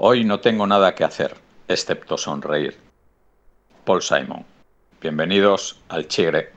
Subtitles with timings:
[0.00, 1.34] Hoy no tengo nada que hacer,
[1.66, 2.76] excepto sonreír.
[3.84, 4.44] Paul Simon.
[5.00, 6.52] Bienvenidos al Chigre.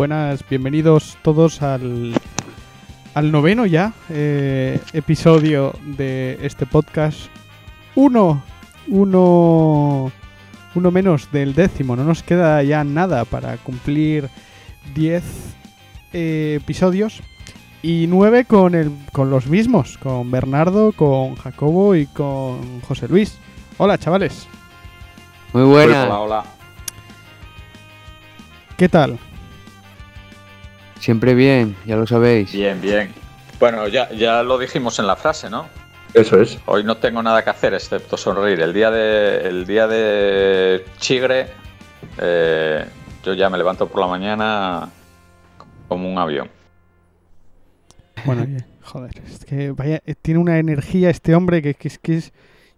[0.00, 2.14] Buenas, bienvenidos todos al,
[3.12, 7.28] al noveno ya eh, episodio de este podcast.
[7.94, 8.42] Uno,
[8.88, 10.10] uno,
[10.74, 11.96] uno menos del décimo.
[11.96, 14.30] No nos queda ya nada para cumplir
[14.94, 15.22] diez
[16.14, 17.20] eh, episodios
[17.82, 23.36] y nueve con el, con los mismos, con Bernardo, con Jacobo y con José Luis.
[23.76, 24.48] Hola, chavales.
[25.52, 26.04] Muy buena.
[26.04, 26.44] Hola, hola.
[28.78, 29.18] ¿Qué tal?
[31.00, 32.52] Siempre bien, ya lo sabéis.
[32.52, 33.12] Bien, bien.
[33.58, 35.66] Bueno, ya, ya lo dijimos en la frase, ¿no?
[36.14, 36.58] Eso es.
[36.66, 38.60] Hoy no tengo nada que hacer excepto sonreír.
[38.60, 41.46] El día de, el día de Chigre,
[42.18, 42.84] eh,
[43.24, 44.88] yo ya me levanto por la mañana
[45.88, 46.48] como un avión.
[48.24, 48.46] Bueno,
[48.82, 52.32] joder, es que vaya, tiene una energía este hombre que, que es que es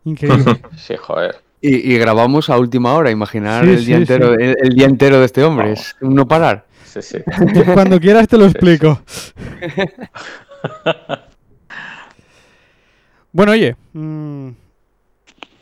[0.05, 0.61] increíble.
[0.77, 1.37] Sí, joder.
[1.61, 4.87] Y, y grabamos a última hora, imaginar Sí, el, día sí, entero, el, el día
[4.87, 5.81] entero de este hombre, Vamos.
[5.81, 6.67] es no parar.
[6.93, 7.19] Sí, sí.
[7.75, 9.01] Cuando quieras te lo explico.
[13.33, 14.49] Bueno, oye, mm,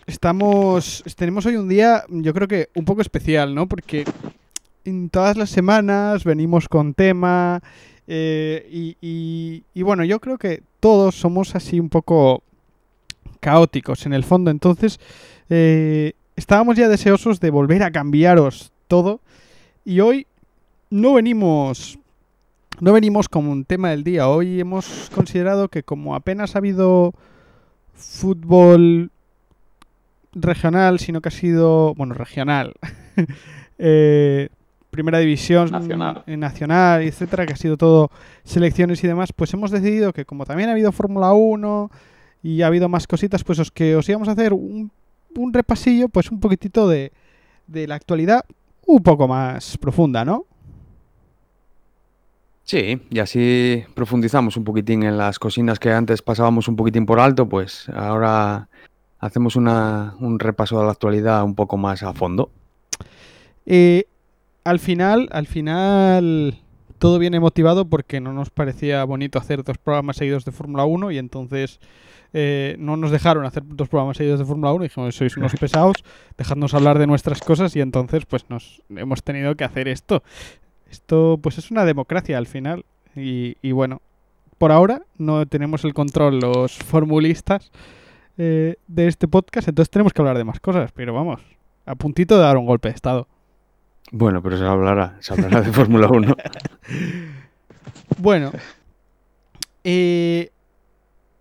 [0.06, 3.68] estamos, tenemos hoy un día, yo creo que un poco especial, ¿no?
[3.68, 4.04] Porque
[4.84, 7.60] en todas las semanas venimos con tema
[8.08, 12.42] eh, y, y- y bueno, yo creo que todos somos así un poco
[13.38, 14.98] caóticos en el fondo, entonces
[15.48, 19.20] eh, estábamos ya deseosos de volver a cambiaros todo
[19.84, 20.26] y hoy
[20.90, 21.98] no venimos
[22.80, 24.28] no venimos como un tema del día.
[24.28, 27.12] Hoy hemos considerado que como apenas ha habido
[27.94, 29.10] fútbol
[30.32, 32.72] regional, sino que ha sido, bueno, regional,
[33.78, 34.48] eh,
[34.90, 36.22] primera división, Nacional.
[36.26, 38.10] eh, nacional, etcétera, que ha sido todo
[38.44, 41.90] selecciones y demás, pues hemos decidido que como también ha habido Fórmula 1
[42.42, 44.90] y ha habido más cositas, pues os que os íbamos a hacer un,
[45.36, 47.12] un repasillo, pues un poquitito de,
[47.66, 48.44] de la actualidad
[48.86, 50.46] un poco más profunda, ¿no?
[52.70, 57.18] Sí, y así profundizamos un poquitín en las cocinas que antes pasábamos un poquitín por
[57.18, 58.68] alto, pues ahora
[59.18, 62.52] hacemos una, un repaso de la actualidad un poco más a fondo.
[63.66, 64.04] Eh,
[64.62, 66.60] al final, al final,
[67.00, 71.10] todo viene motivado porque no nos parecía bonito hacer dos programas seguidos de Fórmula 1
[71.10, 71.80] y entonces
[72.32, 75.54] eh, no nos dejaron hacer dos programas seguidos de Fórmula 1 y dijimos, sois unos
[75.60, 76.04] pesados,
[76.38, 80.22] dejadnos hablar de nuestras cosas y entonces pues nos hemos tenido que hacer esto.
[80.90, 82.84] Esto pues es una democracia al final
[83.14, 84.02] y, y bueno,
[84.58, 87.70] por ahora no tenemos el control los formulistas
[88.36, 91.40] eh, de este podcast, entonces tenemos que hablar de más cosas, pero vamos,
[91.86, 93.28] a puntito de dar un golpe de estado.
[94.12, 96.36] Bueno, pero se hablará, se hablará de Fórmula 1.
[98.18, 98.52] Bueno,
[99.84, 100.50] eh,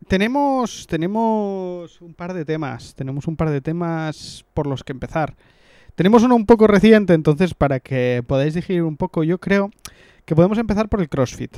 [0.08, 2.96] tenemos, tenemos un par de temas.
[2.96, 5.36] Tenemos un par de temas por los que empezar.
[6.00, 9.70] Tenemos uno un poco reciente, entonces para que podáis digerir un poco, yo creo
[10.24, 11.58] que podemos empezar por el CrossFit.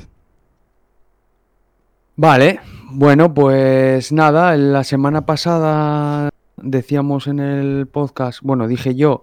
[2.15, 2.59] Vale,
[2.89, 9.21] bueno, pues nada, la semana pasada decíamos en el podcast, bueno, dije yo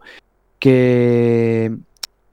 [0.60, 1.64] que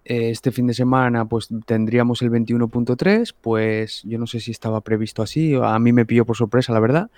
[0.06, 4.82] eh, este fin de semana pues tendríamos el 21.3, pues yo no sé si estaba
[4.82, 7.10] previsto así, a mí me pilló por sorpresa, la verdad.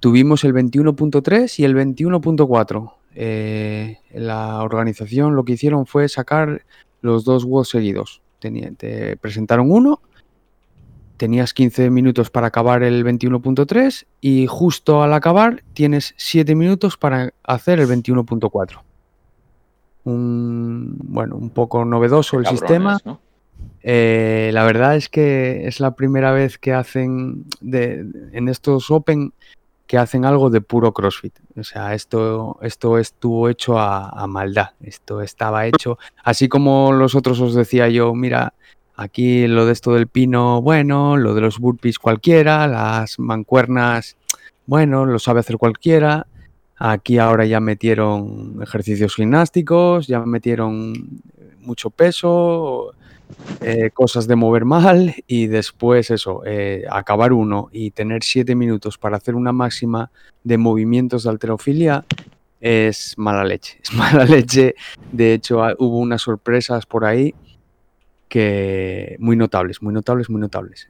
[0.00, 2.92] Tuvimos el 21.3 y el 21.4.
[3.20, 6.62] Eh, la organización lo que hicieron fue sacar
[7.00, 8.22] los dos WODs seguidos.
[8.38, 10.00] Tenía- te presentaron uno
[11.16, 17.34] tenías 15 minutos para acabar el 21.3 y justo al acabar tienes 7 minutos para
[17.42, 18.84] hacer el 21.4.
[20.04, 22.98] Un, bueno, un poco novedoso el Cabrones, sistema.
[23.04, 23.20] ¿no?
[23.82, 29.32] Eh, la verdad es que es la primera vez que hacen de, en estos Open
[29.88, 31.34] que hacen algo de puro CrossFit.
[31.56, 34.70] O sea, esto, esto estuvo hecho a, a maldad.
[34.80, 38.52] Esto estaba hecho, así como los otros os decía yo, mira,
[38.94, 44.16] aquí lo de esto del pino, bueno, lo de los burpees cualquiera, las mancuernas,
[44.66, 46.26] bueno, lo sabe hacer cualquiera.
[46.76, 50.92] Aquí ahora ya metieron ejercicios gimnásticos, ya metieron
[51.60, 52.92] mucho peso,
[53.60, 58.98] eh, cosas de mover mal y después eso, eh, acabar uno y tener siete minutos
[58.98, 60.10] para hacer una máxima
[60.44, 62.04] de movimientos de alterofilia
[62.60, 63.80] es mala leche.
[63.82, 64.74] Es mala leche.
[65.12, 67.34] De hecho, hubo unas sorpresas por ahí
[68.28, 70.88] que muy notables, muy notables, muy notables.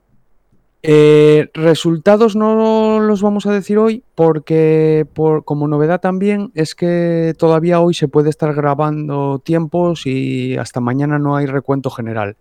[0.83, 7.35] Eh, resultados no los vamos a decir hoy porque por, como novedad también es que
[7.37, 12.37] todavía hoy se puede estar grabando tiempos y hasta mañana no hay recuento general.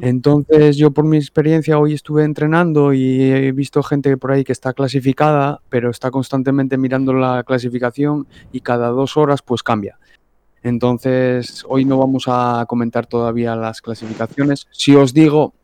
[0.00, 4.52] Entonces yo por mi experiencia hoy estuve entrenando y he visto gente por ahí que
[4.52, 9.98] está clasificada, pero está constantemente mirando la clasificación y cada dos horas pues cambia.
[10.64, 14.66] Entonces hoy no vamos a comentar todavía las clasificaciones.
[14.72, 15.54] Si os digo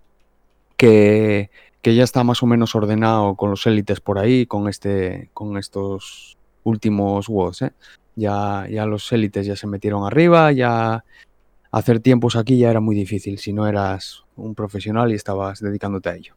[0.76, 1.50] que
[1.82, 5.58] que ya está más o menos ordenado con los élites por ahí, con, este, con
[5.58, 7.62] estos últimos WODs.
[7.62, 7.72] ¿eh?
[8.14, 11.04] Ya, ya los élites ya se metieron arriba, ya
[11.72, 16.08] hacer tiempos aquí ya era muy difícil si no eras un profesional y estabas dedicándote
[16.08, 16.34] a ello.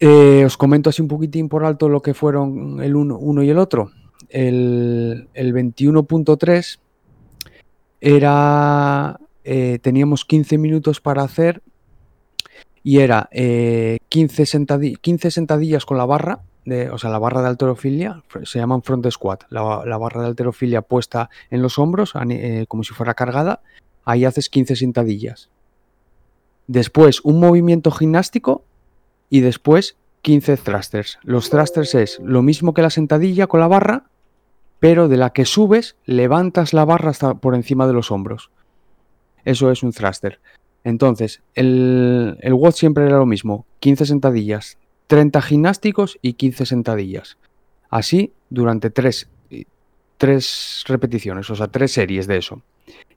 [0.00, 3.58] Eh, os comento así un poquitín por alto lo que fueron el uno, y el
[3.58, 3.92] otro.
[4.28, 6.78] El, el 21.3
[8.00, 9.20] era...
[9.48, 11.62] Eh, teníamos 15 minutos para hacer
[12.86, 13.98] y era 15, eh,
[15.00, 19.10] 15, sentadillas con la barra, de, o sea, la barra de alterofilia, se llaman front
[19.10, 23.60] squat, la, barra de alterofilia puesta en los hombros, eh, como si fuera cargada,
[24.04, 25.50] ahí haces 15 sentadillas.
[26.68, 28.62] Después un movimiento gimnástico
[29.30, 31.18] y después 15 thrusters.
[31.24, 34.04] Los thrusters es lo mismo que la sentadilla con la barra,
[34.78, 38.52] pero de la que subes, levantas la barra hasta por encima de los hombros.
[39.44, 40.38] Eso es un thruster.
[40.86, 44.78] Entonces, el, el WOD siempre era lo mismo, 15 sentadillas,
[45.08, 47.38] 30 gimnásticos y 15 sentadillas.
[47.90, 49.28] Así durante tres,
[50.16, 52.62] tres repeticiones, o sea, tres series de eso.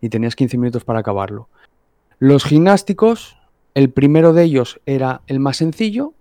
[0.02, 1.48] Y tenías 15 minutos para acabarlo.
[2.18, 3.38] Los gimnásticos,
[3.76, 6.14] el primero de ellos era el más sencillo,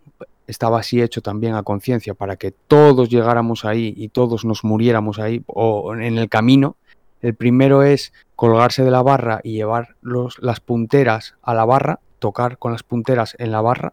[0.47, 5.19] estaba así hecho también a conciencia para que todos llegáramos ahí y todos nos muriéramos
[5.19, 6.77] ahí o en el camino.
[7.23, 12.01] El primero es colgarse de la barra y llevar los, las punteras a la barra,
[12.19, 13.93] tocar con las punteras en la barra,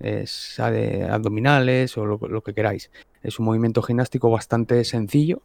[0.00, 2.90] es de abdominales o lo, que queráis.
[3.22, 5.42] Es un movimiento gimnástico bastante sencillo.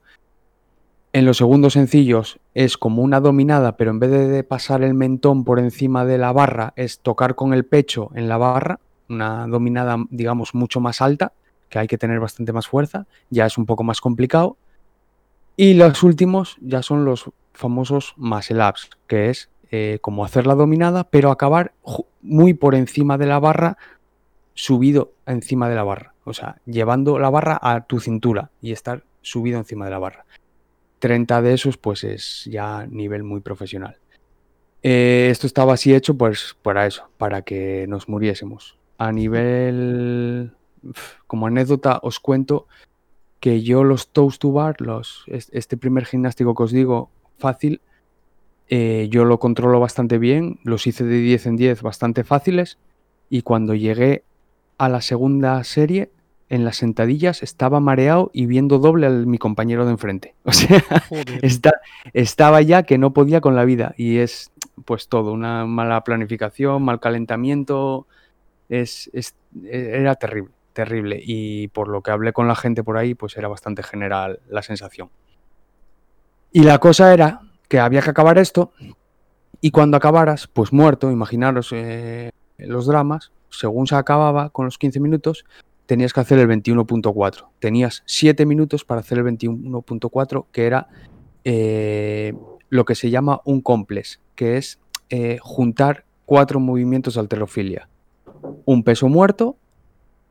[1.14, 5.44] En los segundos sencillos es como una dominada, pero en vez de pasar el mentón
[5.44, 8.80] por encima de la barra, es tocar con el pecho en la barra,
[9.10, 11.34] una dominada, digamos, mucho más alta,
[11.70, 14.58] que hay que tener bastante más fuerza, ya es un poco más complicado.
[15.62, 18.64] Y los últimos ya son los famosos muscle
[19.08, 21.74] que es eh, como hacer la dominada, pero acabar
[22.22, 23.78] muy por encima de la barra,
[24.54, 26.14] subido encima de la barra.
[26.24, 30.26] O sea, llevando la barra a tu cintura y estar subido encima de la barra.
[31.00, 33.98] 30 de esos, pues es ya nivel muy profesional.
[34.82, 38.78] Eh, esto estaba así hecho, pues para eso, para que nos muriésemos.
[38.98, 40.54] A nivel,
[41.28, 42.66] como anécdota, os cuento
[43.40, 47.82] que yo los toast to bar, los, este primer gimnástico que os digo, fácil,
[48.68, 52.78] eh, yo lo controlo bastante bien, los hice de 10 en 10 bastante fáciles
[53.30, 54.24] y cuando llegué
[54.78, 56.12] a la segunda serie,
[56.50, 60.36] en las sentadillas estaba mareado y viendo doble a mi compañero de enfrente.
[60.44, 60.84] O sea,
[62.14, 64.52] estaba ya que no podía con la vida y es
[64.86, 68.08] pues todo, una mala planificación, mal calentamiento,
[68.68, 69.12] es,
[69.64, 71.20] era terrible terrible.
[71.22, 74.62] Y por lo que hablé con la gente por ahí, pues era bastante general la
[74.62, 75.10] sensación.
[76.54, 78.72] Y la cosa era que había que acabar esto
[79.60, 85.02] y cuando acabaras, pues muerto, imaginaros eh, los dramas, según se acababa con los 15
[85.02, 85.44] minutos,
[85.86, 87.50] tenías que hacer el 21.4.
[87.60, 90.88] Tenías 7 minutos para hacer el 21.4, que era
[91.44, 92.34] eh,
[92.70, 97.90] lo que se llama un complex, que es eh, juntar cuatro movimientos de alterofilia.
[98.64, 99.58] Un peso muerto,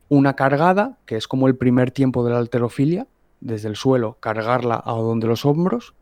[0.09, 3.07] una cargada, que es como el primer tiempo de la alterofilia,
[3.39, 5.93] desde el suelo cargarla a donde los hombros,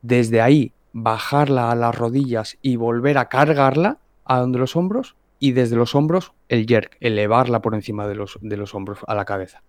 [0.00, 5.52] desde ahí bajarla a las rodillas y volver a cargarla a donde los hombros, y
[5.52, 9.24] desde los hombros el jerk, elevarla por encima de los, de los hombros a la
[9.24, 9.62] cabeza.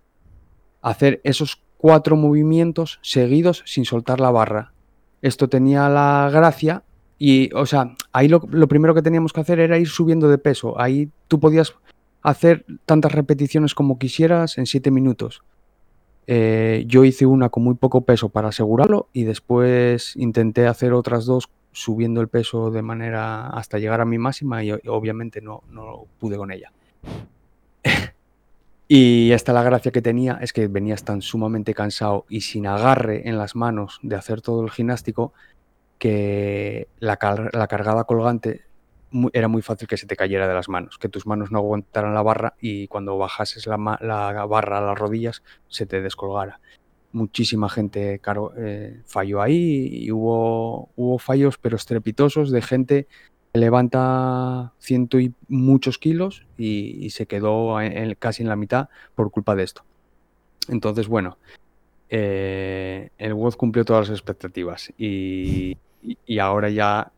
[0.80, 4.72] Hacer esos cuatro movimientos seguidos sin soltar la barra.
[5.20, 6.84] Esto tenía la gracia
[7.18, 10.38] y, o sea, ahí lo, lo primero que teníamos que hacer era ir subiendo de
[10.38, 10.80] peso.
[10.80, 11.74] Ahí tú podías
[12.22, 15.42] hacer tantas repeticiones como quisieras en 7 minutos.
[16.26, 21.24] Eh, yo hice una con muy poco peso para asegurarlo y después intenté hacer otras
[21.24, 26.04] dos subiendo el peso de manera hasta llegar a mi máxima y obviamente no, no
[26.18, 26.70] pude con ella.
[28.88, 33.26] y esta la gracia que tenía es que venías tan sumamente cansado y sin agarre
[33.26, 35.32] en las manos de hacer todo el gimnástico
[35.98, 37.18] que la,
[37.52, 38.67] la cargada colgante
[39.32, 42.14] era muy fácil que se te cayera de las manos, que tus manos no aguantaran
[42.14, 46.60] la barra y cuando bajases la, barra a las rodillas se te descolgara.
[47.12, 48.20] Muchísima gente
[48.58, 53.06] eh, falló ahí y hubo, fallos pero estrepitosos de gente
[53.52, 57.76] que levanta ciento y muchos kilos y, se quedó
[58.18, 59.84] casi en la mitad por culpa de esto.
[60.68, 61.38] Entonces, bueno,
[62.10, 65.78] eh, el WOD cumplió todas las expectativas y
[66.38, 67.12] ahora ya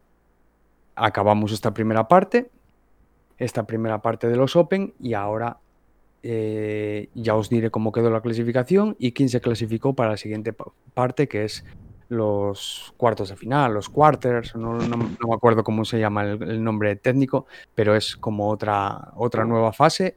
[1.01, 2.51] acabamos esta primera parte,
[3.39, 5.59] esta primera parte de los Open y ahora
[6.23, 10.53] eh, ya os diré cómo quedó la clasificación y quién se clasificó para la siguiente
[10.53, 11.65] pa- parte que es
[12.11, 17.47] los cuartos de final, los quarters, no, me acuerdo cómo se llama el, nombre técnico,
[17.75, 20.17] pero es como otra, otra nueva fase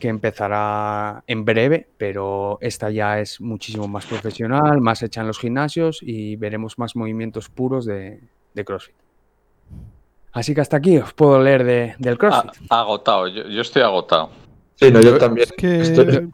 [0.00, 5.38] que empezará en breve, pero esta ya es muchísimo más profesional, más hecha en los
[5.38, 8.20] gimnasios y veremos más movimientos puros de
[8.64, 8.96] CrossFit.
[10.32, 12.62] Así que hasta aquí os puedo leer de- del Ah, CrossFit.
[12.70, 14.30] agotado, yo, yo estoy agotado.
[14.76, 15.44] Sí, no, yo Yo- también.
[15.48, 15.80] Es que.
[15.80, 16.30] Estoy-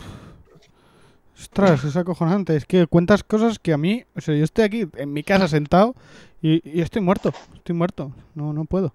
[1.40, 2.56] Ostras, es acojonante.
[2.56, 4.04] Es que cuentas cosas que a mí.
[4.16, 5.94] O sea, yo estoy aquí en mi casa sentado
[6.42, 7.32] y, y estoy muerto.
[7.54, 8.12] Estoy muerto.
[8.34, 8.92] No, no puedo.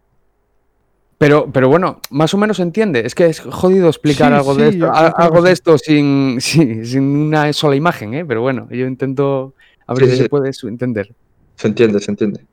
[1.18, 3.02] Pero, pero bueno, más o menos se entiende.
[3.06, 6.86] Es que es jodido explicar Sí, algo sí, de esto, algo de esto sin, sin,
[6.86, 8.26] sin una sola imagen, ¿eh?
[8.26, 9.54] Pero bueno, yo intento
[9.86, 10.24] a ver Sí, si sí.
[10.24, 11.14] se puede entender.
[11.56, 12.46] Se entiende, se entiende.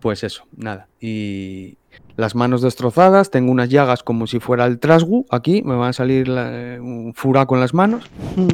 [0.00, 0.86] Pues eso, nada.
[1.00, 1.76] Y
[2.16, 5.92] las manos destrozadas, tengo unas llagas como si fuera el trasgu aquí, me va a
[5.92, 8.48] salir la- un furaco en las manos Mm.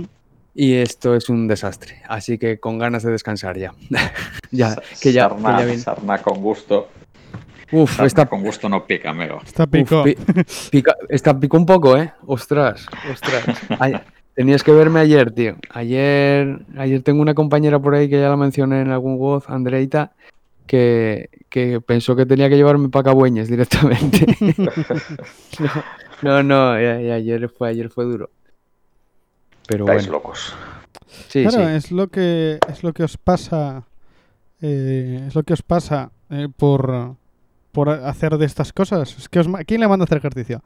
[0.54, 1.96] y esto es un desastre.
[2.08, 3.74] Así que con ganas de descansar ya.
[4.50, 5.80] ya, que ya, que Sarna, ya viene.
[5.80, 6.88] sarna con gusto.
[7.72, 9.40] Uf, Sarna esta con gusto no pica, amigo.
[9.44, 10.00] Está pico.
[10.00, 10.16] Uf, pi-
[10.70, 12.12] pica- esta picó un poco, ¿eh?
[12.26, 13.44] Ostras, ostras.
[13.80, 13.94] Ay,
[14.34, 15.56] tenías que verme ayer, tío.
[15.70, 20.12] Ayer, ayer tengo una compañera por ahí que ya la mencioné en algún voz, Andreita,
[20.66, 24.26] que, que pensó que tenía que llevarme para Cabueñes directamente.
[26.22, 28.30] no, no, no, y- y ayer fue, ayer fue duro.
[29.66, 30.54] Pero Estáis bueno, locos.
[31.28, 31.74] sí, claro, sí.
[31.74, 33.84] es lo que es lo que os pasa.
[34.60, 37.16] eh, es lo que os pasa eh, por,
[37.72, 39.16] por hacer de estas cosas.
[39.18, 40.62] Es que os ¿Quién le manda a hacer ejercicio?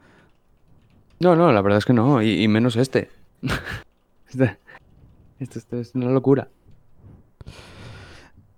[1.19, 3.09] No, no, la verdad es que no, y, y menos este.
[4.29, 4.57] este,
[5.39, 6.47] esto, esto es una locura.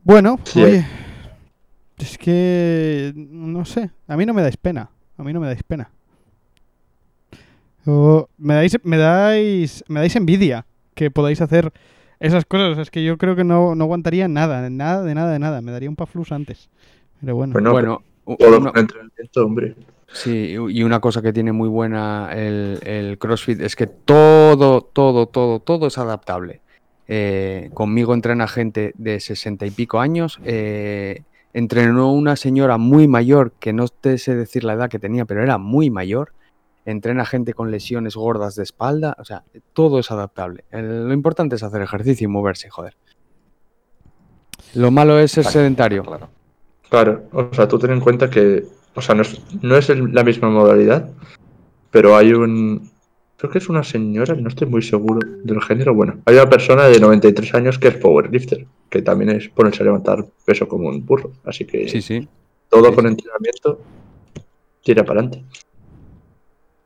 [0.03, 0.61] Bueno, Sí.
[0.63, 0.85] oye.
[1.97, 3.13] Es que.
[3.15, 3.91] No sé.
[4.07, 4.89] A mí no me dais pena.
[5.17, 5.89] A mí no me dais pena.
[7.85, 9.83] O me dais, me dais.
[9.87, 11.71] Me dais envidia que podáis hacer
[12.19, 12.77] esas cosas.
[12.77, 15.61] Es que yo creo que no, no aguantaría nada, nada, de nada, de nada.
[15.61, 16.69] Me daría un paflus antes.
[17.19, 17.53] Pero bueno.
[17.53, 19.75] Bueno, bueno, u- todo una- con entrenamiento, hombre.
[20.13, 25.27] Sí, y una cosa que tiene muy buena el, el CrossFit es que todo, todo,
[25.27, 26.59] todo, todo es adaptable.
[27.07, 30.37] Eh, conmigo entrena gente de sesenta y pico años.
[30.43, 35.25] eh, entrenó una señora muy mayor, que no te sé decir la edad que tenía,
[35.25, 36.33] pero era muy mayor.
[36.85, 39.15] Entrena gente con lesiones gordas de espalda.
[39.19, 39.43] O sea,
[39.73, 40.63] todo es adaptable.
[40.71, 42.95] El- lo importante es hacer ejercicio y moverse, joder.
[44.75, 46.03] Lo malo es ser Claro, sedentario.
[46.03, 46.29] Claro.
[46.89, 48.65] Claro, o sea, tú ten en cuenta que,
[48.95, 51.09] o sea, no es, no es el- la misma modalidad,
[51.89, 52.90] pero hay un,
[53.41, 56.85] creo que es una señora, no estoy muy seguro del género, bueno, hay una persona
[56.85, 61.03] de 93 años que es powerlifter, que también es ponerse a levantar peso como un
[61.05, 62.27] burro, así que Sí, sí.
[62.69, 63.09] todo sí, con sí.
[63.11, 63.81] entrenamiento
[64.83, 65.43] tira para adelante.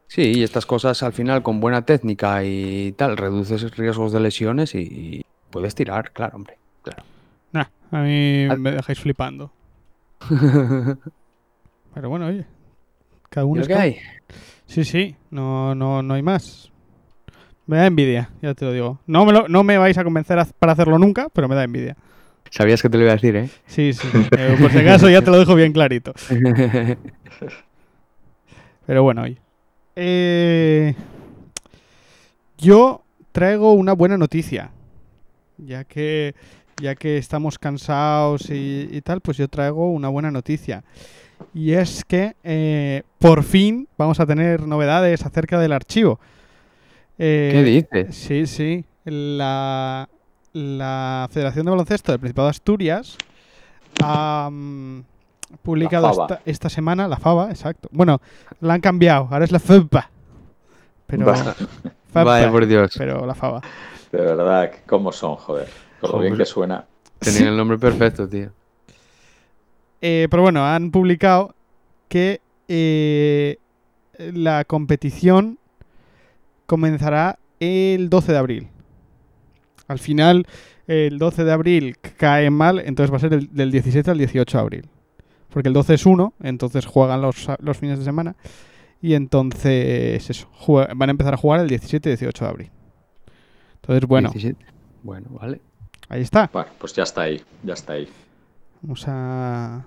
[0.07, 4.73] Sí, y estas cosas al final con buena técnica y tal, reduces riesgos de lesiones
[4.75, 5.21] y, y
[5.51, 6.57] puedes tirar, claro, hombre.
[6.83, 7.03] Claro.
[7.51, 9.51] Nah, a mí me dejáis flipando.
[11.93, 12.45] Pero bueno, oye.
[13.29, 13.97] Cada ¿Y uno es que como- hay?
[14.67, 16.71] Sí, sí, no, no, no hay más.
[17.67, 18.99] Me da envidia, ya te lo digo.
[19.07, 21.63] No me, lo- no me vais a convencer a- para hacerlo nunca, pero me da
[21.63, 21.95] envidia.
[22.51, 23.49] Sabías que te lo iba a decir, ¿eh?
[23.65, 24.07] Sí, sí.
[24.37, 26.13] eh, por si acaso ya te lo dejo bien clarito.
[28.85, 29.37] Pero bueno, oye.
[29.95, 30.93] Eh,
[32.57, 34.71] yo traigo una buena noticia.
[35.57, 36.35] Ya que,
[36.81, 40.83] ya que estamos cansados y, y tal, pues yo traigo una buena noticia.
[41.55, 46.19] Y es que eh, por fin vamos a tener novedades acerca del archivo.
[47.17, 48.13] Eh, ¿Qué dices?
[48.15, 48.85] Sí, sí.
[49.05, 50.09] La,
[50.51, 53.17] la Federación de Baloncesto del Principado de Asturias
[54.03, 54.49] ha
[55.61, 57.87] publicado esta, esta semana, la FABA, exacto.
[57.93, 58.19] Bueno,
[58.59, 60.09] la han cambiado, ahora es la FEBA.
[61.07, 61.33] Pero.
[61.33, 61.55] FABA,
[62.11, 62.95] Vaya por Dios.
[62.97, 63.61] pero la FABA.
[64.11, 65.69] De verdad, ¿cómo son, joder?
[66.01, 66.85] Con lo bien que suena.
[67.19, 68.49] Tenían el nombre perfecto, tío.
[70.07, 71.55] Eh, pero bueno, han publicado
[72.09, 73.57] que eh,
[74.19, 75.57] la competición
[76.67, 78.67] comenzará el 12 de abril.
[79.87, 80.45] Al final,
[80.85, 84.57] el 12 de abril cae mal, entonces va a ser el- del 17 al 18
[84.57, 84.89] de abril.
[85.49, 88.35] porque el 12 es 1, entonces juegan los, los fines de semana.
[89.01, 90.47] Y entonces, eso,
[90.95, 92.71] van a empezar a jugar el 17 y 18 de abril.
[93.75, 94.63] Entonces, bueno, 17.
[95.01, 95.61] Bueno, vale.
[96.09, 96.49] ahí está.
[96.53, 98.07] Bueno, pues ya está ahí, ya está ahí.
[98.81, 99.85] Vamos a...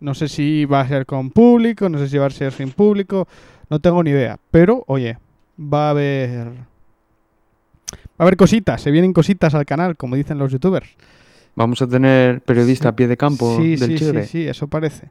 [0.00, 2.70] No sé si va a ser con público, no sé si va a ser sin
[2.70, 3.26] público,
[3.68, 4.38] no tengo ni idea.
[4.50, 5.18] Pero, oye,
[5.58, 6.48] va a haber...
[8.20, 10.88] Va a haber cositas, se vienen cositas al canal, como dicen los youtubers.
[11.54, 14.22] Vamos a tener periodista a pie de campo sí, del sí, Chigre.
[14.24, 15.10] sí, sí, eso parece.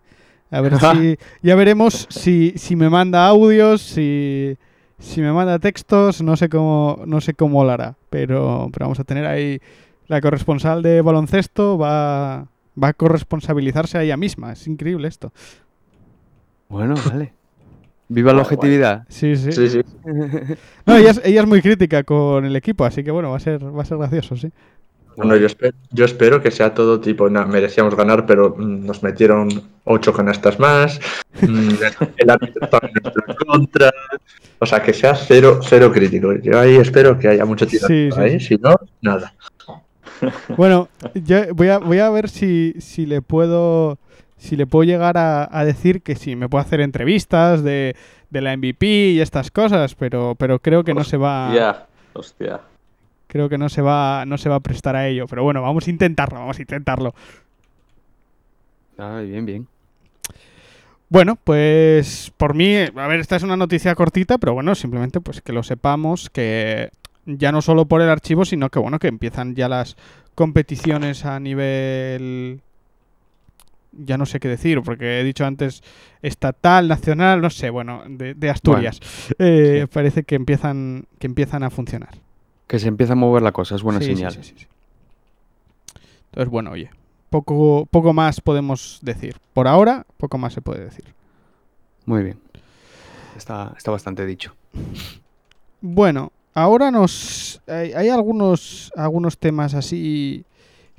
[0.51, 1.17] A ver si...
[1.41, 4.57] Ya veremos si, si me manda audios, si,
[4.99, 7.95] si me manda textos, no sé cómo, no sé cómo lo hará.
[8.09, 9.59] Pero, pero vamos a tener ahí...
[10.07, 12.47] La corresponsal de baloncesto va,
[12.81, 14.53] va a corresponsabilizarse a ella misma.
[14.53, 15.31] Es increíble esto.
[16.69, 17.33] Bueno, vale.
[18.09, 19.03] Viva la objetividad.
[19.09, 19.51] Sí, sí.
[19.51, 19.81] Sí, sí.
[20.85, 23.41] No, ella es, ella es muy crítica con el equipo, así que bueno, va a
[23.41, 24.49] ser, va a ser gracioso, sí.
[25.17, 29.01] Bueno, yo espero, yo espero que sea todo tipo, "Nah, merecíamos ganar, pero mm, nos
[29.01, 29.49] metieron
[29.83, 30.99] ocho canastas más,
[31.41, 31.69] mm,
[32.17, 33.91] el árbitro estaba en nuestra contra,
[34.59, 36.33] o sea, que sea cero, cero crítico.
[36.35, 38.39] Yo ahí espero que haya mucho tiro Sí, sí.
[38.39, 39.33] si no, nada.
[40.57, 43.97] Bueno, yo voy a, voy a ver si, si le puedo
[44.37, 47.95] si le puedo llegar a, a decir que sí, me puedo hacer entrevistas de,
[48.29, 52.61] de la MVP y estas cosas, pero, pero creo que no se va Ya, hostia.
[53.27, 55.87] creo que no se va no se va a prestar a ello, pero bueno, vamos
[55.87, 57.13] a intentarlo, vamos a intentarlo.
[58.97, 59.67] Ay, bien, bien.
[61.09, 65.41] Bueno, pues por mí, a ver, esta es una noticia cortita, pero bueno, simplemente pues
[65.41, 66.91] que lo sepamos, que
[67.27, 69.95] ya no solo por el archivo, sino que bueno, que empiezan ya las
[70.33, 72.61] competiciones a nivel...
[73.99, 75.81] Ya no sé qué decir, porque he dicho antes
[76.21, 78.99] estatal, nacional, no sé, bueno, de, de Asturias.
[79.39, 79.87] Eh, sí.
[79.91, 82.09] Parece que empiezan, que empiezan a funcionar.
[82.67, 84.33] Que se empieza a mover la cosa, es buena Sí, señal.
[84.33, 84.67] sí, sí, sí.
[86.25, 86.91] Entonces, bueno, oye,
[87.31, 89.37] poco, poco más podemos decir.
[89.53, 91.05] Por ahora, poco más se puede decir.
[92.05, 92.39] Muy bien.
[93.35, 94.53] Está, está bastante dicho.
[95.81, 100.43] Bueno, ahora nos hay, hay algunos algunos temas así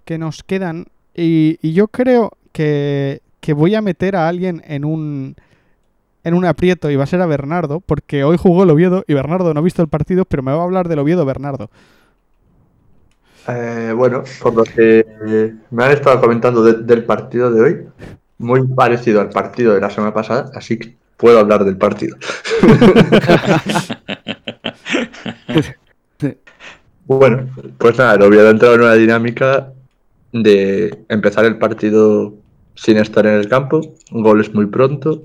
[0.05, 4.85] que nos quedan y, y yo creo que, que voy a meter a alguien en
[4.85, 5.35] un
[6.25, 9.15] en un aprieto y va a ser a Bernardo porque hoy jugó el Oviedo y
[9.15, 11.71] Bernardo no ha visto el partido pero me va a hablar del Oviedo Bernardo.
[13.49, 15.05] Eh, bueno, por lo que
[15.71, 17.79] me han estado comentando de- del partido de hoy,
[18.39, 22.17] muy parecido al partido de la semana pasada, así que puedo hablar del partido.
[27.07, 29.73] Bueno, pues nada, el Oviedo ha entrado en una dinámica
[30.33, 32.35] de empezar el partido
[32.75, 35.23] sin estar en el campo, goles muy pronto,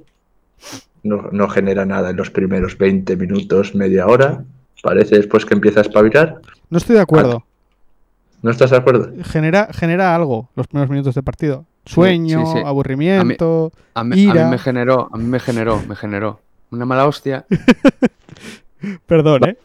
[1.04, 4.44] no, no genera nada en los primeros 20 minutos, media hora,
[4.82, 6.42] parece después que empieza a espabilar.
[6.70, 7.44] No estoy de acuerdo.
[8.42, 9.10] ¿No estás de acuerdo?
[9.24, 11.66] Genera genera algo los primeros minutos de partido.
[11.86, 12.64] Sueño, sí, sí.
[12.66, 13.72] aburrimiento.
[13.94, 14.50] A mí, a mí Ira.
[14.50, 17.46] me generó, a mí me generó, me generó una mala hostia.
[19.06, 19.58] Perdón, ¿eh?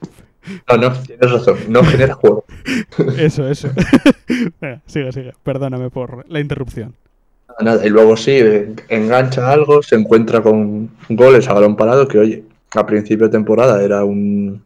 [0.69, 2.45] No, no, tienes razón, no genera juego.
[3.19, 3.69] Eso, eso.
[4.61, 5.33] Venga, sigue, sigue.
[5.43, 6.95] Perdóname por la interrupción.
[7.61, 8.41] Nada, y luego sí,
[8.89, 13.83] engancha algo, se encuentra con goles a balón parado, que oye, a principio de temporada
[13.83, 14.63] era un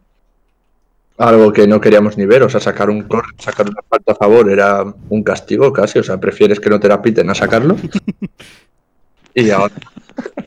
[1.17, 4.15] algo que no queríamos ni ver, o sea, sacar un cor- sacar una falta a
[4.15, 7.77] favor era un castigo casi, o sea, prefieres que no te la piten a sacarlo.
[9.35, 9.73] y ahora,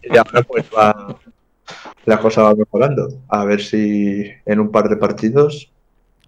[0.02, 1.16] y ahora pues va,
[2.06, 3.08] la cosa va mejorando.
[3.28, 5.70] A ver si en un par de partidos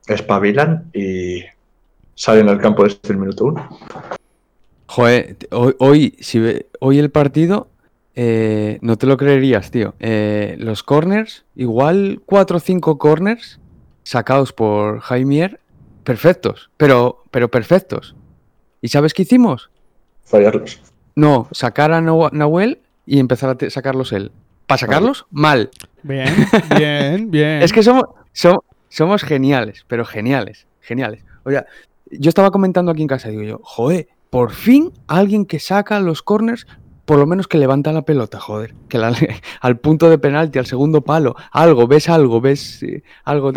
[0.07, 1.43] espabilan y
[2.15, 3.69] salen al campo desde el minuto uno.
[4.87, 7.69] Joder, hoy, hoy, si ve- hoy el partido,
[8.15, 9.95] eh, no te lo creerías, tío.
[10.01, 13.61] Eh, los corners, igual 4 o 5 corners
[14.03, 15.61] sacados por Jaimier,
[16.05, 18.17] perfectos, pero, pero perfectos.
[18.81, 19.71] ¿Y sabes qué hicimos?
[20.25, 20.81] Fallarlos.
[21.15, 24.33] No, sacar a Nahu- Nahuel y empezar a sacarlos él.
[24.69, 25.27] ¿Para sacarlos?
[25.33, 25.71] Mal.
[26.05, 26.33] Bien,
[26.77, 27.63] bien, bien.
[27.63, 31.25] Es que somos, so- somos geniales, pero geniales, geniales.
[31.45, 31.65] Oye,
[32.11, 36.23] yo estaba comentando aquí en casa, digo yo, joder, por fin alguien que saca los
[36.23, 36.67] corners,
[37.05, 39.13] por lo menos que levanta la pelota, joder, que la-
[39.61, 43.53] al punto de penalti, al segundo palo, algo, ves algo, ves eh, algo,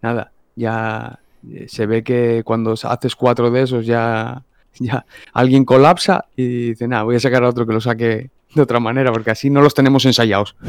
[0.00, 1.18] nada, ya
[1.50, 4.44] eh, se ve que cuando haces cuatro de esos ya,
[4.78, 8.62] ya alguien colapsa y dice, nada, voy a sacar a otro que lo saque de
[8.62, 10.54] otra manera, porque así no los tenemos ensayados.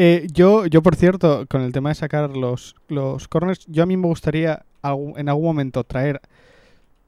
[0.00, 3.86] Eh, yo, yo, por cierto, con el tema de sacar los, los corners, yo a
[3.86, 4.64] mí me gustaría
[5.16, 6.20] en algún momento traer,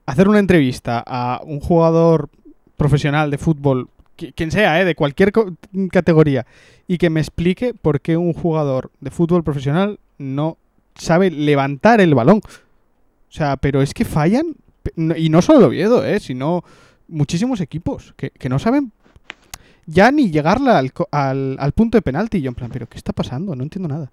[0.05, 2.29] hacer una entrevista a un jugador
[2.75, 5.31] profesional de fútbol, qui- quien sea, eh, de cualquier
[5.89, 6.45] categoría,
[6.85, 10.57] y que me explique por qué un jugador de fútbol profesional no
[10.95, 12.39] sabe levantar el balón.
[12.43, 14.55] O sea, pero es que fallan,
[15.15, 16.65] y no solo Oviedo, eh, sino
[17.07, 18.91] muchísimos equipos que, que no saben
[19.91, 22.37] ya ni llegarla al, co- al, al punto de penalti.
[22.37, 23.55] Y yo en plan, pero ¿qué está pasando?
[23.55, 24.11] No entiendo nada.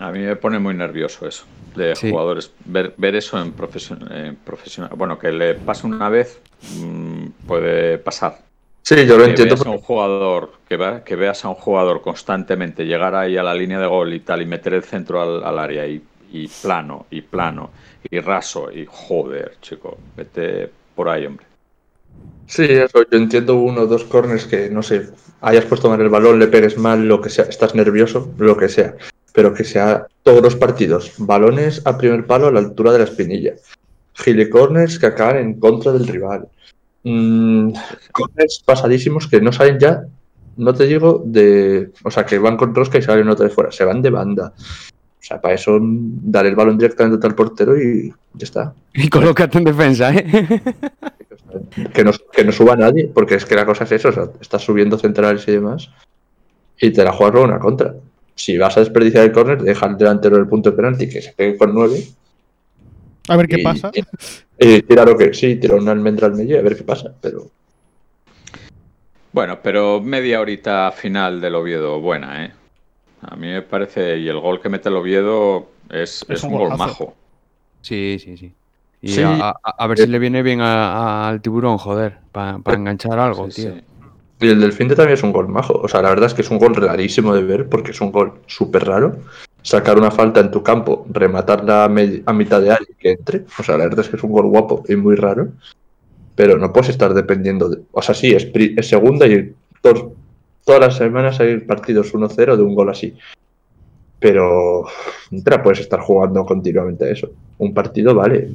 [0.00, 1.44] A mí me pone muy nervioso eso,
[1.76, 2.10] de Sí.
[2.10, 2.50] jugadores.
[2.64, 4.90] Ver, ver eso en, profesion- en profesional.
[4.96, 6.40] Bueno, que le pase una vez
[6.82, 8.38] mm, puede pasar.
[8.82, 9.54] Sí, yo lo que entiendo.
[9.54, 13.42] veas a un jugador que, va- que veas a un jugador constantemente llegar ahí a
[13.42, 16.48] la línea de gol y tal y meter el centro al, al área y, y
[16.48, 17.70] plano y plano
[18.10, 21.46] y raso y joder chico vete por ahí hombre
[22.46, 25.08] Sí, eso, yo entiendo uno o dos corners que, no sé,
[25.40, 28.68] hayas puesto mal el balón, le pegues mal, lo que sea, estás nervioso, lo que
[28.68, 28.94] sea.
[29.32, 33.04] Pero que sea todos los partidos, balones a primer palo a la altura de la
[33.04, 33.54] espinilla.
[34.14, 36.48] Gile corners que acaban en contra del rival.
[37.02, 37.72] Mm,
[38.12, 40.04] corners pasadísimos que no salen ya,
[40.56, 41.90] no te digo de.
[42.04, 44.52] O sea, que van con rosca y salen otra vez fuera, se van de banda.
[44.56, 48.74] O sea, para eso dar el balón directamente al portero y ya está.
[48.92, 50.62] Y colócate en defensa, ¿eh?
[51.94, 54.24] que no, que no suba nadie, porque es que la cosa es eso, o sea,
[54.40, 55.90] estás subiendo centrales y demás,
[56.80, 57.94] y te la juegas con una contra.
[58.34, 61.32] Si vas a desperdiciar el córner, deja al delantero del punto de penalti que se
[61.32, 62.02] pegue con nueve
[63.28, 63.90] A ver qué y, pasa.
[63.94, 64.02] y-
[64.58, 67.14] y tira lo que sí, tira una almendra al medio y a ver qué pasa,
[67.20, 67.50] pero
[69.32, 72.52] bueno pero media horita final del Oviedo buena eh
[73.22, 76.52] a mí me parece y el gol que mete el Oviedo es, Es es un
[76.52, 77.14] un gol majo
[77.82, 78.52] Sí, sí, sí.
[79.04, 79.20] Y Sí.
[79.22, 83.50] a, a- a ver si le viene bien a- al tiburón, joder, para enganchar algo,
[83.50, 83.74] Sí, tío.
[83.74, 83.82] sí.
[84.40, 85.74] y el del fin de también es un gol majo.
[85.74, 88.10] O sea, la verdad es que es un gol rarísimo de ver, porque es un
[88.10, 89.16] gol súper raro.
[89.62, 93.44] Sacar una falta en tu campo, rematarla a, mitad de área y que entre.
[93.58, 95.48] O sea, la verdad es que es un gol guapo y muy raro.
[96.34, 97.82] Pero no puedes estar dependiendo de.
[97.92, 98.50] O sea, sí, es,
[98.88, 103.14] segunda y todas las semanas hay partidos 1-0 de un gol así.
[104.18, 104.84] Pero
[105.30, 107.30] no te la puedes estar jugando continuamente a eso.
[107.58, 108.50] Un partido vale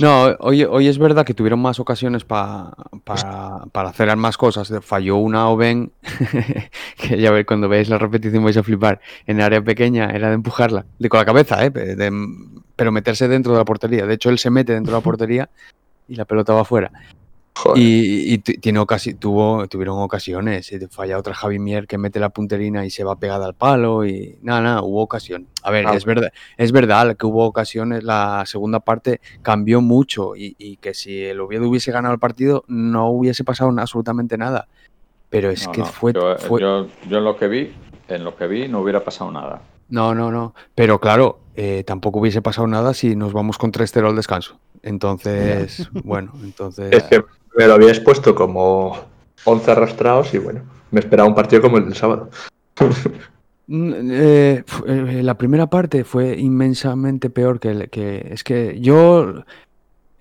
[0.00, 2.74] No, hoy, hoy es verdad que tuvieron más ocasiones pa-
[3.04, 4.72] para, para hacer más cosas.
[4.82, 5.92] Falló una Oben,
[6.96, 9.00] que ya veis, cuando veáis la repetición vais a flipar.
[9.26, 11.70] En área pequeña era de empujarla, de con la cabeza, ¿eh?
[11.70, 12.12] De-
[12.76, 14.06] pero meterse dentro de la portería.
[14.06, 15.48] De hecho, él se mete dentro de la portería
[16.08, 16.90] y la pelota va afuera.
[17.58, 17.82] Joder.
[17.82, 20.70] Y, tiene ocasi- tuvo, tuvieron ocasiones.
[20.72, 24.04] eh, Falla otra Javi Mier que mete la punterina y se va pegada al palo.
[24.04, 25.46] Y nada, nada, hubo ocasión.
[25.62, 25.94] A ver, Ah.
[25.94, 28.04] es verdad, es verdad que hubo ocasiones.
[28.04, 30.36] La segunda parte cambió mucho.
[30.36, 34.68] Y, y que si el Oviedo hubiese ganado el partido, no hubiese pasado absolutamente nada.
[35.30, 36.12] Pero es No, que no, fue.
[36.12, 37.72] yo, fue- yo- yo en lo que vi
[38.08, 40.54] en lo que vi no hubiera pasado nada No, no, no.
[40.76, 44.58] Pero claro, eh, tampoco hubiese pasado nada si nos vamos con 3-0 al descanso.
[44.82, 46.90] Entonces, bueno, entonces.
[46.92, 47.24] Es que
[47.56, 48.96] me lo habíais puesto como
[49.44, 52.30] 11 arrastrados y bueno, me esperaba un partido como el del sábado.
[53.68, 59.42] Mm, eh, eh, la primera parte fue inmensamente peor que, el- que es que yo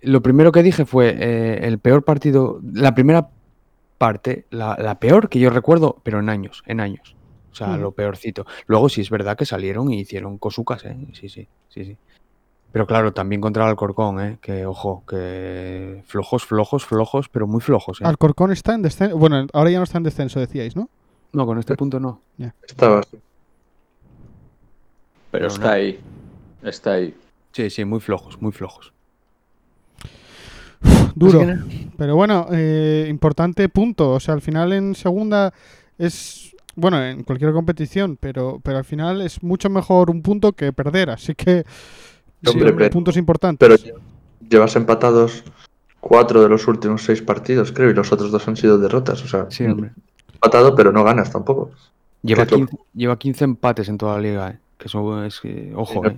[0.01, 3.29] lo primero que dije fue eh, el peor partido, la primera
[3.97, 7.15] parte, la, la peor que yo recuerdo, pero en años, en años.
[7.51, 7.81] O sea, Mm.
[7.81, 8.45] lo peorcito.
[8.67, 10.97] Luego sí es verdad que salieron y hicieron cosucas, ¿eh?
[11.13, 11.97] Sí, sí, sí, sí.
[12.75, 14.38] Pero claro, también contra el Alcorcón, ¿eh?
[14.41, 18.03] Que ojo, que flojos, flojos, flojos, pero muy flojos, ¿eh?
[18.03, 19.17] Alcorcón está en descenso.
[19.17, 20.89] Bueno, ahora ya no está en descenso, decíais, ¿no?
[21.31, 22.19] No, con este punto no.
[22.67, 23.17] Estaba así.
[25.31, 25.69] pero está no.
[25.69, 26.01] ahí
[26.63, 27.15] está ahí
[27.53, 28.91] Sí, sí, muy flojos, muy flojos.
[31.15, 31.45] Duro.
[31.97, 34.11] Pero bueno, eh, importante punto.
[34.11, 35.53] O sea, al final en segunda
[35.97, 36.53] es.
[36.75, 41.11] Bueno, en cualquier competición, pero, pero al final es mucho mejor un punto que perder.
[41.11, 41.63] Así que.
[42.51, 43.67] Hombre, sí, pero- puntos importantes.
[43.84, 43.99] Pero
[44.49, 45.43] llevas empatados
[45.99, 49.23] cuatro de los últimos seis partidos, creo, y los otros dos han sido derrotas.
[49.23, 49.91] O sea, Sí, hombre.
[50.34, 51.71] empatado, pero no ganas tampoco.
[52.21, 54.60] Lleva que es lo- 15, lleva 15 empates en toda la liga, ¿eh?
[54.77, 56.17] Que eso es que, ojo, ¿eh?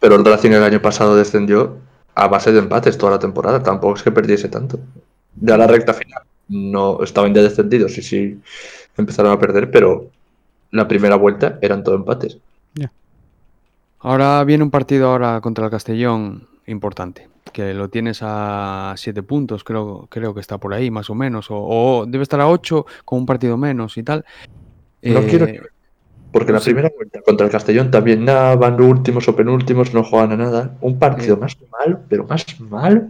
[0.00, 1.76] Pero el Racing el año pasado descendió
[2.14, 3.62] a base de empates toda la temporada.
[3.62, 4.78] Tampoco es que perdiese tanto.
[5.40, 8.40] Ya la recta final no estaban ya descendidos y sí
[8.96, 10.10] empezaron a perder, pero
[10.70, 12.38] la primera vuelta eran todo empates.
[14.04, 19.64] Ahora viene un partido ahora contra el Castellón importante, que lo tienes a 7 puntos,
[19.64, 22.84] creo, creo que está por ahí más o menos, o, o debe estar a 8
[23.06, 24.24] con un partido menos y tal.
[25.02, 25.46] No Eh, quiero
[26.32, 26.66] Porque la sí.
[26.66, 30.76] primera vuelta contra el Castellón también nada, van últimos o penúltimos, no juegan a nada.
[30.82, 31.40] Un partido Sí.
[31.40, 33.04] más malo, pero más malo.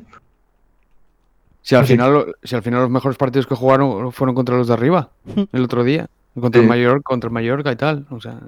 [1.62, 4.74] Si al, final, si al final los mejores partidos que jugaron fueron contra los de
[4.74, 5.08] arriba,
[5.52, 6.06] el otro día,
[6.38, 6.68] contra el.
[6.68, 8.38] Mallorca, contra el Mallorca y tal, o sea,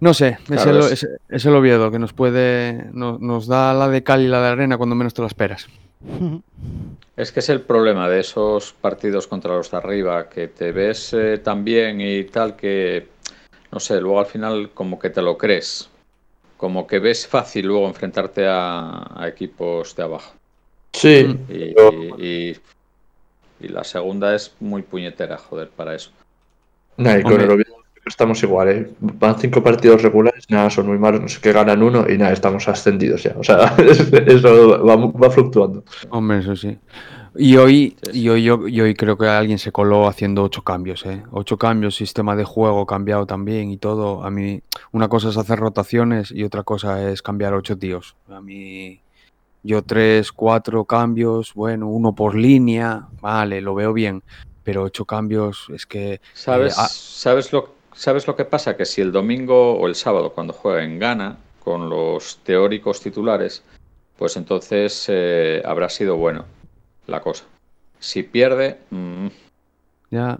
[0.00, 3.46] no sé, es, Claro, el, es- es- es el Oviedo que nos puede, no- nos
[3.46, 5.66] da la de cal y la de arena cuando menos te la esperas.
[7.16, 11.14] Es que es el problema de esos partidos contra los de arriba, que te ves
[11.14, 13.08] eh, tan bien y tal que,
[13.72, 15.88] no sé, luego al final como que te lo crees.
[16.58, 20.34] Como que ves fácil luego enfrentarte a, a equipos de abajo.
[20.92, 21.38] Sí.
[21.48, 22.56] Y, Pero- y- y
[23.64, 26.10] Y la segunda es muy puñetera, joder, para eso.
[26.98, 27.46] Nah, y con Hombre.
[27.46, 27.76] el Oviedo
[28.06, 28.90] estamos igual, ¿eh?
[29.00, 32.32] Van cinco partidos regulares, nada, son muy malos, no sé qué, ganan uno y nada,
[32.32, 33.34] estamos ascendidos ya.
[33.38, 33.74] O sea,
[34.26, 35.84] eso va, va fluctuando.
[36.10, 36.78] Hombre, eso sí.
[37.38, 41.04] Y hoy, y hoy, yo, y hoy creo que alguien se coló haciendo ocho cambios,
[41.04, 41.22] ¿eh?
[41.32, 44.24] Ocho cambios, sistema de juego cambiado también y todo.
[44.24, 48.16] A mí, una cosa es hacer rotaciones y otra cosa es cambiar ocho tíos.
[48.30, 49.02] A mí,
[49.62, 54.22] yo tres, cuatro cambios, bueno, uno por línea, vale, lo veo bien.
[54.62, 56.88] Pero ocho cambios es que ¿Sabes, ah.
[56.88, 58.76] ¿sabes, lo, ¿Sabes lo que pasa?
[58.76, 63.62] Que si el domingo o el sábado, cuando jueguen, gana con los teóricos titulares,
[64.18, 66.44] pues entonces eh, habrá sido bueno
[67.06, 67.44] la cosa.
[67.98, 69.26] Si pierde, mm,
[70.10, 70.38] ya.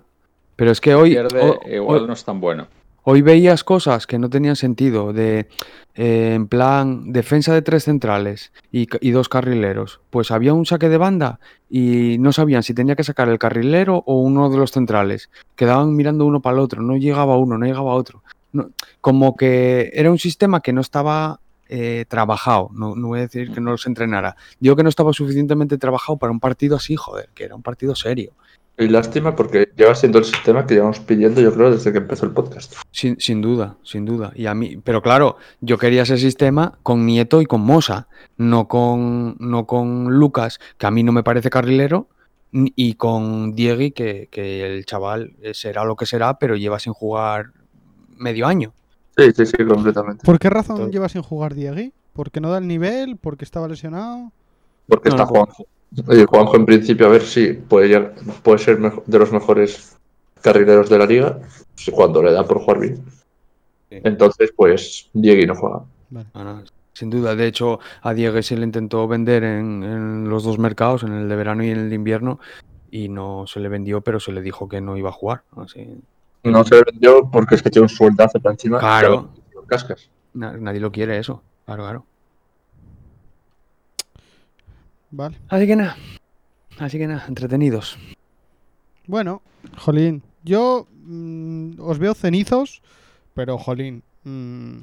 [0.57, 2.69] Pero es que hoy, pierde ho- igual no es tan bueno.
[3.09, 5.47] Hoy veías cosas que no tenían sentido, de
[5.95, 10.01] eh, en plan defensa de tres centrales y, dos carrileros.
[10.11, 11.38] Pues había un saque de banda
[11.71, 15.31] y no sabían si tenía que sacar el carrilero o uno de los centrales.
[15.55, 18.25] Quedaban mirando uno para el otro, no llegaba uno, no llegaba otro.
[18.51, 21.38] No- como que era un sistema que no estaba
[21.69, 24.35] eh, trabajado, no, no voy a decir que no los entrenara.
[24.59, 27.95] Digo que no estaba suficientemente trabajado para un partido así, joder, que era un partido
[27.95, 28.33] serio.
[28.79, 32.27] Y lástima porque lleva siendo el sistema que llevamos pidiendo, yo creo, desde que empezó
[32.27, 32.75] el podcast.
[32.91, 34.33] Sin, sin duda, sin duda.
[34.35, 38.69] Y a mí, pero claro, yo quería ese sistema con Nieto y con Mosa, no
[38.69, 42.09] con, no con Lucas, que a mí no me parece carrilero,
[42.53, 46.93] y con Diegui, que, que el chaval eh, será lo que será, pero lleva sin
[46.93, 47.53] jugar
[48.17, 48.73] medio año.
[49.17, 50.25] Sí, sí, sí, completamente.
[50.25, 51.93] ¿Por qué razón lleva sin jugar Diegui?
[52.12, 53.17] ¿Porque no da el nivel?
[53.17, 54.33] ¿Porque estaba lesionado?
[54.87, 55.67] Porque No, está no, Juanjo.
[56.07, 59.97] Oye, Juanjo en principio, a ver si puede, llegar- puede ser de los mejores
[60.43, 61.39] carrileros de la liga
[61.75, 62.97] si cuando le da por jugar bien.
[63.91, 63.99] Sí.
[64.05, 65.83] Entonces, pues Diego no juega.
[66.11, 66.27] Vale.
[66.35, 67.35] No, sin duda.
[67.35, 71.29] De hecho, a Diegui se le intentó vender en, en los dos mercados, en el
[71.29, 72.41] de verano y en el de invierno,
[72.91, 75.43] y no se le vendió, pero se le dijo que no iba a jugar.
[75.57, 75.87] Así,
[76.45, 78.79] No se vendió porque es que tiene un sueldazo para encima.
[78.79, 79.31] Claro.
[79.67, 80.09] Cascas.
[80.35, 81.43] na- nadie lo quiere eso.
[81.65, 82.05] Claro, claro.
[85.11, 85.37] Vale.
[85.49, 85.97] Así que nada.
[86.79, 87.99] Así que nada, entretenidos.
[89.07, 89.40] Bueno,
[89.79, 92.83] Jolín, yo mm, os veo cenizos,
[93.35, 94.79] pero Jolín, mm,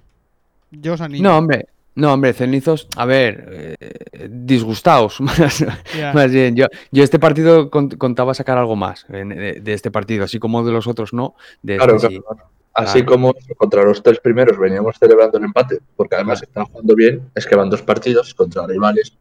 [0.71, 1.23] yo os animo.
[1.23, 1.67] No, hombre.
[1.95, 5.21] No, hombre, cenizos, a ver, eh, disgustados,
[6.13, 6.55] más, bien.
[6.55, 10.39] Yo, yo este partido cont- contaba sacar algo más en- de, de este partido, así
[10.39, 11.36] como de los otros no.
[11.62, 12.25] De Claro, este claro, sí.
[12.36, 12.49] claro.
[12.73, 13.12] Así Claro.
[13.12, 16.49] como contra los tres primeros veníamos celebrando el empate, porque además Claro.
[16.49, 19.13] están jugando bien, es que van dos partidos contra rivales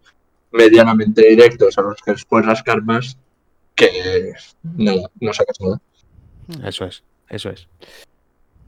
[0.52, 3.16] medianamente directos a los que les puedes rascar más
[3.74, 5.80] que nada, no sacas nada.
[6.68, 7.68] Eso es, eso es.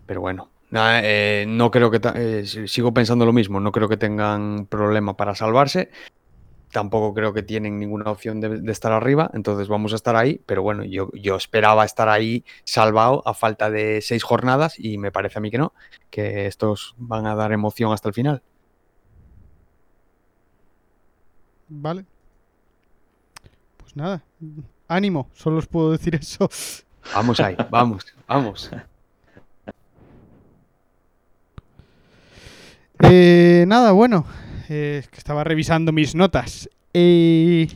[0.07, 2.01] Pero bueno, eh, no creo que.
[2.15, 5.91] eh, si- sigo pensando lo mismo, no creo que tengan problema para salvarse.
[6.73, 10.41] Tampoco creo que tienen ninguna opción de, de estar arriba, entonces vamos a estar ahí.
[10.45, 15.13] Pero bueno, yo, yo esperaba estar ahí salvado a falta de seis jornadas y me
[15.13, 15.73] parece a mí que no,
[16.11, 18.43] que estos van a dar emoción hasta el final.
[21.69, 22.05] Vale.
[23.77, 24.23] Pues nada,
[24.89, 26.49] ánimo, solo os puedo decir eso.
[27.15, 28.71] Vamos ahí, vamos, vamos.
[33.01, 34.25] Eh, nada, bueno,
[34.69, 36.69] eh, es que estaba revisando mis notas.
[36.93, 37.69] Eh,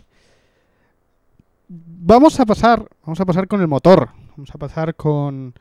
[1.68, 4.10] vamos a pasar, vamos a pasar con el motor.
[4.30, 5.54] Vamos a pasar con,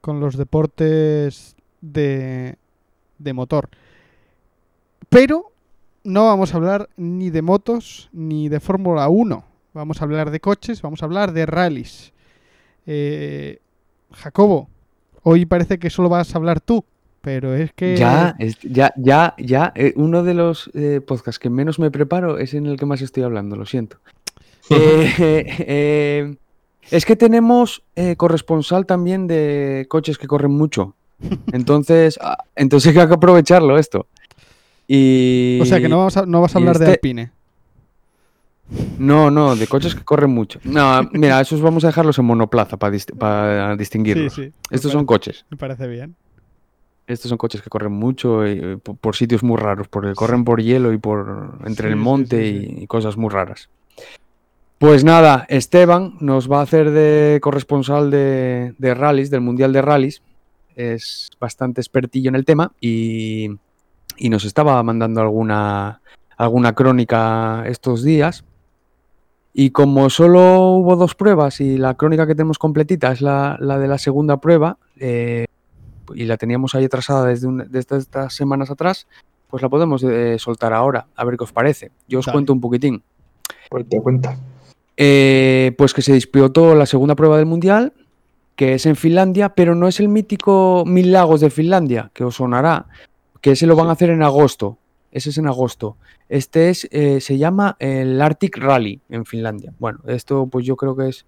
[0.00, 2.56] con los deportes de,
[3.18, 3.68] de motor.
[5.08, 5.53] Pero
[6.04, 9.44] no vamos a hablar ni de motos ni de Fórmula 1.
[9.72, 12.12] Vamos a hablar de coches, vamos a hablar de rallies.
[12.86, 13.58] Eh,
[14.12, 14.68] Jacobo,
[15.22, 16.84] hoy parece que solo vas a hablar tú,
[17.20, 17.96] pero es que...
[17.96, 19.72] Ya, es- ya, ya, ya.
[19.74, 23.00] eh, uno de los eh, podcasts que menos me preparo es en el que más
[23.02, 23.98] estoy hablando, lo siento.
[24.70, 26.36] Eh, eh,
[26.90, 30.94] es que tenemos eh, corresponsal también de coches que corren mucho.
[31.52, 34.06] Entonces, ah, entonces hay que aprovecharlo esto.
[34.86, 35.58] Y...
[35.62, 37.30] O sea que no, vamos a- no vas a hablar de este- Alpine.
[38.98, 40.58] No, no, de coches que corren mucho.
[40.64, 44.32] No, mira, esos vamos a dejarlos en monoplaza para, para distinguirlos.
[44.34, 44.52] Sí, sí.
[44.70, 45.44] Estos son coches.
[45.50, 46.16] Me parece bien.
[47.06, 50.44] Estos son coches que corren mucho y, eh, po- por, sitios muy raros, porque corren
[50.44, 53.68] por hielo y por entre Sí, el monte y- y, cosas muy raras.
[54.78, 59.82] Pues nada, Esteban nos va a hacer de corresponsal de, de rallies, del Mundial de
[59.82, 60.22] Rallies.
[60.74, 63.50] Es bastante expertillo en el tema y,
[64.16, 66.00] y nos estaba mandando alguna,
[66.36, 68.44] alguna crónica estos días.
[69.52, 73.78] Y como solo hubo dos pruebas y la crónica que tenemos completita es la, la
[73.78, 75.46] de la segunda prueba, eh,
[76.14, 79.06] y la teníamos ahí atrasada desde, un- desde estas semanas atrás,
[79.48, 81.92] pues la podemos eh, soltar ahora, a ver qué os parece.
[82.08, 82.34] Yo os Dale.
[82.34, 83.02] cuento un poquitín.
[83.70, 84.36] Cuenta, cuenta.
[84.96, 87.92] Eh, pues que se disputó la segunda prueba del Mundial,
[88.56, 92.34] que es en Finlandia, pero no es el mítico Mil Lagos de Finlandia, que os
[92.36, 92.86] sonará,
[93.44, 94.78] que ese lo van a hacer en agosto.
[95.12, 95.98] Ese es en agosto.
[96.30, 99.74] Este es, eh, se llama el Arctic Rally en Finlandia.
[99.78, 101.26] Bueno, esto pues yo creo que es,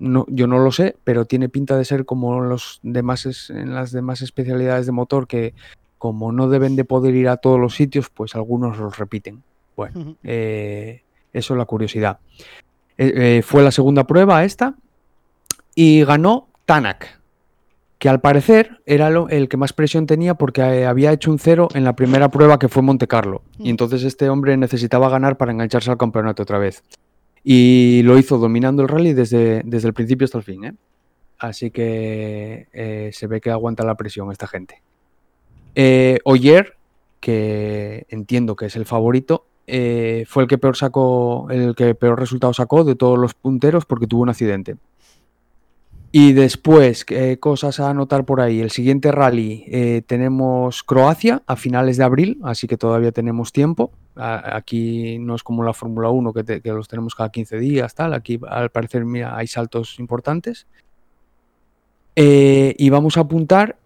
[0.00, 3.72] no, yo no lo sé, pero tiene pinta de ser como los demás es- en
[3.76, 5.54] las demás especialidades de motor que
[5.98, 9.44] como no deben de poder ir a todos los sitios, pues algunos los repiten.
[9.76, 12.18] Bueno, eh, eso es la curiosidad.
[12.98, 14.74] Eh, fue la segunda prueba esta
[15.76, 17.15] y ganó Tanak,
[17.98, 21.38] que al parecer era lo- el que más presión tenía porque eh, había hecho un
[21.38, 23.42] cero en la primera prueba que fue Monte Carlo.
[23.58, 23.68] Y Mm.
[23.70, 26.82] entonces este hombre necesitaba ganar para engancharse al campeonato otra vez.
[27.42, 30.64] Y lo hizo dominando el rally desde, desde el principio hasta el fin.
[30.64, 30.74] ¿eh?
[31.38, 34.82] Así que eh, se ve que aguanta la presión esta gente.
[35.74, 36.74] Eh, Oyer,
[37.20, 42.52] que entiendo que es el favorito, fue el que peor sacó, el que peor resultado
[42.54, 44.76] sacó de todos los punteros porque tuvo un accidente.
[46.18, 48.60] Y después, ¿qué cosas a anotar por ahí?
[48.62, 53.92] El siguiente rally eh, tenemos Croacia a finales de abril, así que todavía tenemos tiempo.
[54.14, 57.94] Aquí no es como la Fórmula 1 que, te- que los tenemos cada 15 días,
[57.94, 58.14] tal.
[58.14, 60.66] Aquí al parecer mira, hay saltos importantes.
[62.14, 63.76] Eh, y vamos a apuntar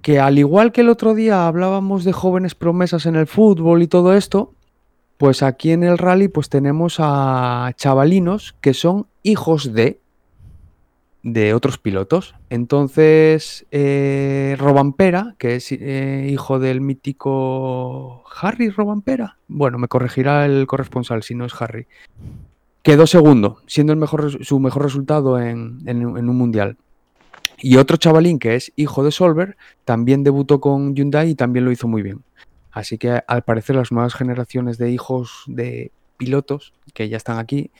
[0.00, 3.88] que al igual que el otro día hablábamos de jóvenes promesas en el fútbol y
[3.88, 4.54] todo esto,
[5.18, 10.00] pues aquí en el rally pues tenemos a chavalinos que son hijos de
[11.24, 12.34] de otros pilotos.
[12.50, 20.66] Entonces, eh, Robampera, que es eh, hijo del mítico Harry Robampera, bueno, me corregirá el
[20.66, 21.86] corresponsal si no es Harry,
[22.82, 26.76] quedó segundo, siendo el mejor, su mejor resultado en, en- en un mundial.
[27.58, 29.56] Y otro chavalín que es hijo de Solver,
[29.86, 32.22] también debutó con Hyundai y también lo hizo muy bien.
[32.70, 37.70] Así que al parecer las nuevas generaciones de hijos de pilotos que ya están aquí,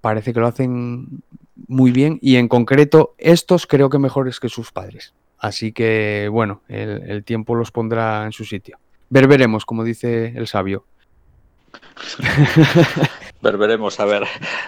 [0.00, 1.22] parece que lo hacen
[1.68, 5.14] muy bien y en concreto estos creo que mejores que sus padres.
[5.38, 8.78] Así que bueno, el, el tiempo los pondrá en su sitio.
[9.10, 10.84] Ver veremos, como dice el sabio.
[13.42, 14.22] Ver, veremos a ver,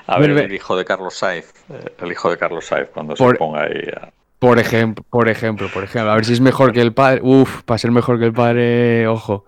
[0.07, 3.37] a ver el hijo de Carlos Sainz, eh, el hijo de Carlos Sainz cuando Por-
[3.37, 3.89] se ponga ahí.
[3.97, 7.21] a- Por ejemplo, por ejemplo, por ejemplo, a ver si es mejor que el padre.
[7.23, 9.47] Uf, para ser mejor que el padre, ojo.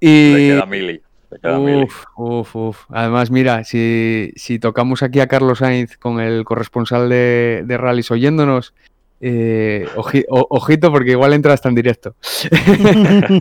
[0.00, 0.32] Y.
[0.32, 1.02] Le queda mili.
[1.42, 2.84] Uf, uf, uf.
[2.88, 8.10] Además, mira, si, si tocamos aquí a Carlos Sainz con el corresponsal de, de rallies
[8.10, 8.74] oyéndonos,
[9.20, 12.14] eh, oji- o- ojito porque igual entra hasta en directo.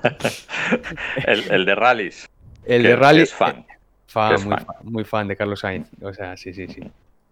[1.26, 2.28] El, el de rallies.
[2.66, 3.66] El de rally Es fan.
[4.08, 4.66] fan, es muy, fan.
[4.66, 5.90] fan, muy fan de Carlos Sainz.
[6.02, 6.82] O sea, sí, sí, sí.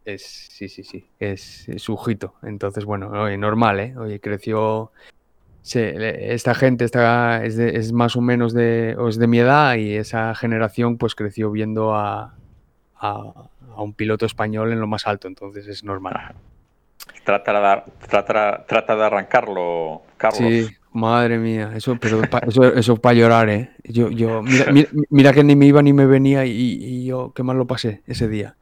[0.06, 1.06] Es, sí, sí, sí.
[1.20, 2.36] Es, es su ojito.
[2.44, 3.96] Entonces, bueno, oye, normal, ¿eh?
[3.98, 4.92] Oye, creció.
[5.74, 9.40] Le- esta gente está, es, de- es más o menos de, o es de mi
[9.40, 12.36] edad y esa generación pues creció viendo a,
[13.00, 13.34] a,
[13.76, 15.28] a un piloto español en lo más alto.
[15.28, 16.34] Entonces es normal.
[17.24, 20.38] Trata de, trata, trata de arrancarlo, Carlos.
[20.38, 23.72] Sí, madre mía, eso, pero pa- eso, eso para llorar, ¿eh?
[23.84, 27.34] Yo, yo, mira, mira, mira que ni me iba ni me venía y, y yo
[27.36, 28.56] qué mal lo pasé ese día.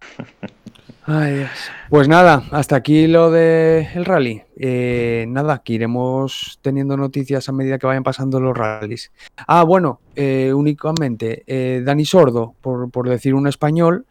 [1.06, 1.50] Ay, Dios.
[1.90, 4.42] Pues nada, hasta aquí lo del el rally.
[4.56, 9.12] Eh, nada, que iremos teniendo noticias a medida que vayan pasando los rallies.
[9.46, 14.06] Ah, bueno, eh, únicamente, eh, Dani Sordo, por, por decir un español,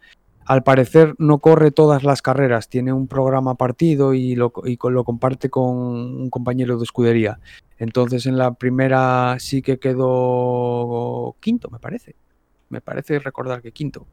[0.46, 5.02] al parecer no corre todas las carreras, tiene un programa partido y lo, y lo
[5.02, 7.40] comparte con un compañero de escudería.
[7.78, 12.14] Entonces en la primera sí que quedó quinto, me parece.
[12.68, 14.06] Me parece recordar que quinto.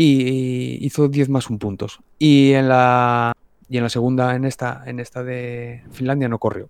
[0.00, 1.98] Y hizo 10 más un puntos.
[2.20, 3.32] Y en la,
[3.68, 6.68] y en la segunda, en esta, en esta de Finlandia, no corrió.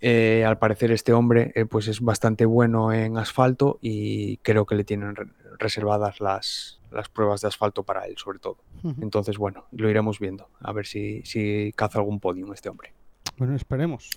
[0.00, 4.74] Eh, al parecer este hombre eh, pues es bastante bueno en asfalto y creo que
[4.76, 5.26] le tienen re-
[5.58, 8.58] reservadas las, las pruebas de asfalto para él, sobre todo.
[9.02, 10.48] Entonces, bueno, lo iremos viendo.
[10.60, 12.92] A ver si, si caza algún podium este hombre.
[13.38, 14.08] Bueno, esperemos.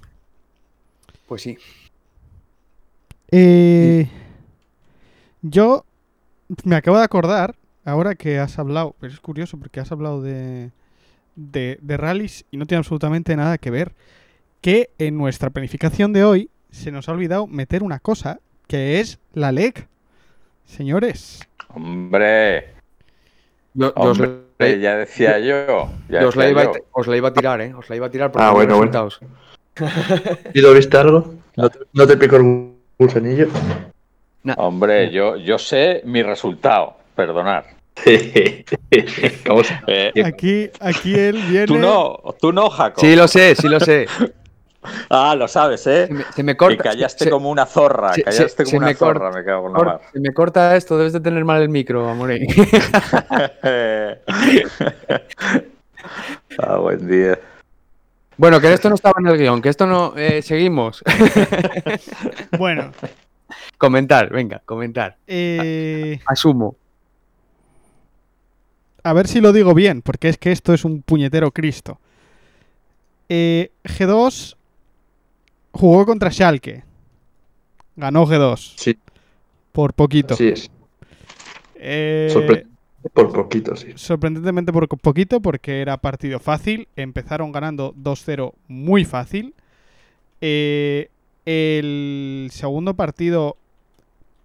[1.28, 1.58] Pues sí.
[3.32, 4.08] Eh,
[5.42, 5.84] yo
[6.64, 10.72] me acabo de acordar, ahora que has hablado, pero es curioso porque has hablado de,
[11.36, 13.94] de, de rallies y no tiene absolutamente nada que ver,
[14.62, 19.20] que en nuestra planificación de hoy se nos ha olvidado meter una cosa, que es
[19.34, 19.88] la LEC.
[20.66, 21.42] Señores,
[21.76, 22.68] Hombre,
[23.74, 24.30] Yo, yo os, hombre,
[24.60, 25.90] la, ya decía yo.
[26.08, 26.72] ya yo os la iba, a- yo.
[26.92, 27.74] os la iba a tirar, ¿eh?
[27.74, 28.92] Os la iba a tirar por Ah, bueno, bueno.
[28.92, 29.20] resultados.
[30.54, 31.34] ¿Y lo viste algo?
[31.58, 33.48] ¿No te, no te picó el gusanillo?
[34.58, 36.98] Hombre, yo, yo sé mi resultado.
[37.16, 37.66] Perdonar.
[39.46, 41.68] Vamos a- Eh, aquí, aquí él viene...
[41.68, 43.00] tú no, tú no, Jaco.
[43.02, 44.08] Sí, lo sé, sí lo sé.
[45.10, 46.08] Ah, lo sabes, ¿eh?
[46.08, 46.74] Se me, se me corta.
[46.74, 49.38] y callaste se- como una zorra, se- callaste se- como se una me zorra, corta-
[49.40, 50.02] me cago en la mar.
[50.12, 52.46] se me corta esto, debes de tener mal el micro, amore.
[56.60, 57.40] ah, buen día.
[58.38, 60.14] bueno, que esto no estaba en el guion, que esto no.
[60.18, 61.02] eh, seguimos.
[62.58, 62.92] Bueno,
[63.78, 65.16] comentar, venga, comentar.
[65.28, 66.76] eh, Asumo.
[69.04, 72.00] A ver si lo digo bien, porque es que esto es un puñetero Cristo.
[73.30, 74.56] Eh, G2
[75.72, 76.84] jugó contra Schalke.
[77.96, 78.98] Ganó G2 Sí,
[79.72, 80.36] por poquito.
[80.36, 80.70] sí es.
[81.76, 82.66] Eh, Sorpre-
[83.14, 83.88] Por poquito, sí.
[83.96, 86.88] sorprendentemente por poquito porque era partido fácil.
[86.96, 89.54] Empezaron ganando 2-0 muy fácil.
[90.42, 91.10] Eh,
[91.46, 93.58] el segundo partido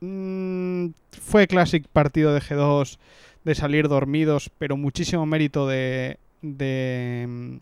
[0.00, 0.88] mm,
[1.20, 2.98] fue classic partido de G2
[3.44, 7.58] de salir dormidos, pero muchísimo mérito de, de,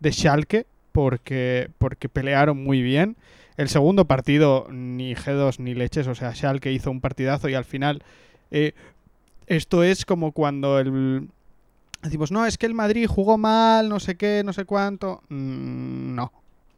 [0.00, 3.16] de Schalke porque, porque pelearon muy bien.
[3.56, 7.64] El segundo partido, ni G2 ni leches, o sea, Schalke hizo un partidazo y al
[7.64, 8.02] final
[8.50, 8.74] eh,
[9.46, 11.28] esto es como cuando el...
[12.02, 15.22] Decimos, no, es que el Madrid jugó mal, no sé qué, no sé cuánto.
[15.28, 16.32] Mm, no,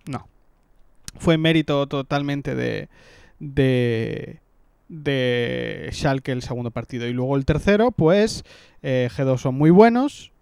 [0.07, 0.29] no.
[1.19, 2.89] Fue mérito totalmente de,
[3.39, 4.41] de,
[4.89, 7.07] de Schalke el segundo partido.
[7.07, 8.45] Y luego el tercero, pues
[8.83, 10.33] eh, G2 son muy buenos.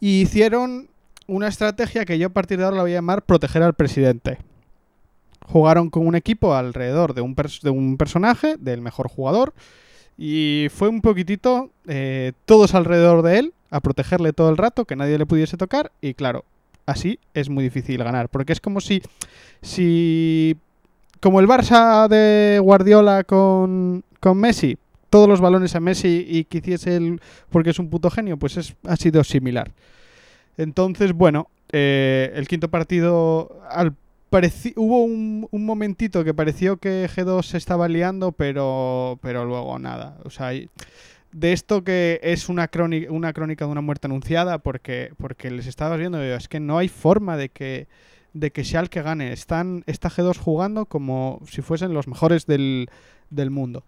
[0.00, 0.88] Y hicieron
[1.26, 4.38] una estrategia que yo a partir de ahora la voy a llamar proteger al presidente.
[5.46, 9.54] Jugaron con un equipo alrededor de un, de un personaje, del mejor jugador,
[10.16, 14.96] y fue un poquitito eh, todos alrededor de él, a protegerle todo el rato, que
[14.96, 15.90] nadie le pudiese tocar.
[16.00, 16.44] Y claro,
[16.86, 18.28] así es muy difícil ganar.
[18.28, 19.02] Porque es como si.
[19.62, 20.56] si
[21.20, 24.76] como el Barça de Guardiola con, con Messi,
[25.10, 28.56] todos los balones a Messi y que hiciese él porque es un puto genio, pues
[28.56, 29.72] es, ha sido similar.
[30.56, 33.94] Entonces, bueno, eh, el quinto partido al
[34.76, 40.18] hubo un, un momentito que pareció que G2 se estaba liando, pero, pero luego nada.
[40.24, 45.12] O sea, de esto que es una crónica, una crónica de una muerte anunciada, porque,
[45.18, 47.86] porque les estabas viendo, es que no hay forma de que
[48.34, 49.32] de que Schalke gane.
[49.32, 52.88] Están, está G2 jugando como si fuesen los mejores del,
[53.30, 53.84] del mundo.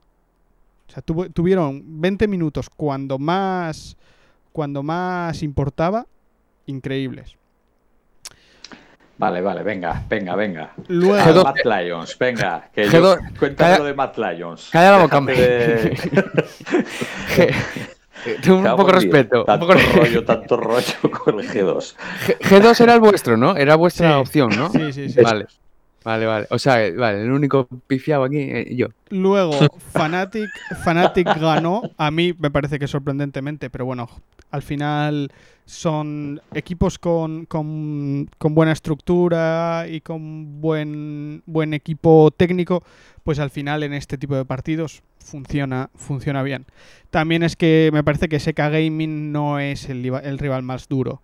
[0.88, 3.96] O sea, tuvo- tuvieron 20 minutos cuando más
[4.52, 6.06] cuando más importaba,
[6.64, 7.36] increíbles.
[9.18, 10.72] Vale, vale, venga, venga, venga.
[10.88, 11.44] Luego, G2.
[11.44, 14.68] Matt Lions, venga, que G2, yo, cuéntame calla- lo de Matt Lions.
[14.70, 15.36] calla la boca, hombre.
[15.36, 16.44] de-
[18.48, 19.40] un Cago poco respeto.
[19.40, 20.84] Un Tanto poco rollo, tanto rollo
[21.24, 21.94] con el G2.
[22.26, 23.56] G- G2 era el vuestro, ¿no?
[23.56, 24.20] Era vuestra Sí.
[24.20, 24.70] opción, ¿no?
[24.70, 25.20] sí, sí, sí.
[25.20, 25.46] Vale.
[26.04, 26.46] Vale, vale.
[26.50, 28.86] O sea, vale, el único pifiado aquí, eh, yo.
[29.08, 29.50] Luego,
[29.92, 30.48] Fnatic,
[30.84, 31.82] Fnatic ganó.
[31.96, 34.08] A mí me parece que sorprendentemente, pero bueno,
[34.52, 35.32] al final
[35.64, 42.84] son equipos con, con, con buena estructura y con buen, buen equipo técnico,
[43.26, 46.64] pues al final en este tipo de partidos funciona, funciona bien.
[47.10, 50.04] También es que me parece que SK Gaming no es el,
[50.38, 51.20] rival más duro.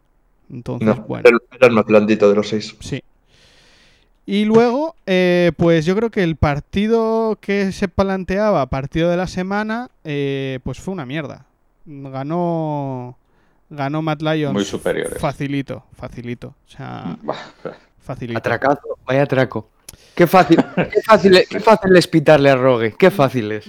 [0.51, 1.39] Entonces, No, bueno.
[1.53, 2.75] era el más blandito de los seis.
[2.81, 3.05] Sí.
[4.27, 9.29] Y luego, eh, pues yo creo que el partido que se planteaba, partido de la
[9.29, 11.47] semana, eh, pues fue una mierda.
[11.87, 13.17] Ganó,
[13.71, 14.55] ganó Matt Lions.
[14.55, 15.21] Muy superiores.
[15.21, 16.49] Facilito, facilito.
[16.49, 17.17] O sea,
[18.01, 18.39] facilito.
[18.39, 19.69] Atracazo, vaya atraco.
[20.15, 23.67] Qué fácil, qué fácil, qué fácil es pitarle a Rogue, qué fácil es.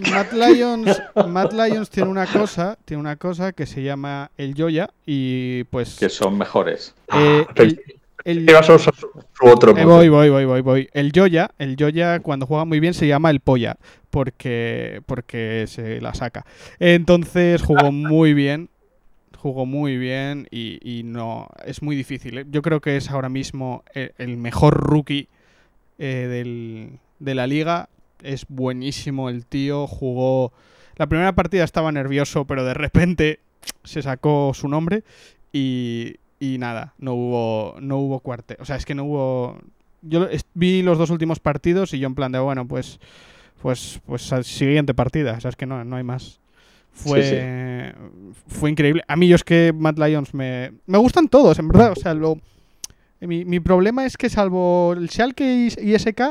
[1.27, 5.95] Matt Lions tiene una cosa, tiene una cosa que se llama el Joya y pues
[5.99, 6.93] Que son mejores.
[7.13, 7.81] eh, el-
[8.25, 9.07] el- ¿Qué vas a usar su,
[9.37, 10.89] su otro Eh, voy, voy, voy, voy, voy.
[10.93, 13.77] El Joya, el Joya cuando juega muy bien se llama el Polla,
[14.09, 16.45] porque, porque se la saca.
[16.79, 18.69] Entonces jugó muy bien,
[19.37, 22.37] jugó muy bien y, y no, es muy difícil.
[22.37, 22.45] ¿eh?
[22.49, 25.27] Yo creo que es ahora mismo el, el mejor rookie
[25.99, 27.89] eh, del- de la liga.
[28.21, 30.53] Es buenísimo el tío, jugó...
[30.95, 33.39] La primera partida estaba nervioso, pero de repente
[33.83, 35.03] se sacó su nombre
[35.51, 38.57] y, y nada, no hubo, no hubo cuarte.
[38.59, 39.57] O sea, es que no hubo.
[40.03, 42.99] Yo vi los dos últimos partidos y yo en plan de bueno, pues,
[43.61, 45.33] pues, pues al siguiente partida.
[45.37, 46.39] O sea, es que no, no hay más.
[46.91, 47.93] Fue,
[48.47, 49.03] fue increíble.
[49.07, 51.93] A mí yo es que Mad Lions me, me gustan todos, en verdad.
[51.93, 52.37] O sea, lo,
[53.27, 56.21] mi, mi problema es que salvo el Schalke y, SK,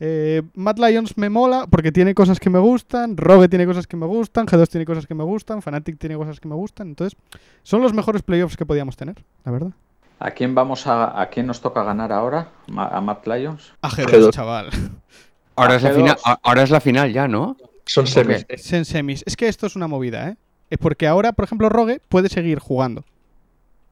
[0.00, 3.96] eh, Mad Lions me mola porque tiene cosas que me gustan, Rogue tiene cosas que
[3.96, 6.88] me gustan, G2 tiene cosas que me gustan, Fnatic tiene cosas que me gustan.
[6.88, 7.18] Entonces,
[7.62, 9.70] son los mejores playoffs que podíamos tener, la verdad.
[10.18, 12.48] ¿A quién vamos a, a quién nos toca ganar ahora?
[12.68, 13.72] ¿Ma- ¿A Matt Lions?
[13.82, 14.30] A G2, G2.
[14.32, 14.70] chaval.
[15.56, 15.96] Ahora es, la G2.
[15.96, 17.56] final, ahora es la final ya, ¿no?
[17.84, 18.46] Son semis.
[18.72, 19.22] En semis.
[19.26, 20.36] Es que esto es una movida, ¿eh?
[20.70, 23.04] Es porque ahora, por ejemplo, Rogue puede seguir jugando.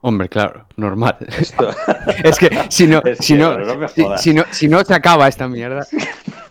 [0.03, 1.17] Hombre, claro, normal.
[1.39, 1.71] Esto-
[2.25, 3.57] Es que si no, Es si no,
[4.19, 5.87] si, no, si no se acaba esta mierda.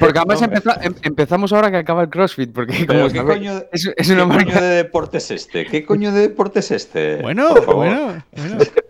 [0.00, 3.16] Porque además No me empeza- em- empezamos ahora que acaba el CrossFit, porque como ¿qué
[3.18, 4.60] sabéis, coño, es, es qué una coño marca.
[4.60, 5.66] de deporte es este?
[5.66, 7.16] ¿Qué coño de deporte es este?
[7.20, 8.22] Bueno, bueno, bueno.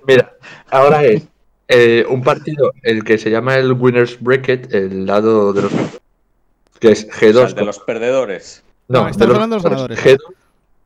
[0.07, 0.33] Mira,
[0.71, 1.25] ahora es
[1.67, 5.73] eh, un partido, el que se llama el Winners Bracket, el lado de los.
[6.79, 7.33] que es O G2.
[7.33, 8.63] sea, el de los perdedores.
[8.87, 9.99] No, estamos hablando de los ganadores.
[10.05, 10.19] G2,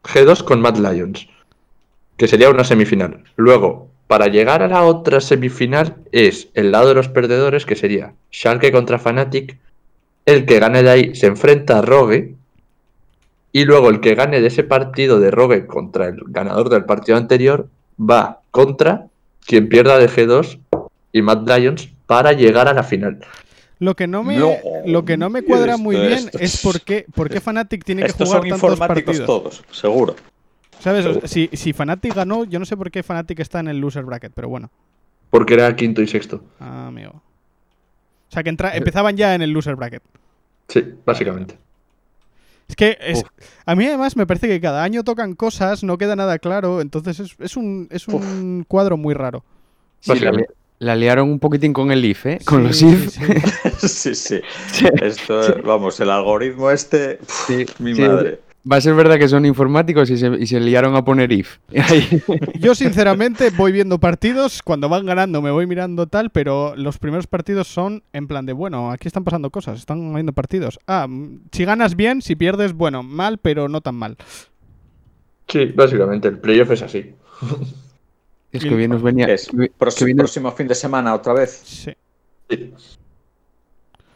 [0.05, 1.29] G2 con Mad Lions,
[2.19, 3.25] que sería una semifinal.
[3.37, 8.13] Luego, para llegar a la otra semifinal, es el lado de los perdedores, que sería
[8.31, 9.57] Schalke contra Fnatic.
[10.27, 12.35] El que gane de ahí se enfrenta a Rogue.
[13.53, 17.17] Y luego el que gane de ese partido de Rogue contra el ganador del partido
[17.17, 19.07] anterior va contra
[19.47, 20.59] quien pierda de G2
[21.13, 23.21] y Mad Lions para llegar a la final.
[23.79, 24.51] Lo que no me, No,
[24.87, 27.85] lo que no me cuadra esto- muy bien esto- es por qué, por qué Fnatic
[27.85, 29.27] tiene que Estos jugar son tantos informáticos partidos.
[29.27, 30.17] todos, seguro.
[30.81, 31.07] ¿Sabes?
[31.07, 33.79] O sea, si, si Fnatic ganó, yo no sé por qué Fnatic está en el
[33.81, 34.71] loser bracket, pero bueno.
[35.31, 36.43] Porque era quinto y sexto.
[36.61, 37.11] Ah, amigo.
[37.11, 40.03] O sea, que entra- empezaban ya en el loser bracket.
[40.69, 41.59] Sí, básicamente.
[42.69, 43.25] Es que es,
[43.65, 47.19] a mí además me parece que cada año tocan cosas, no queda nada claro, entonces
[47.19, 49.43] es, es un, es un cuadro muy raro.
[50.01, 50.53] Sí, la, Básicamente.
[50.79, 52.39] la liaron un poquitín con el IF, ¿eh?
[52.45, 53.81] Con Sí, los IF.
[53.81, 54.41] sí, sí.
[54.71, 54.85] sí.
[55.01, 58.03] Esto, vamos, el algoritmo este, pf, Sí, mi sí.
[58.03, 58.41] madre.
[58.71, 61.59] Va a ser verdad que son informáticos y se, y se liaron a poner IF.
[62.61, 67.27] Yo sinceramente voy viendo partidos, cuando van ganando me voy mirando tal, pero los primeros
[67.27, 70.79] partidos son en plan de, bueno, aquí están pasando cosas, están habiendo partidos.
[70.87, 74.17] Ah, mm, si ganas bien, si pierdes, bueno, mal, pero no tan mal.
[75.49, 76.29] Sí, básicamente.
[76.29, 77.15] El playoff es así.
[78.53, 79.27] Es que bien nos venía.
[79.27, 81.63] Es que próximo, que bien próximo fin de semana otra vez.
[81.65, 81.93] Sí.
[82.51, 82.75] Sí.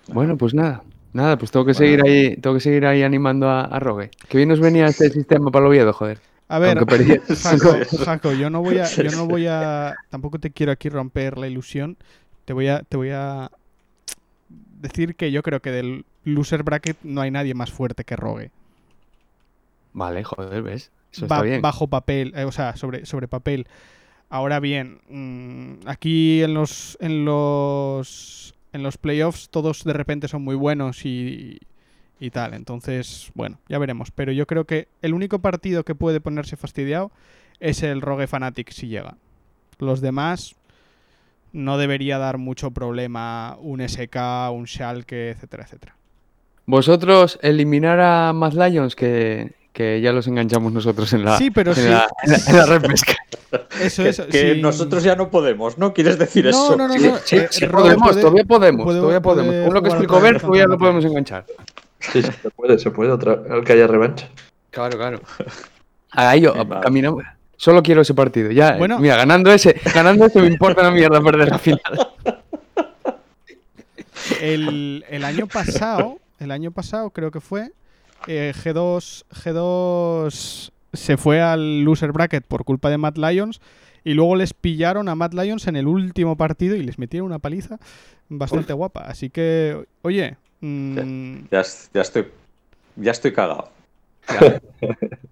[0.09, 0.83] Bueno, pues nada.
[1.13, 1.79] Nada, pues tengo que Bueno.
[1.79, 4.11] seguir ahí, tengo que seguir ahí animando a, a Rogue.
[4.29, 6.21] Que bien nos venía este sistema para el Oviedo, joder.
[6.49, 6.79] A ver,
[8.05, 11.49] Jaco, yo no voy a, yo no voy a, tampoco te quiero aquí romper la
[11.49, 11.97] ilusión.
[12.45, 13.51] Te voy a, te voy a
[14.81, 18.51] decir que yo creo que del loser bracket no hay nadie más fuerte que Rogue.
[19.93, 20.91] Vale, joder, ¿ves?
[21.13, 21.63] Eso Ba- está bien.
[21.63, 23.67] bajo papel, eh, o sea, sobre, sobre papel.
[24.31, 30.43] Ahora bien, mm, aquí en los, en los, en los playoffs todos de repente son
[30.43, 31.61] muy buenos y,
[32.19, 32.55] y tal.
[32.55, 34.11] Entonces, bueno, ya veremos.
[34.11, 37.11] Pero yo creo que el único partido que puede ponerse fastidiado
[37.61, 39.17] es el Rogue Fanatic si llega.
[39.79, 40.57] Los demás
[41.53, 44.17] no debería dar mucho problema un SK,
[44.53, 45.97] un Schalke, etcétera, etcétera.
[46.65, 51.71] Vosotros eliminar a Mad Lions, que, que ya los enganchamos nosotros en la, Sí, pero
[51.73, 51.89] en sí.
[51.89, 53.15] la, en la- en la repesca.
[53.81, 54.21] Eso Que, es.
[54.21, 54.61] que sí.
[54.61, 55.93] nosotros ya no podemos, ¿no?
[55.95, 56.77] ¿Quieres decir No, eso?
[56.77, 57.17] no, no, Sí, no.
[57.25, 59.65] sí, eh, podemos, puede- todavía podemos, puede- todavía podemos.
[59.67, 61.47] Con lo que explicó Bert, todavía lo podemos enganchar.
[62.01, 63.13] Sí, sí, se puede, se puede.
[63.13, 64.29] Otra, que haya revancha.
[64.71, 65.21] Claro, claro.
[66.11, 67.25] Ahí yo, caminamos.
[67.57, 68.51] Solo quiero ese partido.
[68.51, 68.99] Ya, Bueno.
[68.99, 71.81] mira, ganando ese, ganando ese me importa una mierda perder la final.
[74.41, 77.71] el, el año pasado, el año pasado creo que fue,
[78.27, 83.61] eh, G2, G2 se fue al loser bracket por culpa de Mad Lions
[84.05, 87.39] y luego les pillaron a Mad Lions en el último partido y les metieron una
[87.39, 87.79] paliza
[88.29, 89.01] bastante guapa.
[89.03, 92.27] Así que, oye, mm, Ya, es- ya estoy,
[92.97, 93.71] ya estoy cagado.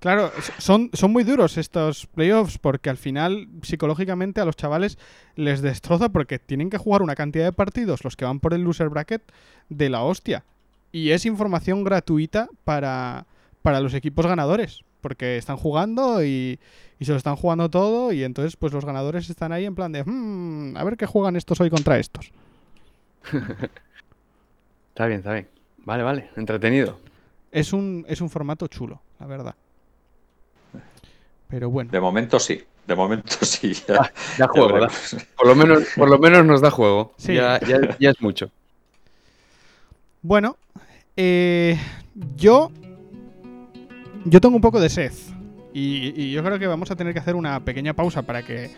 [0.00, 4.98] Claro, son, son muy duros estos playoffs porque al final psicológicamente a los chavales
[5.34, 8.60] les destroza porque tienen que jugar una cantidad de partidos, los que van por el
[8.64, 9.22] loser bracket,
[9.70, 10.44] de la hostia.
[10.94, 13.26] Y es información gratuita para,
[13.62, 16.60] para los equipos ganadores, porque están jugando y,
[17.00, 19.90] y se lo están jugando todo y entonces pues los ganadores están ahí en plan
[19.90, 22.30] de, "Hmm, a ver qué juegan estos hoy contra estos.
[24.90, 25.48] Está bien, está bien.
[25.78, 26.96] Vale, vale, entretenido.
[27.50, 29.54] Es un, es un formato chulo, la verdad.
[31.48, 31.90] Pero bueno.
[31.90, 32.62] De momento sí.
[32.86, 33.74] De momento sí.
[33.88, 35.16] Ya, Da juego, da- veremos.
[35.36, 37.12] por, lo menos, por lo menos nos da juego.
[37.16, 37.34] Sí.
[37.34, 38.52] Ya, ya- ya es mucho.
[40.22, 40.56] Bueno,
[41.16, 41.78] eh,
[42.36, 42.70] yo.
[44.24, 45.12] Yo tengo un poco de sed.
[45.72, 48.70] Y, y yo creo que vamos a tener que hacer una pequeña pausa para que,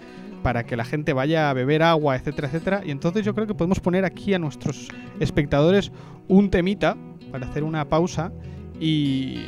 [0.43, 2.83] para que la gente vaya a beber agua, etcétera, etcétera.
[2.85, 4.89] Y entonces yo creo que podemos poner aquí a nuestros
[5.21, 5.93] espectadores
[6.27, 6.97] un temita
[7.31, 8.33] para hacer una pausa.
[8.81, 9.47] Y.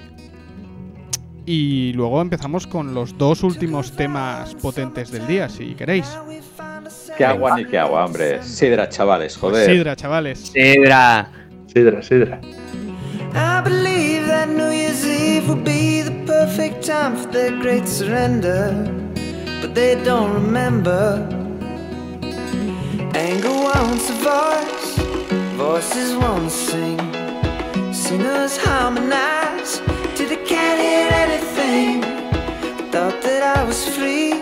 [1.47, 6.07] Y luego empezamos con los dos últimos temas potentes del día, si queréis.
[7.17, 8.43] Qué agua ni qué agua, hombre.
[8.43, 9.71] Sidra, chavales, joder.
[9.71, 10.39] Sidra, chavales.
[10.41, 11.38] Sidra.
[11.69, 12.39] Sidra, sidra.
[13.35, 18.73] I believe that New Year's Eve will be the perfect time for their great surrender.
[19.61, 21.29] But they don't remember.
[23.15, 24.99] Anger wants a voice,
[25.57, 26.99] voices want to sing.
[27.93, 29.83] Singers harmonize
[30.15, 32.01] till they can't hear anything.
[32.91, 34.33] Thought that I was free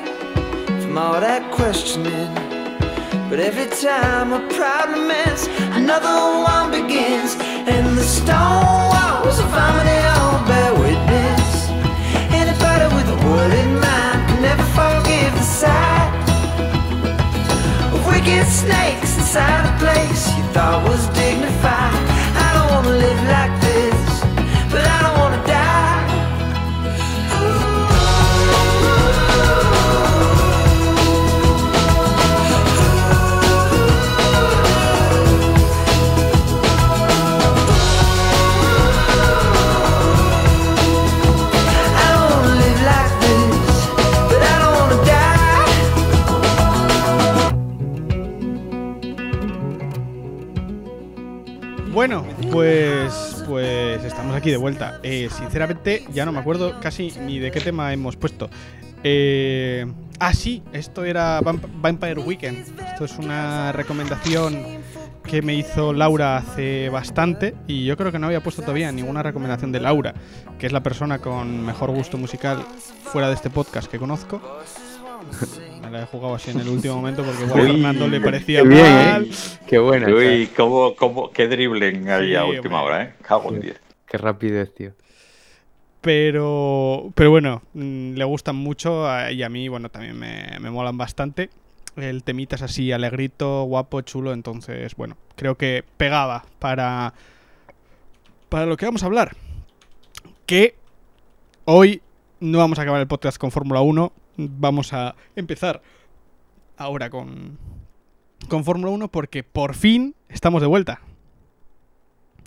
[0.81, 2.55] from all that questioning.
[3.29, 6.14] But every time a problem ends, another
[6.45, 7.35] one begins.
[7.66, 11.68] And the stone walls of harmony all bear witness.
[12.31, 16.12] Anybody with a word in mind can never forgive the sight
[17.93, 22.03] of wicked snakes inside a place you thought was dignified.
[22.45, 23.65] I don't wanna live like
[52.57, 54.98] pues, pues estamos aquí de vuelta.
[55.02, 58.48] Eh, sinceramente, ya no me acuerdo casi ni de qué tema hemos puesto.
[59.04, 59.86] Eh,
[60.18, 62.80] ah, sí, esto era Vamp- Vampire Weekend.
[62.80, 64.57] Esto es una recomendación
[65.22, 69.22] que me hizo Laura hace bastante y yo creo que no había puesto todavía ninguna
[69.22, 70.14] recomendación de Laura,
[70.59, 72.64] que es la persona con mejor gusto musical
[73.04, 74.40] fuera de este podcast que conozco.
[75.87, 78.62] Me la he jugado así en el último momento porque igual a Fernando le parecía
[78.62, 79.24] Qué bien, mal.
[79.24, 79.30] ¿eh?
[79.66, 80.09] Qué buena.
[80.09, 82.95] Uy, cómo, cómo, qué dribbling ahí Sí, a última hombre.
[82.95, 83.14] hora, ¿eh?
[83.22, 83.80] Cago en 10.
[84.07, 84.93] Qué rapidez, tío.
[86.01, 90.97] Pero, pero bueno, mm, le gustan mucho y a mí, bueno, también me, me molan
[90.97, 91.51] bastante.
[91.97, 97.14] El temita es así, alegrito, guapo, chulo, entonces, bueno, creo que pegaba para,
[98.49, 99.34] para lo que vamos a hablar.
[100.45, 100.76] Que
[101.64, 102.03] hoy
[102.39, 105.82] no vamos a acabar el podcast con Fórmula 1, vamos a empezar
[106.76, 107.59] ahora con,
[108.49, 111.01] con Fórmula 1 porque por fin estamos de vuelta.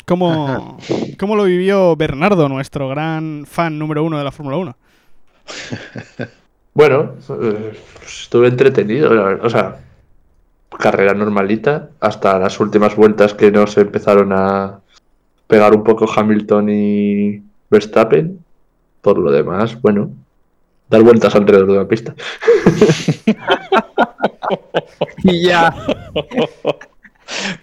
[0.05, 0.77] ¿Cómo,
[1.19, 4.77] ¿Cómo lo vivió Bernardo, nuestro gran fan número uno de la Fórmula 1?
[6.71, 7.73] Bueno, eh,
[8.05, 9.45] estuve entretenido, la verdad.
[9.45, 9.79] O sea,
[10.77, 14.79] carrera normalita hasta las últimas vueltas que nos empezaron a
[15.47, 18.39] pegar un poco Hamilton y Verstappen.
[19.01, 20.11] Por lo demás, bueno,
[20.89, 22.15] dar vueltas alrededor de la pista.
[25.23, 25.73] Y ya,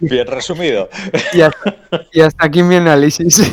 [0.01, 0.89] Bien resumido.
[1.33, 1.77] y hasta,
[2.13, 3.53] y hasta aquí mi análisis.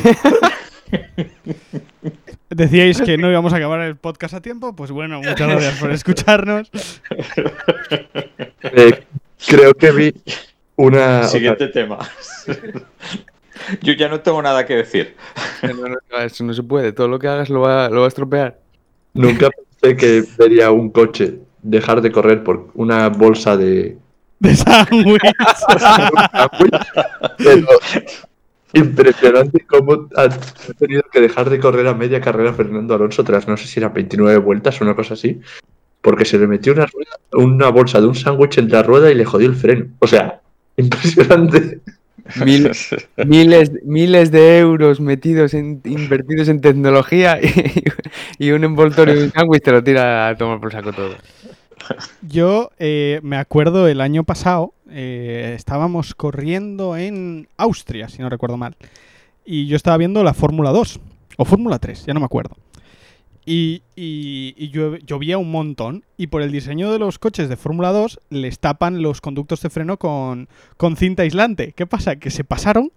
[2.50, 5.90] Decíais que no íbamos a acabar el podcast a tiempo, pues bueno, muchas gracias por
[5.90, 6.70] escucharnos.
[8.62, 9.04] Eh,
[9.46, 10.14] creo que vi
[10.76, 11.24] una.
[11.24, 11.98] Siguiente tema.
[13.82, 15.16] Yo ya no tengo nada que decir.
[15.62, 16.92] No, no, no, eso no se puede.
[16.92, 18.60] Todo lo que hagas lo va, lo va a estropear.
[19.14, 19.48] nunca
[19.96, 23.98] que vería un coche dejar de correr por una bolsa de.
[24.40, 25.20] De sándwich.
[27.38, 27.66] Pero
[28.72, 33.46] impresionante cómo ha ha tenido que dejar de correr a media carrera Fernando Alonso tras
[33.46, 35.40] no sé si eran 29 vueltas o una cosa así,
[36.02, 39.14] porque se le metió una, rueda- una bolsa de un sándwich en la rueda y
[39.14, 39.86] le jodió el freno.
[40.00, 40.40] O sea,
[40.76, 41.80] impresionante.
[42.44, 42.70] Mil-
[43.26, 47.84] miles, miles de euros metidos en, invertidos en tecnología y,
[48.38, 51.14] y un envoltorio de un sándwich te lo tira a tomar por saco todo.
[52.22, 58.56] Yo eh, me acuerdo el año pasado, eh, estábamos corriendo en Austria, si no recuerdo
[58.56, 58.76] mal.
[59.44, 61.00] Y yo estaba viendo la Fórmula 2,
[61.36, 62.56] o Fórmula 3, ya no me acuerdo.
[63.46, 66.04] Y, y, y llueve- llovía un montón.
[66.16, 69.70] Y por el diseño de los coches de Fórmula 2, les tapan los conductos de
[69.70, 71.72] freno con, con cinta aislante.
[71.76, 72.16] ¿Qué pasa?
[72.16, 72.90] Que se pasaron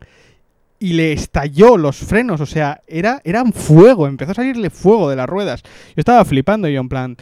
[0.79, 2.39] y le estalló los frenos.
[2.39, 4.07] O sea, era, era un fuego.
[4.07, 5.63] Empezó a salirle fuego de las ruedas.
[5.63, 7.17] Yo estaba flipando y yo en plan...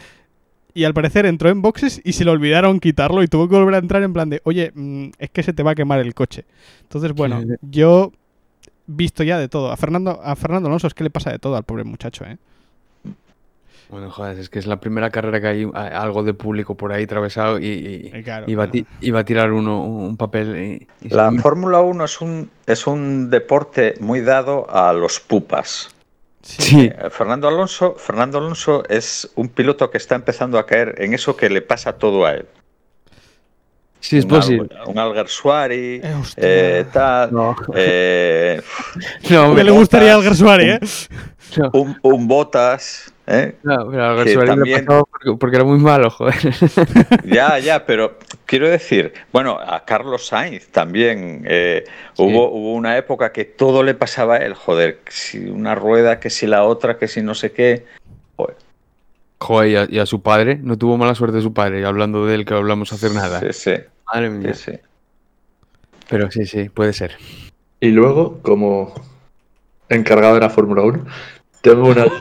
[0.77, 3.75] Y al parecer entró en boxes y se le olvidaron quitarlo y tuvo que volver
[3.75, 6.13] a entrar en plan de, oye, mm, es que se te va a quemar el
[6.13, 6.43] coche.
[6.81, 8.11] Entonces, bueno, yo
[8.85, 9.71] visto ya de todo.
[9.71, 12.37] A Fernando, a Fernando Alonso es que le pasa de todo al pobre muchacho, ¿eh?
[13.89, 16.91] Bueno, joder, es que es la primera carrera que hay a- algo de público por
[16.91, 18.87] ahí atravesado y, y- Eh, claro, y va, claro.
[18.99, 20.55] y va a tirar uno un papel.
[21.01, 25.19] y- y La se- Fórmula 1 es un, es un deporte muy dado a los
[25.19, 25.89] pupas.
[26.41, 31.13] Sí, Eh, Fernando Alonso, Fernando Alonso es un piloto que está empezando a caer en
[31.13, 32.45] eso que le pasa todo a él.
[33.99, 34.69] sí es un, posible.
[34.79, 34.99] Al- un
[36.37, 38.61] Eh, eh, tal, No, eh,
[39.31, 40.37] no, Me le gustaría al Botas.
[40.37, 40.79] Gersuari, ¿eh?
[41.57, 43.55] no, un, un Botas, ¿eh?
[43.63, 46.35] no, pero que Gersuari le también- pasaba porque, porque era muy malo, joder.
[47.25, 52.23] Ya, ya, pero quiero decir, bueno, a Carlos Sainz también eh, Sí.
[52.23, 56.19] hubo, hubo una época que todo le pasaba a él, joder, que si una rueda,
[56.19, 57.85] que si la otra, que si no sé qué.
[59.39, 62.25] Joder, y a, y a su padre, no tuvo mala suerte su padre, y hablando
[62.25, 63.41] de él que hablamos hacer nada.
[63.41, 63.73] Sí, sí,
[64.11, 64.53] Madre sí, mía.
[64.53, 64.71] sí.
[66.09, 67.17] Pero sí, sí, puede ser.
[67.79, 68.93] Y luego, como
[69.89, 71.05] encargado de la Fórmula 1,
[71.65, 72.05] tengo una.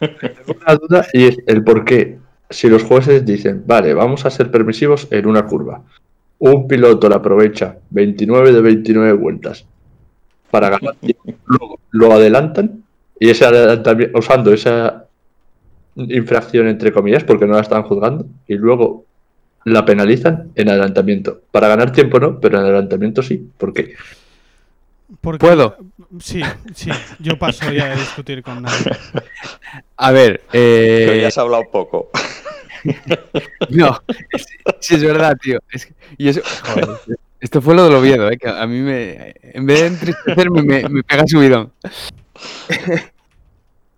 [0.00, 2.18] tengo una duda y es el por qué.
[2.50, 5.82] Si los jueces dicen, vale, vamos a ser permisivos en una curva,
[6.38, 9.64] un piloto la aprovecha 29 de 29 vueltas
[10.50, 12.84] para ganar tiempo, luego lo adelantan
[13.18, 15.06] y ese adelantamiento, usando esa
[15.96, 19.06] infracción entre comillas porque no la están juzgando y luego
[19.64, 21.40] la penalizan en adelantamiento.
[21.50, 23.48] Para ganar tiempo no, pero en adelantamiento sí.
[23.56, 23.94] ¿Por qué?
[25.20, 25.76] Porque- ¿Puedo?
[26.20, 26.42] Sí,
[26.74, 26.90] sí.
[27.18, 28.92] Yo paso ya de discutir con nadie.
[29.96, 32.10] A ver, eh, Pero ya has hablado poco.
[33.70, 34.00] No,
[34.32, 34.46] es-
[34.80, 35.60] sí es verdad, tío.
[35.70, 36.88] Es que- y eso, joder,
[37.40, 38.36] esto fue lo del Oviedo, ¿eh?
[38.36, 41.72] que a mí me, en vez de entristecerme, me, me pega subidón.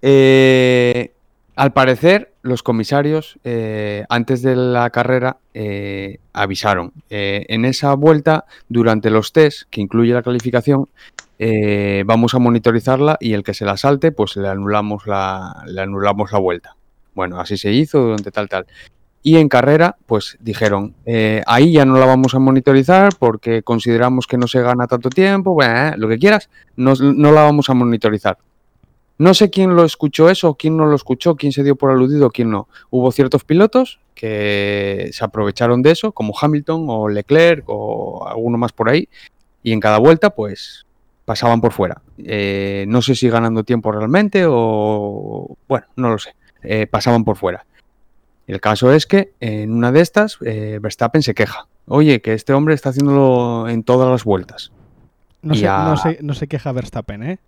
[0.07, 1.12] Eh,
[1.57, 6.92] al parecer, los comisarios, eh, antes de la carrera, eh, avisaron.
[7.09, 10.90] Eh, en esa vuelta, durante los test, que incluye la calificación,
[11.38, 15.80] eh, vamos a monitorizarla y el que se la salte, pues le anulamos la, le
[15.80, 16.76] anulamos la vuelta.
[17.14, 18.66] Bueno, así se hizo durante tal, tal.
[19.22, 20.95] Y en carrera, pues dijeron,
[21.47, 25.55] ahí ya no la vamos a monitorizar porque consideramos que no se gana tanto tiempo,
[25.55, 28.36] bueno, lo que quieras, no, no la vamos a monitorizar.
[29.17, 32.31] No sé quién lo escuchó eso, quién no lo escuchó, quién se dio por aludido,
[32.31, 32.69] quién no.
[32.91, 38.73] Hubo ciertos pilotos que se aprovecharon de eso, como Hamilton o Leclerc o alguno más
[38.73, 39.09] por ahí,
[39.62, 40.85] y en cada vuelta, pues
[41.25, 42.03] pasaban por fuera.
[42.19, 47.37] Eh, no sé si ganando tiempo realmente o, bueno, no lo sé, Eh, pasaban por
[47.37, 47.67] fuera.
[48.47, 51.67] El caso es que en una de estas, eh, Verstappen se queja.
[51.87, 54.73] Oye, que este hombre está haciéndolo en todas las vueltas.
[55.43, 57.39] No, Y se, a- no, se, no se queja Verstappen, ¿eh?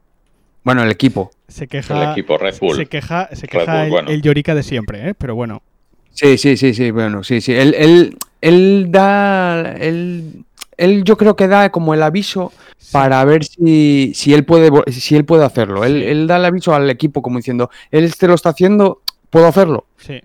[0.67, 1.31] Bueno, el equipo.
[1.47, 2.75] Se queja, El equipo Red Bull.
[2.75, 4.11] se queja, se queja Bull, el, bueno.
[4.11, 5.15] el Llorica de siempre, ¿eh?
[5.15, 5.63] Pero bueno.
[6.11, 7.55] Sí, sí, sí, sí, bueno, sí, sí.
[7.55, 10.45] Él, él, él da, él,
[10.77, 12.89] él yo creo que da como el aviso sí.
[12.91, 15.85] para ver si, si él puede, si él puede hacerlo.
[15.85, 16.09] Él, Sí.
[16.09, 19.87] él da el aviso al equipo como diciendo, él este lo está haciendo, puedo hacerlo.
[19.99, 20.21] Sí.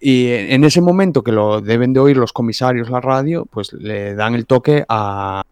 [0.00, 4.16] Y en ese momento que lo deben de oír los comisarios, la radio, pues le
[4.16, 5.44] dan el toque a...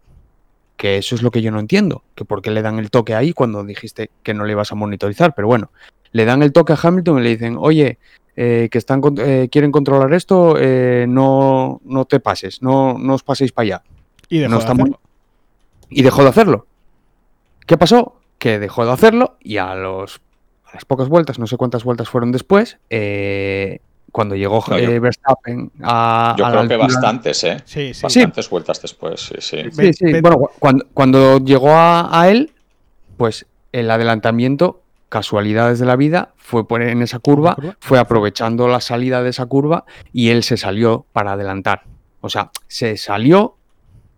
[0.77, 3.15] Que eso es lo que yo no entiendo, que por qué le dan el toque
[3.15, 5.71] ahí cuando dijiste que no le ibas a monitorizar, pero bueno,
[6.11, 7.97] le dan el toque a Hamilton y le dicen, oye,
[8.35, 13.13] eh, que están con- eh, quieren controlar esto, eh, no, no te pases, no, no
[13.13, 13.83] os paséis para allá.
[14.27, 14.99] Y dejó No de hacerlo.
[15.89, 16.67] Y dejó de hacerlo.
[17.65, 18.19] ¿Qué pasó?
[18.37, 20.19] Que dejó de hacerlo y a, los,
[20.65, 23.79] a las pocas vueltas, no sé cuántas vueltas fueron después, eh,
[24.15, 27.57] cuando llegó No, yo- eh, Verstappen a, Yo a la creo que bastantes, ¿eh?
[27.65, 28.01] Sí, sí.
[28.01, 29.61] Bastantes vueltas después, sí,
[29.93, 30.21] sí.
[30.21, 32.53] Bueno, cu- cuando, cuando llegó a, a él,
[33.17, 37.75] pues el adelantamiento, casualidades de la vida, fue por en esa curva, curva?
[37.81, 41.81] fue aprovechando la salida de esa curva y él se salió para adelantar.
[42.21, 43.57] O sea, se salió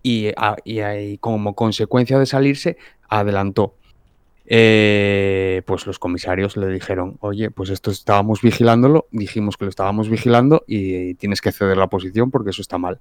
[0.03, 2.77] y, a- y como consecuencia de salirse,
[3.09, 3.73] adelantó.
[4.49, 10.09] Eh, pues los comisarios le dijeron, oye, pues esto estábamos vigilándolo, dijimos que lo estábamos
[10.09, 12.99] vigilando y tienes que ceder la posición porque eso está mal.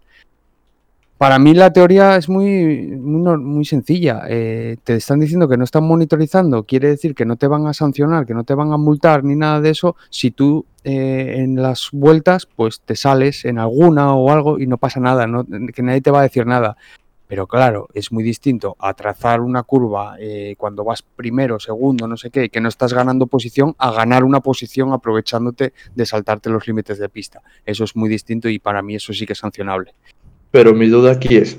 [1.19, 4.25] Para mí la teoría es muy, muy, sencilla.
[4.29, 7.73] Eh, te están diciendo que no están monitorizando, quiere decir que no te van a
[7.73, 9.97] sancionar, que no te van a multar ni nada de eso.
[10.11, 14.77] Si tú eh, en las vueltas pues te sales en alguna o algo y no
[14.77, 15.27] pasa nada,
[15.73, 16.77] que nadie te va a decir nada.
[17.29, 22.17] Pero claro, es muy distinto a trazar una curva eh, cuando vas primero, segundo, no
[22.17, 26.67] sé qué, que no estás ganando posición, a ganar una posición aprovechándote de saltarte los
[26.67, 27.43] límites de pista.
[27.65, 29.93] Eso es muy distinto y para mí eso sí que es sancionable.
[30.51, 31.59] Pero mi duda aquí es,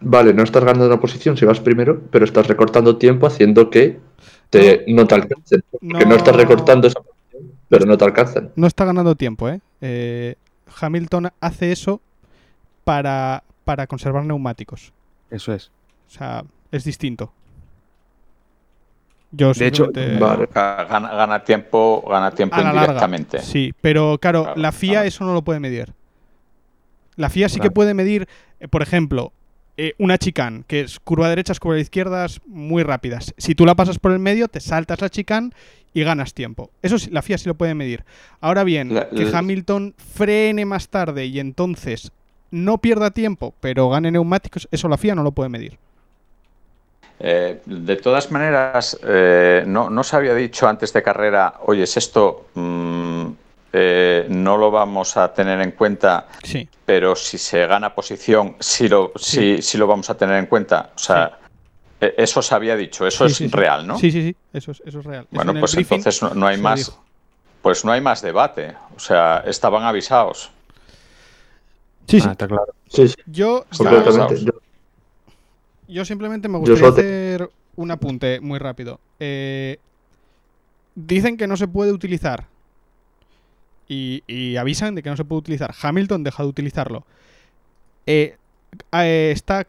[0.00, 4.00] vale, no estás ganando una posición si vas primero, pero estás recortando tiempo haciendo que
[4.50, 5.62] te, no te alcancen.
[5.70, 6.16] Porque no.
[6.16, 8.52] estás recortando esa posición, pero no te alcanzan.
[8.56, 9.60] No está ganando tiempo, ¿eh?
[9.80, 10.36] Eh,
[10.80, 12.00] Hamilton hace eso
[12.84, 14.92] para, para conservar neumáticos.
[15.30, 15.70] Eso es.
[16.08, 17.32] O sea, es distinto.
[19.30, 19.90] Yo De hecho,
[20.20, 20.46] vale.
[20.54, 22.80] Gana, gana tiempo, gana tiempo a la larga.
[22.82, 23.38] indirectamente.
[23.40, 25.08] Sí, pero claro, Claro, la FIA claro.
[25.08, 25.94] eso no lo puede medir.
[27.16, 28.28] La FIA sí que puede medir,
[28.60, 29.32] eh, por ejemplo,
[29.78, 33.32] eh, una chicane, que es curva derechas, curva izquierdas muy rápidas.
[33.38, 35.50] Si tú la pasas por el medio, te saltas la chicane
[35.94, 36.70] y ganas tiempo.
[36.82, 38.04] Eso sí, la FIA sí lo puede medir.
[38.42, 42.12] Ahora bien, La- que la- Hamilton frene más tarde y entonces
[42.52, 45.76] no pierda tiempo, pero gane neumáticos, eso la FIA no lo puede medir.
[47.24, 51.96] Eh, de todas maneras, eh, no, no se había dicho antes de carrera, oye, es
[51.96, 53.26] esto, mm,
[53.72, 56.68] eh, no lo vamos a tener en cuenta, Sí.
[56.84, 59.56] pero si se gana posición, sí lo, sí.
[59.56, 59.62] Sí.
[59.62, 60.90] sí lo vamos a tener en cuenta.
[60.96, 61.38] O sea,
[62.00, 63.98] eh, eso se había dicho, eso es real, ¿no?
[63.98, 65.22] Sí, sí, sí, eso es, eso es real.
[65.22, 67.04] Eso Bueno, en pues entonces no, no hay más, dijo.
[67.62, 68.74] pues no hay más debate.
[68.96, 70.50] O sea, estaban avisados.
[72.08, 72.26] Sí, sí.
[72.28, 72.66] Ah, está claro.
[72.88, 74.44] Sí, sí, Yo, yo- completamente.
[74.44, 74.52] Yo-
[75.88, 79.00] Yo simplemente me gustaría hacer un apunte muy rápido.
[79.20, 79.78] Eh,
[80.94, 82.46] dicen que no se puede utilizar
[83.88, 85.74] y, y avisan de que no se puede utilizar.
[85.80, 87.04] Hamilton deja de utilizarlo.
[88.06, 88.36] Eh,
[88.92, 89.66] eh, está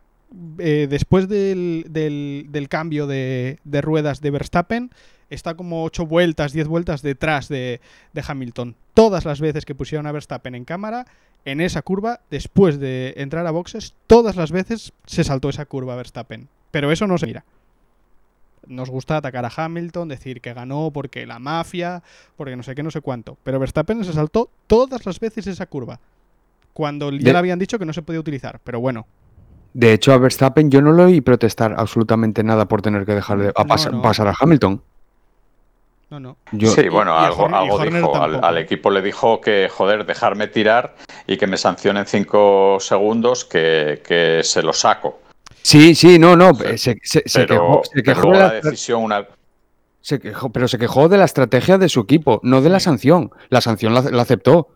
[0.59, 4.91] eh, después del, del- del cambio de, de ruedas de Verstappen,
[5.29, 7.81] está como 8 vueltas, 10 vueltas detrás de,
[8.13, 8.75] de Hamilton.
[8.93, 11.05] Todas las veces que pusieron a Verstappen en cámara,
[11.45, 15.95] en esa curva, después de entrar a boxes, todas las veces se saltó esa curva
[15.95, 16.47] Verstappen.
[16.71, 17.43] Pero eso no se mira.
[18.65, 22.01] Nos gusta atacar a Hamilton, decir que ganó porque la mafia,
[22.37, 23.37] porque no sé qué, no sé cuánto.
[23.43, 25.99] Pero Verstappen se saltó todas las veces esa curva.
[26.73, 28.59] Cuando ya De- le habían dicho que no se podía utilizar.
[28.63, 29.05] Pero bueno,
[29.75, 33.39] De hecho, a Verstappen yo no lo oí protestar absolutamente nada por tener que dejar
[33.39, 34.01] de a No, pas- no.
[34.03, 34.81] pasar a Hamilton.
[36.13, 36.37] No, no.
[36.51, 38.15] Yo, sí, y- bueno, y algo, y algo dijo.
[38.43, 40.95] Al, equipo le dijo que, joder, dejarme tirar
[41.25, 45.21] y que me sancionen cinco segundos que, que se lo saco.
[45.61, 46.53] Sí, sí, no, no.
[46.53, 46.77] Sí.
[46.77, 49.25] Se, se- se Pero, quejó, se quejó la la, decisión, una,
[50.01, 52.85] se quejó- pero se quejó de la estrategia de su equipo, no de la Sí.
[52.85, 53.31] sanción.
[53.49, 54.69] La sanción la, la aceptó.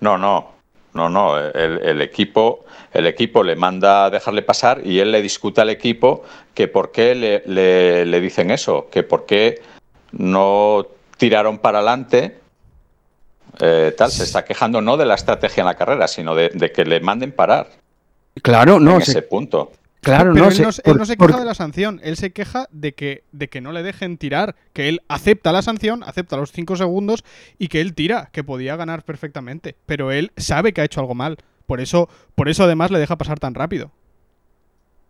[0.00, 0.50] No, no,
[0.96, 1.38] no, no.
[1.38, 5.70] El, el equipo, el equipo le manda a dejarle pasar y él le discute al
[5.70, 6.24] equipo
[6.54, 9.60] que por qué le, le- le dicen eso, que por qué
[10.12, 10.86] no
[11.18, 12.38] tiraron para adelante.
[13.60, 16.72] eh, tal, se está quejando no de la estrategia en la carrera, sino de, de
[16.72, 17.68] que le manden parar
[18.42, 19.72] Claro, no, en se- ese punto.
[20.06, 22.00] Claro, Pero no, él, se- no, se- él no se por- queja de la sanción,
[22.02, 25.62] él se queja de que, de que no le dejen tirar, que él acepta la
[25.62, 27.24] sanción, acepta los 5 segundos
[27.58, 29.76] y que él tira, que podía ganar perfectamente.
[29.86, 31.36] Pero él sabe que ha hecho algo mal.
[31.66, 33.90] Por eso, por eso además le deja pasar tan rápido.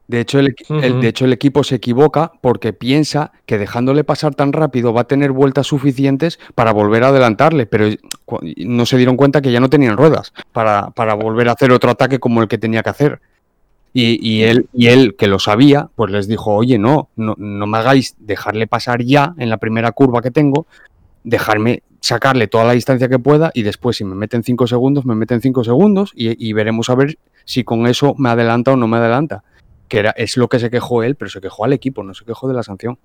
[0.09, 4.37] De hecho, el, el- de hecho, el equipo se equivoca porque piensa que dejándole pasar
[4.37, 7.89] tan rápido va a tener vueltas suficientes para volver a adelantarle, pero
[8.59, 11.91] no se dieron cuenta que ya no tenían ruedas para, para volver a hacer otro
[11.91, 13.21] ataque como el que tenía que hacer.
[13.99, 19.03] Y, él, que lo sabía, pues les dijo, oye, no, no, me hagáis dejarle pasar
[19.03, 20.67] ya en la primera curva que tengo,
[21.25, 25.15] dejarme sacarle toda la distancia que pueda y después si me meten 5 segundos, me
[25.15, 27.17] meten 5 segundos y, veremos a ver
[27.47, 29.45] si con eso me adelanta o no me adelanta
[29.89, 32.27] que era, es lo que se quejó él, pero se quejó al equipo, no se
[32.27, 32.99] quejó de la sanción.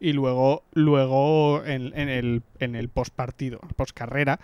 [0.00, 4.38] Y luego, luego en, en el, en el postpartido, postcarrera,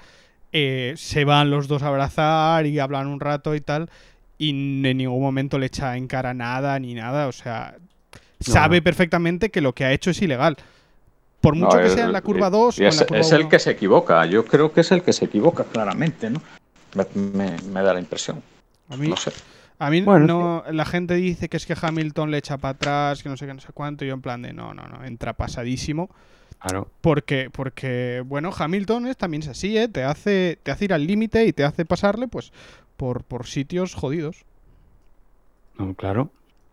[0.56, 3.90] eh, se van los dos a abrazar y hablan un rato y tal.
[4.38, 7.28] Y en ningún momento le echa en cara nada ni nada.
[7.28, 7.76] O sea,
[8.40, 8.84] sabe no.
[8.84, 10.56] perfectamente que lo que ha hecho es ilegal.
[11.40, 13.00] Por mucho No, que el- sea en la curva y- 2 y o en es,
[13.00, 13.48] la curva es el 1.
[13.50, 14.26] que se equivoca.
[14.26, 16.40] Yo creo que es el que se equivoca claramente, ¿no?
[16.94, 18.42] Me, me- me da la impresión.
[18.88, 19.30] A mí, No sé.
[19.78, 23.22] a mí Bueno, no, la gente dice que es que Hamilton le echa para atrás,
[23.22, 24.04] que no sé qué, no sé cuánto.
[24.04, 26.08] Y yo en plan de no, no, no, entra pasadísimo.
[26.60, 26.88] Claro.
[27.00, 29.88] Porque, porque bueno, Hamilton es, también es así, ¿eh?
[29.88, 32.52] Te hace, te hace ir al límite y te hace pasarle, pues,
[32.96, 34.44] por, por sitios jodidos.
[35.78, 36.30] No, claro.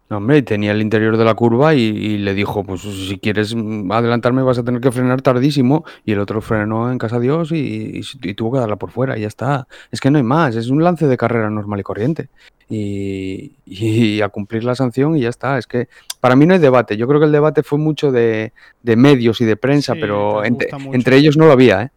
[0.09, 3.55] No, hombre, tenía el interior de la curva y, y le dijo, pues si quieres
[3.55, 5.85] adelantarme vas a tener que frenar tardísimo.
[6.05, 8.91] Y el otro frenó en casa de Dios y, y- y tuvo que darla por
[8.91, 9.67] fuera y ya está.
[9.89, 12.29] Es que no hay más, es un lance de carrera normal y corriente.
[12.73, 15.57] Y, y a cumplir la sanción y ya está.
[15.57, 15.89] Es que
[16.21, 16.95] para mí no hay debate.
[16.97, 20.43] Yo creo que el debate fue mucho de, de medios y de prensa, Sí, pero
[20.45, 21.89] entre, ellos no lo había, ¿eh?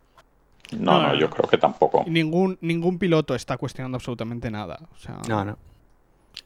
[0.79, 2.05] No, No, yo creo que tampoco.
[2.09, 4.81] Ningún, ningún piloto está cuestionando absolutamente nada.
[4.95, 5.57] O sea, No, no.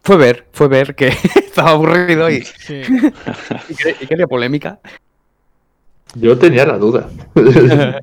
[0.03, 2.83] Fue ver, fue ver que estaba aburrido y, sí.
[3.71, 4.79] y quería- y quería polémica.
[6.15, 7.09] Yo tenía la duda.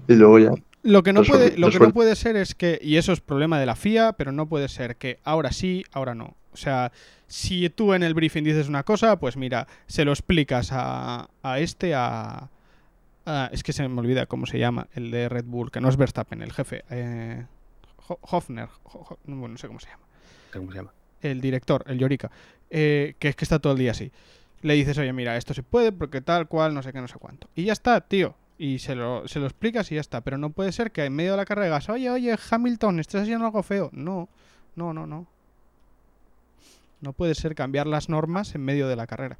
[0.07, 0.51] y luego ya.
[0.85, 3.59] Lo que no puede, lo que no puede ser es que, y eso es problema
[3.59, 6.35] de la FIA, pero no puede ser que ahora sí, ahora no.
[6.53, 6.91] O sea,
[7.27, 11.59] si tú en el briefing dices una cosa, pues mira, se lo explicas a, a
[11.59, 12.49] este, a,
[13.25, 15.89] a- Es que se me olvida cómo se llama, el de Red Bull, que no
[15.89, 16.83] es Verstappen, el jefe.
[16.91, 17.45] Eh,
[18.07, 20.03] Ho- Hofner, Ho- bueno, no sé cómo se llama.
[20.53, 20.93] ¿Cómo se llama?
[21.21, 22.29] el director, el Yorika,
[22.69, 24.11] eh, que es que está todo el día así.
[24.61, 27.15] Le dices, oye, mira, esto se puede porque tal cual, no sé qué, no sé
[27.17, 27.49] cuánto.
[27.55, 28.35] Y ya está, tío.
[28.57, 30.21] Y se lo, se lo explicas y ya está.
[30.21, 33.23] Pero no puede ser que en medio de la carrera digas, oye, oye, Hamilton, estás
[33.23, 33.89] haciendo algo feo.
[33.93, 34.29] No,
[34.75, 35.27] no, no, no.
[37.01, 39.37] No puede ser cambiar las normas en medio de la carrera.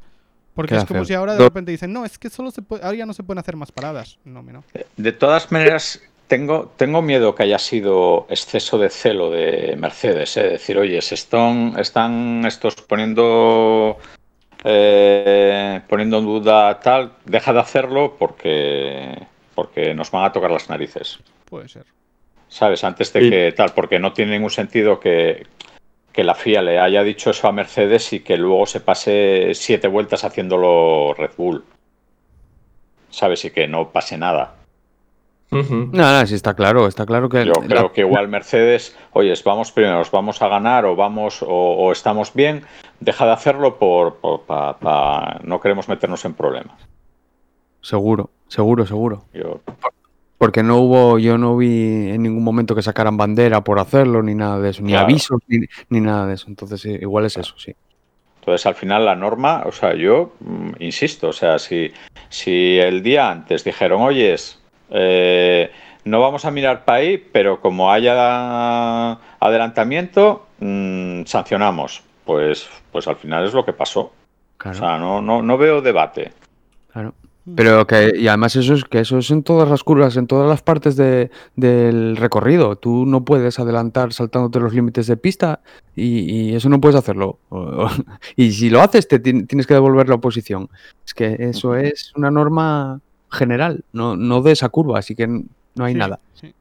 [0.53, 1.05] Porque Queda es como feo.
[1.05, 3.13] si ahora de Do- repente dicen, no, es que solo se puede, ahora ya no
[3.13, 4.19] se pueden hacer más paradas.
[4.25, 4.63] No, no.
[4.97, 10.35] De todas maneras, tengo, tengo miedo que haya sido exceso de celo de Mercedes.
[10.37, 10.43] ¿eh?
[10.43, 13.97] Decir, oye, se están, están estos poniendo,
[14.67, 19.15] eh, poniendo en duda tal, deja de hacerlo porque,
[19.53, 21.19] porque nos van a tocar las narices.
[21.45, 21.85] Puede ser.
[22.47, 22.83] ¿Sabes?
[22.83, 23.29] Antes de Sí.
[23.29, 25.45] que tal, porque no tiene ningún sentido que,
[26.11, 29.87] que la FIA le haya dicho eso a Mercedes y que luego se pase siete
[29.87, 31.63] vueltas haciéndolo Red Bull.
[33.11, 33.45] ¿Sabes?
[33.45, 34.55] Y que no pase nada.
[35.51, 35.89] Ujú.
[35.93, 39.33] No, no, sí está claro, está claro que Yo la- creo que igual Mercedes, oye,
[39.45, 42.63] vamos primeros, vamos a ganar o vamos o, o estamos bien,
[42.99, 46.75] deja de hacerlo por, por- pa- pa- no queremos meternos en problemas.
[47.81, 49.25] seguro, seguro, seguro.
[49.33, 49.61] Yo,
[50.37, 54.35] Porque no hubo, yo no vi en ningún momento que sacaran bandera por hacerlo, ni
[54.35, 55.05] nada de eso, ni Claro.
[55.05, 56.47] avisos, ni, ni nada de eso.
[56.49, 57.73] Entonces, igual es eso, sí.
[58.39, 61.91] Entonces, al final, la norma, o sea, yo mm, insisto, o sea, si,
[62.29, 64.59] si el día antes dijeron, oyes,
[64.89, 65.71] eh,
[66.03, 72.03] no vamos a mirar para ahí, pero como haya adelantamiento, mm, sancionamos.
[72.25, 74.11] Pues, pues al final es lo que pasó.
[74.57, 76.31] Claro, O sea, no, no, no veo debate.
[76.91, 77.13] claro.
[77.55, 80.49] Pero que, y además eso es que eso es en todas las curvas, en todas
[80.49, 82.75] las partes de- del recorrido.
[82.75, 85.59] Tú no puedes adelantar saltándote los límites de pista
[85.95, 87.37] y, y eso no puedes hacerlo.
[87.49, 87.89] O- o-
[88.35, 90.69] y si lo haces, te ti- tienes que devolver la oposición.
[91.05, 92.99] Es que eso es una norma
[93.31, 96.19] general, no, no de esa curva, así que no hay Sí, nada.
[96.35, 96.53] sí.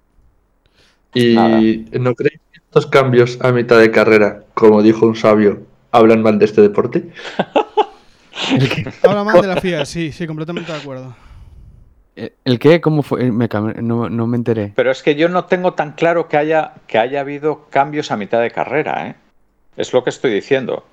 [1.14, 2.00] ¿Y Nada.
[2.00, 5.62] no creéis que estos cambios a mitad de carrera, como dijo un sabio,
[5.92, 7.10] hablan mal de este deporte?
[9.02, 11.14] Habla mal de la FIA, sí, sí, completamente de acuerdo.
[12.16, 12.80] ¿El el qué?
[12.80, 13.30] ¿Cómo fue?
[13.32, 14.72] Me cam- no, no me enteré.
[14.76, 18.16] Pero es que yo no tengo tan claro que haya, que haya habido cambios a
[18.16, 19.14] mitad de carrera, ¿eh?
[19.76, 20.84] Es lo que estoy diciendo.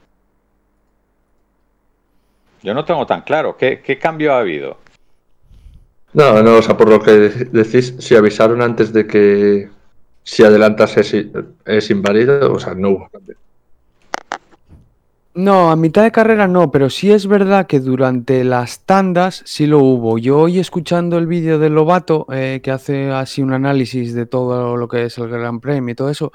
[2.63, 3.57] Yo no tengo tan claro.
[3.57, 4.77] ¿Qué, qué cambio ha habido?
[6.13, 9.69] No, no, o sea, por lo que decís, si avisaron antes de que
[10.23, 11.15] si adelantas es,
[11.65, 13.09] es inválido, o sea, no hubo.
[15.33, 19.65] No, a mitad de carrera no, pero sí es verdad que durante las tandas sí
[19.65, 20.17] lo hubo.
[20.17, 24.75] Yo hoy escuchando el vídeo de Lobato, eh, que hace así un análisis de todo
[24.75, 26.33] lo que es el Gran Premio y todo eso,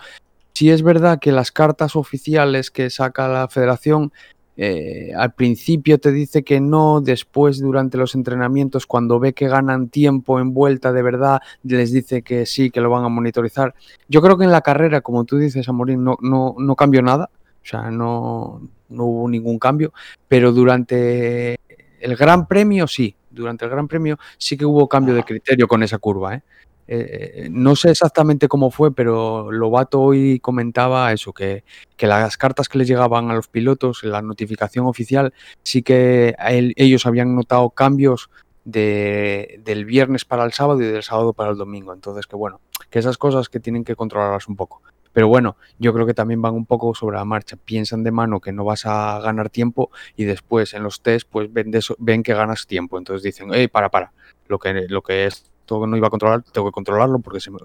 [0.54, 4.12] sí es verdad que las cartas oficiales que saca la federación
[4.56, 9.88] eh, al principio te dice que no, después durante los entrenamientos, cuando ve que ganan
[9.88, 13.74] tiempo en vuelta de verdad, les dice que sí, que lo van a monitorizar.
[14.08, 17.30] Yo creo que en la carrera, como tú dices, Amorín, no, no, no cambió nada.
[17.62, 19.92] O sea, no, no hubo ningún cambio,
[20.28, 21.58] pero durante
[22.00, 25.82] el Gran Premio sí, durante el Gran Premio sí que hubo cambio de criterio con
[25.82, 26.36] esa curva.
[26.36, 26.42] ¿eh?
[26.88, 31.64] Eh, no sé exactamente cómo fue, pero Lobato hoy comentaba eso, que,
[31.96, 35.32] que las cartas que les llegaban a los pilotos, la notificación oficial,
[35.62, 36.34] sí que
[36.76, 38.30] ellos habían notado cambios
[38.64, 41.92] de- del viernes para el sábado y del sábado para el domingo.
[41.92, 42.60] Entonces, que bueno,
[42.90, 44.82] que esas cosas que tienen que controlarlas un poco.
[45.12, 47.56] Pero bueno, yo creo que también van un poco sobre la marcha.
[47.56, 51.50] Piensan de mano que no vas a ganar tiempo y después en los test pues
[51.52, 52.98] ven, de eso- ven que ganas tiempo.
[52.98, 54.12] Entonces dicen, hey, para, para,
[54.48, 55.26] lo que, lo que
[55.66, 57.58] esto no iba a controlar, tengo que controlarlo porque se me,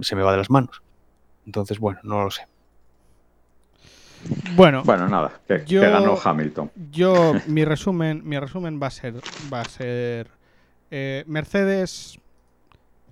[0.00, 0.80] se me va de las manos.
[1.44, 2.46] Entonces, bueno, no lo sé.
[4.54, 6.70] Bueno, Bueno, nada, que, Yo- que ganó Hamilton.
[6.92, 9.14] yo mi resumen, mi resumen va a ser,
[9.52, 10.30] va a ser
[10.92, 12.20] eh, Mercedes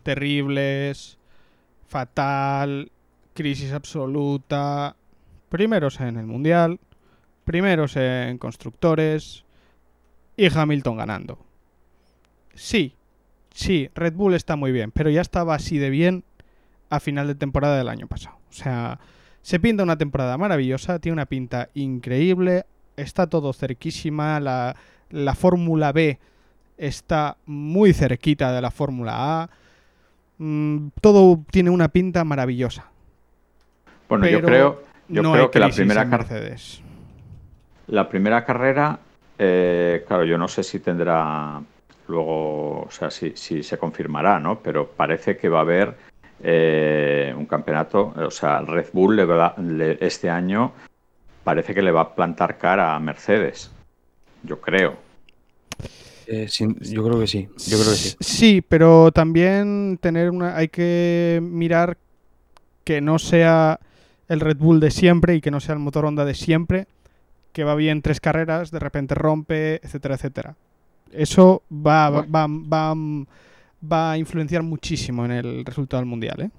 [0.05, 1.19] terribles,
[1.89, 2.93] fatal,
[3.35, 4.95] crisis absoluta,
[5.49, 6.79] primeros en el mundial,
[7.45, 9.45] primeros en constructores
[10.37, 11.39] y Hamilton ganando.
[12.55, 12.95] Sí,
[13.59, 16.23] sí, Red Bull está muy bien, pero ya estaba así de bien
[16.91, 18.37] a final de temporada del año pasado.
[18.51, 18.99] O sea,
[19.43, 22.65] se pinta una temporada maravillosa, tiene una pinta increíble,
[22.97, 24.77] está todo cerquísima, la,
[25.11, 26.19] la Fórmula B
[26.77, 29.51] está muy cerquita de la Fórmula A,
[30.39, 32.87] mm, todo tiene una pinta maravillosa.
[34.09, 36.81] Bueno, yo creo, yo no creo hay que la primera, en car- Mercedes.
[37.89, 39.01] la primera carrera,
[39.39, 41.61] eh, claro, yo no sé si tendrá
[42.09, 44.61] luego, o sea, si, si se confirmará, ¿no?
[44.61, 45.95] Pero parece que va a haber
[46.43, 50.73] eh, un campeonato, o sea, Red Bull le va- le- este año
[51.45, 53.71] parece que le va a plantar cara a Mercedes.
[54.43, 54.97] Yo creo.
[56.27, 58.17] Eh, sin- yo creo que sí, yo creo que sí.
[58.21, 61.97] Sí, pero también tener una, hay que mirar
[62.85, 63.81] que no sea
[64.29, 66.87] el Red Bull de siempre y que no sea el motor Honda de siempre,
[67.53, 70.55] que va bien tres carreras, de repente rompe, etcétera, etcétera.
[71.13, 72.95] Eso va, va, va, va,
[73.93, 76.51] va a influenciar muchísimo en el resultado del mundial, ¿eh?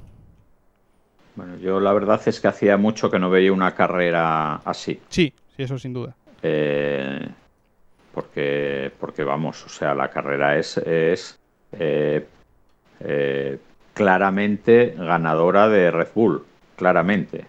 [1.35, 4.99] Bueno, yo la verdad es que hacía mucho que no veía una carrera así.
[5.09, 6.15] Sí, sí, eso sin duda.
[6.41, 7.27] Eh,
[8.13, 11.39] porque, porque vamos, o sea, la carrera es, es
[11.71, 12.25] eh,
[12.99, 13.57] eh,
[13.93, 16.43] claramente ganadora de Red Bull,
[16.75, 17.45] claramente.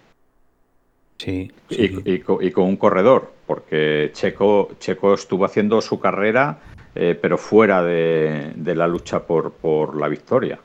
[1.18, 2.02] Sí, Y, sí.
[2.04, 6.58] y y con un corredor, porque Checo, Checo estuvo haciendo su carrera,
[6.94, 10.58] eh, pero fuera de, de la lucha por, por la victoria.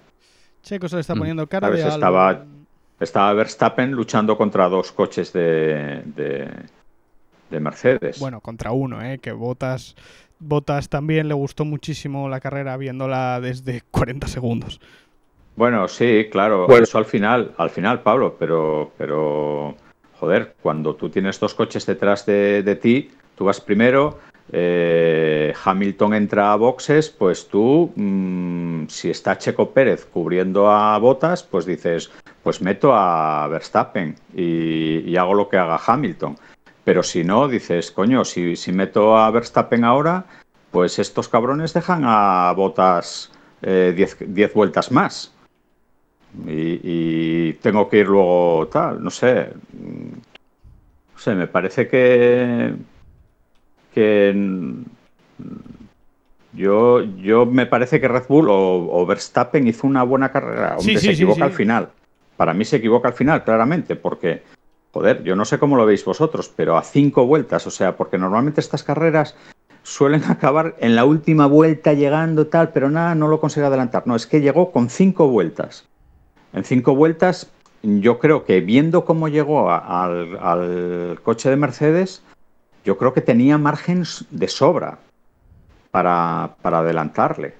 [0.64, 1.20] Checo se le está Mm.
[1.20, 2.46] poniendo cara de estaba-.
[3.00, 6.50] Estaba Verstappen luchando contra dos coches de, de,
[7.50, 8.20] de Mercedes.
[8.20, 9.20] Bueno, contra uno, ¿eh?
[9.20, 9.96] Que Botas,
[10.40, 14.80] Botas también le gustó muchísimo la carrera viéndola desde 40 segundos.
[15.58, 16.84] Bueno, sí, claro, Bueno.
[16.84, 19.76] eso al final, al final, Pablo, pero, pero,
[20.20, 24.20] joder, cuando tú tienes dos coches detrás de, de ti, tú vas primero,
[24.52, 31.44] eh, Hamilton entra a boxes, pues tú mm, si está Checo Pérez cubriendo a Botas,
[31.44, 32.12] pues dices,
[32.44, 36.38] pues meto a Verstappen y, hago lo que haga Hamilton.
[36.84, 40.26] Pero si no, dices, coño, si, si meto a Verstappen ahora,
[40.72, 43.32] pues estos cabrones dejan a Botas
[43.62, 45.32] 10 vueltas más.
[46.46, 49.50] Y, y tengo que ir luego tal, no sé.
[49.74, 52.76] No sé, me parece que.
[53.96, 54.74] Que.
[56.54, 60.76] Yo, yo me parece que Red Bull o, o Verstappen hizo una buena carrera.
[60.80, 61.42] Sí, Hombre, sí, se sí, equivoca sí.
[61.42, 61.90] al final.
[62.38, 64.44] Para mí se equivoca al final, claramente, porque,
[64.94, 68.18] joder, yo no sé cómo lo veis vosotros, pero a cinco vueltas, o sea, porque
[68.18, 69.36] normalmente estas carreras
[69.84, 74.04] suelen acabar en la última vuelta llegando tal, pero nada, no lo consigue adelantar.
[74.06, 75.86] No, es que llegó con cinco vueltas.
[76.54, 77.52] En cinco vueltas,
[77.84, 82.24] yo creo que viendo cómo llegó a- al, al coche de Mercedes,
[82.86, 85.00] yo creo que tenía márgenes de sobra
[85.92, 87.56] para, para adelantarle.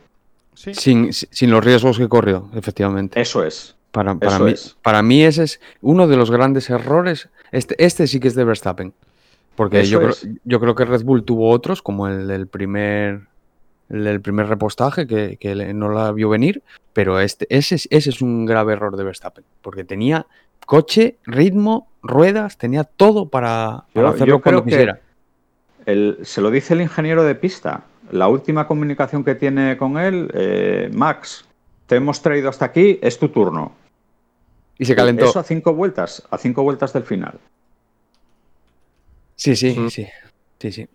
[0.54, 0.74] Sí.
[0.74, 3.20] Sin, sin los riesgos que corrió, efectivamente.
[3.20, 3.76] Eso es.
[3.92, 4.76] Para, para eso mí, es.
[4.82, 7.30] para mí ese es uno de los grandes errores.
[7.52, 8.94] Este, este sí que es de Verstappen.
[9.56, 10.14] Porque yo creo,
[10.44, 13.22] yo creo que Red Bull tuvo otros, como el del primer,
[13.90, 16.62] el del primer repostaje, que, que no la vio venir.
[16.92, 19.46] Pero este, ese, es- ese es un grave error de Verstappen.
[19.62, 20.26] Porque tenía
[20.66, 25.00] coche, ritmo, ruedas, tenía todo para, para Yo- hacerlo yo cuando creo que- quisiera.
[25.86, 27.84] El- se lo dice el ingeniero de pista.
[28.12, 31.46] La última comunicación que tiene con él, eh, Max,
[31.88, 33.72] te hemos traído hasta aquí, es tu turno.
[34.78, 35.26] Y se calentó.
[35.26, 37.40] Eso a cinco vueltas, a cinco vueltas del final.
[39.36, 39.90] Sí, sí, Mm.
[39.90, 40.08] sí.
[40.60, 40.88] Sí, sí.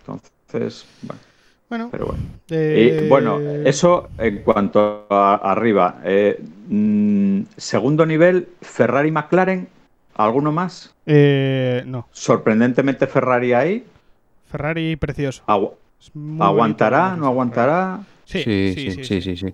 [0.00, 1.20] Entonces, bueno,
[1.68, 2.22] Bueno, pero bueno.
[2.50, 6.00] eh, Y bueno, eso en cuanto a arriba.
[6.04, 9.66] Eh, mm, segundo nivel, Ferrari McLaren,
[10.14, 10.94] ¿alguno más?
[11.06, 13.84] eh, no, Sorprendentemente Ferrari ahí.
[14.58, 15.42] Ferrari precioso.
[15.48, 15.72] Agu-
[16.38, 17.08] ¿Aguantará?
[17.08, 18.00] bonito ¿No aguantará?
[18.24, 19.46] Sí, Sí, sí, sí, sí, sí.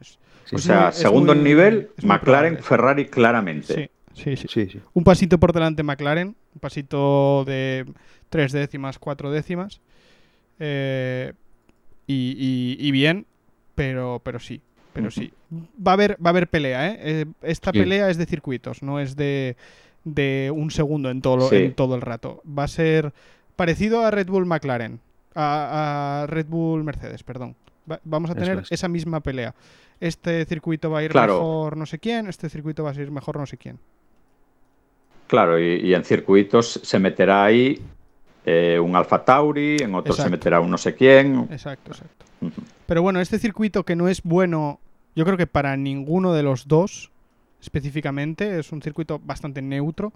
[0.00, 2.62] Es- Sí, O sea, muy- segundo muy- nivel, McLaren, probable.
[2.62, 3.90] Ferrari claramente.
[4.12, 4.48] Sí, sí, sí.
[4.50, 4.80] sí, sí.
[4.92, 7.86] Un pasito por delante McLaren, un pasito de
[8.28, 9.80] tres décimas, cuatro décimas.
[10.58, 11.32] Eh,
[12.08, 13.24] y, y- y bien,
[13.76, 14.60] pero, pero sí,
[14.92, 15.32] pero sí.
[15.54, 16.98] Va a haber, va a haber pelea, ¿eh?
[17.02, 17.78] Eh, Esta Sí.
[17.78, 19.56] pelea es de circuitos, no es de,
[20.04, 21.56] de un segundo en todo, Sí.
[21.56, 22.42] en todo el rato.
[22.46, 23.12] Va a ser
[23.56, 25.00] parecido a Red Bull McLaren,
[25.34, 27.54] a, a Red Bull Mercedes, perdón.
[27.90, 28.72] Va- vamos a tener es.
[28.72, 29.54] esa misma pelea.
[30.00, 31.34] Este circuito va a ir Claro.
[31.34, 33.78] mejor no sé quién, este circuito va a ir mejor no sé quién.
[35.28, 37.80] Claro, y, y en circuitos se meterá ahí
[38.44, 41.48] eh, un Alfa Tauri, en otros se meterá un no sé quién.
[41.50, 42.26] Exacto, exacto.
[42.86, 44.80] Pero bueno, este circuito que no es bueno,
[45.14, 47.10] yo creo que para ninguno de los dos
[47.60, 50.12] específicamente, es un circuito bastante neutro.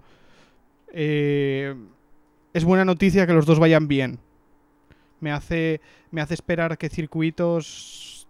[0.91, 1.73] Eh,
[2.53, 4.19] es buena noticia que los dos vayan bien.
[5.19, 5.81] Me hace,
[6.11, 8.27] me hace esperar que circuitos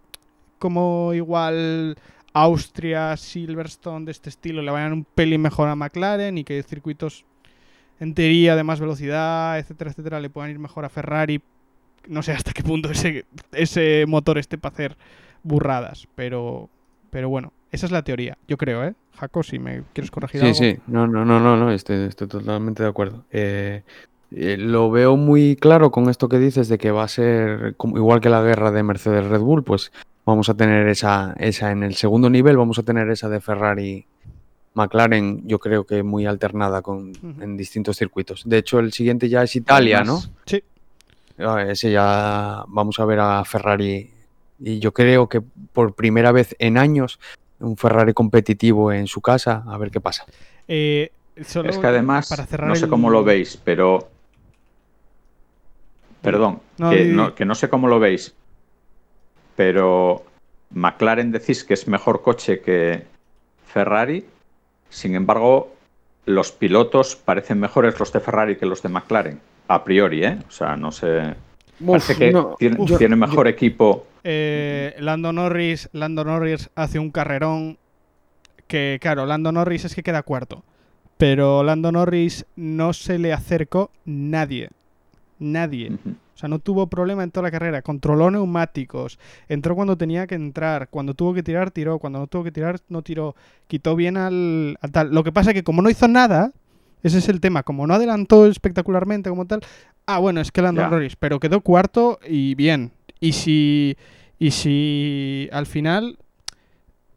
[0.58, 1.96] como igual
[2.32, 7.24] Austria, Silverstone de este estilo le vayan un pelín mejor a McLaren y que circuitos
[8.00, 11.40] en teoría de más velocidad, etcétera, etcétera, le puedan ir mejor a Ferrari.
[12.06, 14.96] No sé hasta qué punto ese, ese motor esté para hacer
[15.42, 16.68] burradas, pero,
[17.10, 18.94] pero bueno, esa es la teoría, yo creo, ¿eh?
[19.16, 20.58] Jaco, si me quieres corregir Sí, algo.
[20.58, 23.24] sí, no, no, no, no, no, estoy, estoy totalmente de acuerdo.
[23.30, 23.82] Eh,
[24.30, 27.96] eh, lo veo muy claro con esto que dices de que va a ser como-
[27.96, 29.90] igual que la guerra de Mercedes Red Bull, pues
[30.24, 34.06] vamos a tener esa, esa en el segundo nivel, vamos a tener esa de Ferrari
[34.74, 38.42] McLaren, yo creo que muy alternada con, en distintos circuitos.
[38.46, 40.18] De hecho, el siguiente ya es Italia, ¿no?
[40.46, 40.62] Sí,
[41.40, 44.10] Ah, Ese ya vamos a ver a Ferrari
[44.58, 47.18] y yo creo que por primera vez en años
[47.60, 50.24] un Ferrari competitivo en su casa, a ver qué pasa.
[50.68, 51.10] eh,
[51.44, 54.08] solo Es que además, para cerrar no sé el- cómo lo veis, pero...
[56.22, 58.34] Perdón, No, que, no, que no sé cómo lo veis,
[59.56, 60.24] pero
[60.70, 63.04] McLaren decís que es mejor coche que
[63.66, 64.24] Ferrari,
[64.90, 65.72] sin embargo,
[66.26, 70.38] los pilotos parecen mejores los de Ferrari que los de McLaren, a priori, ¿eh?
[70.46, 71.34] O sea, no sé...
[71.86, 74.07] Parece Uf, que no, tiene, uf, tiene mejor equipo.
[74.24, 77.78] Eh, Lando Norris, Lando Norris hace un carrerón
[78.66, 80.64] que, claro, Lando Norris es que queda cuarto.
[81.16, 84.70] Pero Lando Norris no se le acercó nadie.
[85.40, 85.92] Nadie.
[86.38, 87.82] O sea, no tuvo problema en toda la carrera.
[87.82, 89.18] Controló neumáticos.
[89.48, 90.88] Entró cuando tenía que entrar.
[90.88, 91.98] Cuando tuvo que tirar, tiró.
[91.98, 93.34] Cuando no tuvo que tirar, no tiró.
[93.66, 95.12] Quitó bien al, al tal.
[95.12, 96.52] Lo que pasa es que como no hizo nada,
[97.02, 97.64] ese es el tema.
[97.64, 99.60] Como no adelantó espectacularmente como tal.
[100.06, 100.88] Ah, bueno, es que Lando.
[100.88, 101.16] Norris.
[101.16, 102.92] Pero quedó cuarto y bien.
[103.20, 103.96] Y si,
[104.38, 106.18] y si al final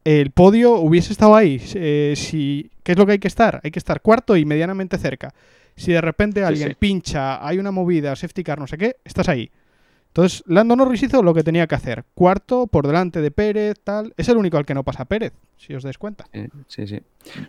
[0.03, 3.61] el podio hubiese estado ahí, eh, si, ¿qué es lo que hay que estar?
[3.63, 5.33] Hay que estar cuarto y medianamente cerca.
[5.75, 6.75] Si de repente alguien sí.
[6.77, 9.49] pincha, hay una movida, safety car, no sé qué, estás ahí.
[10.07, 12.03] Entonces, Lando Norris hizo lo que tenía que hacer.
[12.13, 14.13] Cuarto, por delante de Pérez, tal.
[14.17, 16.25] Es el único al que no pasa Pérez, si os dais cuenta.
[16.33, 16.99] Eh, sí, sí.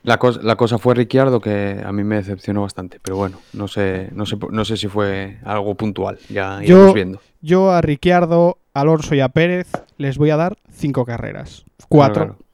[0.05, 3.67] La, cos- la cosa fue Ricciardo que a mí me decepcionó bastante, pero bueno, no
[3.67, 7.21] sé, no sé, no sé si fue algo puntual, ya Yo- iremos viendo.
[7.43, 11.65] Yo a Ricciardo, Alonso y a Pérez les voy a dar cinco carreras.
[11.89, 12.15] Cuatro.
[12.25, 12.47] Claro, claro.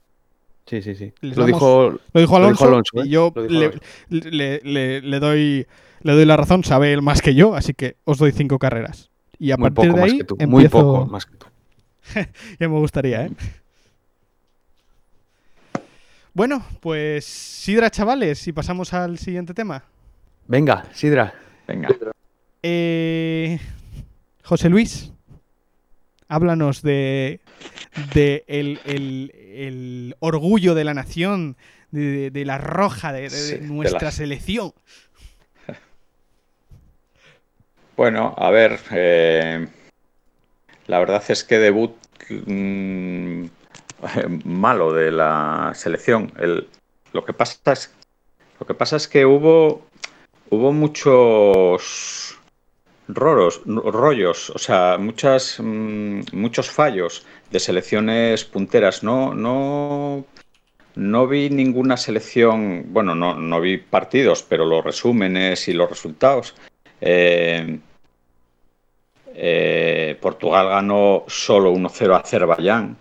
[0.67, 1.13] Sí, sí, sí.
[1.21, 3.07] Lo damos- dijo, Lo dijo Lo Alonso, dijo Alonso, ¿eh?
[3.07, 3.33] y yo
[4.11, 5.67] le, le- le- le doy,
[6.03, 9.11] le doy la razón, sabe él más que yo, así que os doy cinco carreras.
[9.39, 10.35] Y a muy partir poco de más ahí que tú.
[10.39, 10.49] empiezo...
[10.49, 11.47] Muy poco más que tú.
[12.61, 13.31] Ya me gustaría, ¿eh?
[16.35, 19.85] Bueno, pues Sidra, chavales, y pasamos al siguiente tema.
[20.47, 21.35] Venga, Sidra.
[21.67, 21.89] Venga.
[22.63, 23.59] Eh,
[24.49, 25.13] José Luis,
[26.29, 27.41] háblanos de,
[28.15, 31.59] de el, el- el orgullo de la nación,
[31.91, 34.73] de, de- de la roja, de, Sí, nuestra la- selección.
[37.95, 39.67] Bueno, a ver, eh,
[40.87, 41.93] la verdad es que debut
[42.31, 43.45] mm,
[44.45, 46.33] malo de la selección.
[46.39, 46.69] El-
[47.13, 47.93] lo que pasa es,
[48.61, 49.83] lo que pasa es que hubo,
[50.49, 52.38] hubo muchos
[53.09, 59.03] roros, rollos, o sea, muchas, mm, muchos fallos de selecciones punteras.
[59.03, 60.25] No, no,
[60.95, 66.55] no vi ninguna selección, bueno, no, no vi partidos, pero los resúmenes y los resultados.
[67.01, 67.79] Eh,
[69.35, 72.97] eh, Portugal ganó solo 1-0 a Azerbaiyán,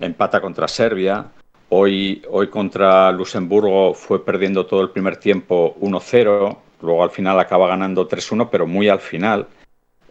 [0.00, 1.26] empata contra Serbia.
[1.68, 7.68] Hoy, hoy contra Luxemburgo fue perdiendo todo el primer tiempo 1-0, luego al final acaba
[7.68, 9.46] ganando 3-1, pero muy al final.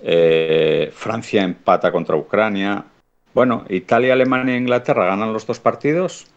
[0.01, 2.83] Eh, Francia empata contra Ucrania.
[3.33, 6.27] Bueno, Italia, Alemania e Inglaterra ganan los dos partidos,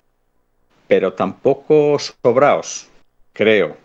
[0.87, 2.89] pero tampoco sobraos,
[3.33, 3.77] creo.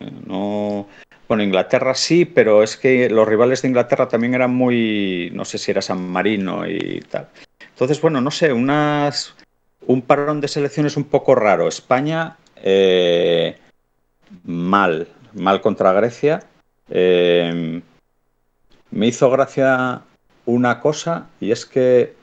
[0.00, 0.86] Eh, No,
[1.28, 5.58] bueno, Inglaterra sí, pero es que los rivales de Inglaterra también eran muy, no sé
[5.58, 7.28] si era San Marino y tal.
[7.70, 9.34] Entonces, bueno, no sé, unas,
[9.86, 11.66] un parón de selecciones un poco raro.
[11.66, 13.56] España, eh,
[14.44, 16.42] mal, mal contra Grecia.
[16.88, 17.82] Eh,
[18.90, 20.02] me hizo gracia
[20.46, 22.14] una cosa y es que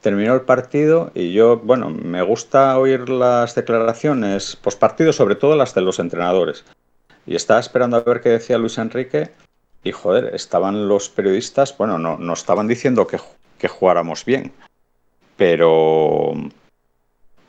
[0.00, 5.74] terminó el partido y yo, bueno, me gusta oír las declaraciones postpartido, sobre todo las
[5.74, 6.64] de los entrenadores.
[7.26, 9.30] Y estaba esperando a ver qué decía Luis Enrique.
[9.84, 13.18] Y joder, estaban los periodistas, bueno, no, no estaban diciendo que,
[13.58, 14.52] que jugáramos bien,
[15.38, 16.32] pero,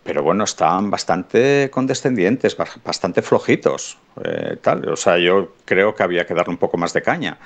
[0.10, 4.00] pero bueno, estaban bastante condescendientes, ba- bastante flojitos.
[4.26, 4.90] eh, tal.
[4.90, 7.38] O sea, yo creo que había que darle un poco más de caña.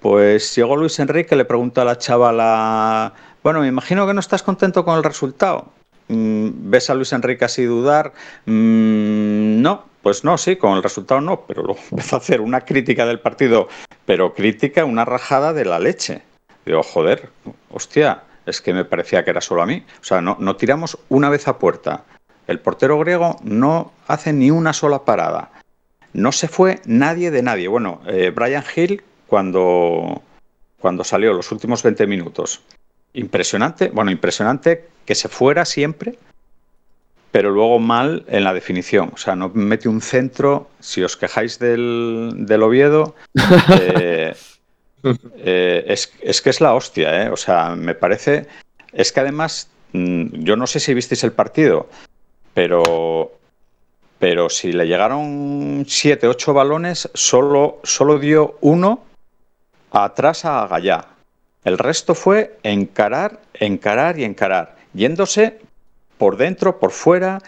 [0.00, 3.12] Pues llegó Luis Enrique, le preguntó a la chavala,
[3.42, 5.66] bueno, me imagino que no estás contento con el resultado.
[6.08, 8.14] Mm, ¿Ves a Luis Enrique así dudar?
[8.46, 12.62] Mm, no, pues no, sí, con el resultado no, pero luego empezó a hacer una
[12.62, 13.68] crítica del partido,
[14.06, 16.22] pero crítica, una rajada de la leche.
[16.64, 17.28] Digo, joder,
[17.70, 19.84] hostia, es que me parecía que era solo a mí.
[20.00, 22.04] O sea, no, no tiramos una vez a puerta.
[22.46, 25.52] El portero griego no hace ni una sola parada.
[26.12, 27.68] No se fue nadie de nadie.
[27.68, 30.22] Bueno, eh, Brian Hill, cuando,
[30.80, 32.62] cuando salió los últimos 20 minutos,
[33.12, 36.18] impresionante, bueno, impresionante que se fuera siempre,
[37.30, 39.10] pero luego mal en la definición.
[39.14, 43.14] O sea, no mete un centro, si os quejáis del, del Oviedo,
[43.80, 44.34] eh,
[45.02, 47.30] eh, es, que es la hostia, ¿eh?
[47.30, 48.46] O sea, me parece,
[48.92, 51.88] es que además, mm, yo no sé si visteis el partido,
[52.54, 53.32] pero...
[54.18, 59.04] Pero si le llegaron siete, ocho balones, solo, solo dio uno
[59.92, 61.06] atrás a Gallá.
[61.64, 65.60] El resto fue encarar, encarar y encarar, yéndose
[66.16, 67.38] por dentro, por fuera.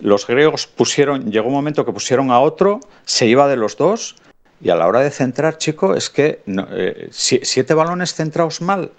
[0.00, 4.16] Los griegos pusieron, llegó un momento que pusieron a otro, se iba de los dos,
[4.60, 8.60] y a la hora de centrar, chico, es que no, eh, si- siete balones centrados
[8.60, 8.90] mal.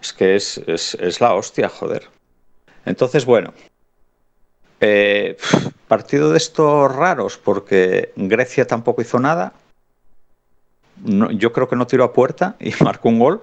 [0.00, 2.08] Es que es, es- es la hostia, joder.
[2.84, 3.52] Entonces, bueno.
[4.80, 5.36] eh,
[5.88, 9.52] partido de estos raros, porque Grecia tampoco hizo nada.
[11.04, 13.42] No- yo creo que no tiró a puerta y marcó un gol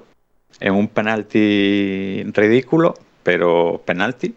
[0.62, 2.94] en un penalti ridículo,
[3.24, 4.36] pero penalti.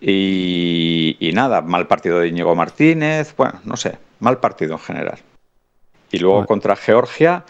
[0.00, 5.18] Y, y nada, mal partido de Íñigo Martínez, bueno, no sé, mal partido en general.
[6.10, 6.46] Y luego Bueno.
[6.46, 7.44] contra Georgia,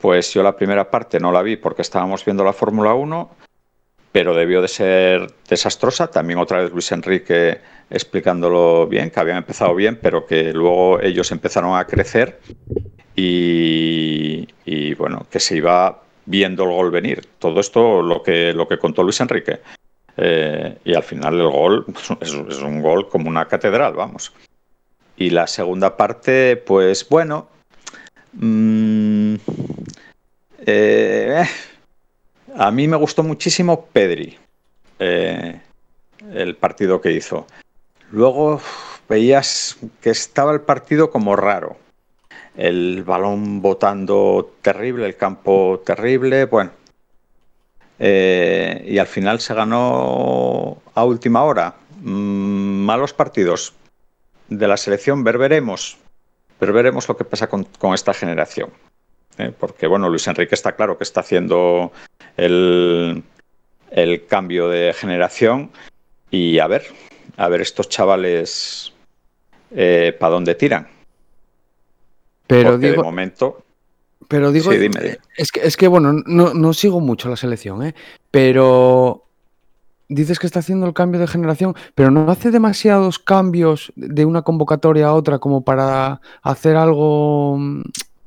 [0.00, 3.30] pues yo la primera parte no la vi porque estábamos viendo la Fórmula 1,
[4.12, 6.08] pero debió de ser desastrosa.
[6.08, 7.58] También otra vez Luis Enrique
[7.90, 12.38] explicándolo bien, que habían empezado bien, pero que luego ellos empezaron a crecer
[13.16, 17.26] y, y, bueno, que se iba viendo el gol venir.
[17.38, 19.60] Todo esto lo que, lo que contó Luis Enrique.
[20.16, 21.86] Eh, y al final el gol
[22.20, 24.32] es, es un gol como una catedral, vamos.
[25.16, 27.48] Y la segunda parte, pues bueno,
[28.38, 29.36] mm,
[30.70, 31.44] Eh,
[32.56, 34.36] a mí me gustó muchísimo Pedri,
[34.98, 35.60] eh,
[36.32, 37.46] el partido que hizo.
[38.10, 38.60] Luego
[39.08, 41.76] veías que estaba el partido como raro.
[42.56, 46.72] El balón botando terrible, el campo terrible, bueno.
[47.98, 51.76] Eh, y al final se ganó a última hora.
[52.02, 53.72] Mm, malos partidos
[54.48, 55.96] de la selección, ver veremos.
[56.60, 58.70] Ver veremos lo que pasa con, con esta generación.
[59.38, 59.52] ¿eh?
[59.58, 61.92] Porque, bueno, Luis Enrique está claro que está haciendo
[62.36, 63.22] el,
[63.90, 65.70] el cambio de generación.
[66.30, 66.84] Y a ver,
[67.36, 68.92] a ver estos chavales
[69.70, 70.88] eh, para dónde tiran.
[72.46, 73.62] Pero Porque digo, de momento.
[74.26, 75.18] pero digo, Sí, dime, dime.
[75.36, 77.94] es que, es que bueno, no, no sigo mucho la selección, ¿eh?
[78.30, 79.24] Pero
[80.08, 84.42] dices que está haciendo el cambio de generación, pero no hace demasiados cambios de una
[84.42, 87.82] convocatoria a otra como para hacer algo, mm,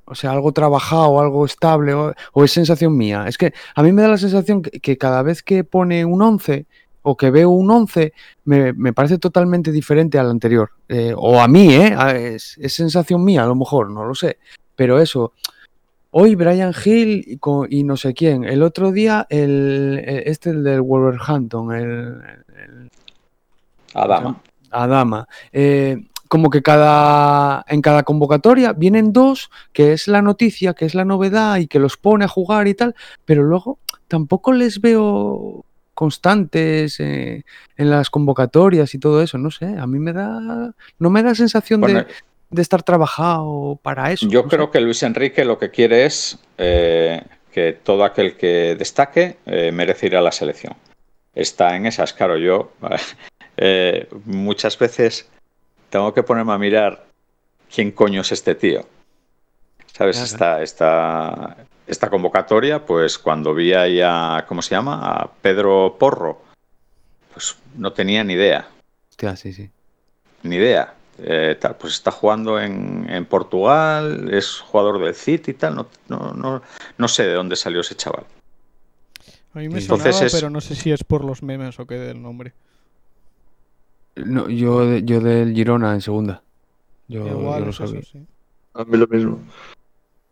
[0.06, 2.14] o sea, algo trabajado, algo estable, o,
[2.44, 3.26] es sensación mía.
[3.28, 6.66] Es que a mí me da la sensación que, cada vez que pone un 11
[7.04, 8.14] o que veo un 11,
[8.46, 10.70] me, me parece totalmente diferente al anterior.
[10.88, 11.96] Eh, o a mí, ¿eh?
[11.98, 14.38] A- Es, es sensación mía, a lo mejor, no lo sé.
[14.76, 15.34] Pero eso,
[16.12, 18.44] Hoy Brian Hill y, co- y no sé quién.
[18.44, 22.90] El otro día el, el- este el del Wolverhampton, el, el-
[23.94, 24.42] Adama.
[24.70, 25.28] Adama.
[25.52, 30.96] Eh, como que cada en cada convocatoria vienen dos, que es la noticia, que es
[30.96, 35.66] la novedad y que los pone a jugar y tal, pero luego tampoco les veo
[35.94, 37.44] constantes eh,
[37.76, 41.36] en las convocatorias y todo eso, no sé, a mí me da no me da
[41.36, 42.08] sensación Bueno, de
[42.60, 44.28] estar trabajado para eso.
[44.28, 44.56] Yo no sé.
[44.56, 47.22] creo que Luis Enrique lo que quiere es eh,
[47.52, 50.74] que todo aquel que destaque eh, merece ir a la selección.
[51.34, 52.72] Está en esas, claro, yo
[53.58, 55.30] eh, muchas veces
[55.90, 57.06] tengo que ponerme a mirar
[57.74, 58.86] quién coño es este tío.
[59.94, 60.18] ¿Sabes?
[60.18, 60.26] Claro.
[60.26, 61.58] Esta, esta,
[61.88, 65.00] esta convocatoria, pues cuando vi ahí a, ¿cómo se llama?
[65.04, 66.42] A Pedro Porro,
[67.34, 68.68] pues no tenía ni idea
[69.10, 69.70] Hostia, sí, sí.
[70.44, 70.94] ni idea.
[71.24, 75.76] Eh, tal, pues está jugando en, en Portugal, es jugador del City y tal.
[75.76, 76.62] No, no, no,
[76.98, 78.24] no sé de dónde salió ese chaval.
[79.54, 81.86] A mí me Entonces sonaba, es- pero no sé si es por los memes o
[81.86, 82.54] qué del nombre.
[84.16, 86.42] No, yo, yo del Girona en segunda.
[87.08, 88.02] Yo, yo Igual lo es eso, sabía.
[88.04, 88.26] sí.
[88.74, 89.40] A mí lo mismo.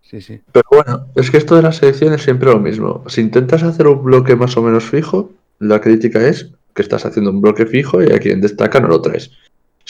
[0.02, 0.42] Sí, sí.
[0.52, 3.04] Pero bueno, es que esto de las selecciones es siempre lo mismo.
[3.08, 7.32] Si intentas hacer un bloque más o menos fijo, la crítica es que estás haciendo
[7.32, 9.32] un bloque fijo y a quien destaca no lo traes.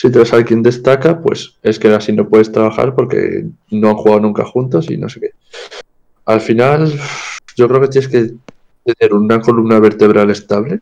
[0.00, 3.96] Si traes a quien destaca, pues es que así no puedes trabajar porque no han
[3.96, 5.30] jugado nunca juntos y no sé qué.
[6.24, 6.90] Al final,
[7.54, 8.32] yo creo que tienes que
[8.82, 10.78] tener una columna vertebral estable,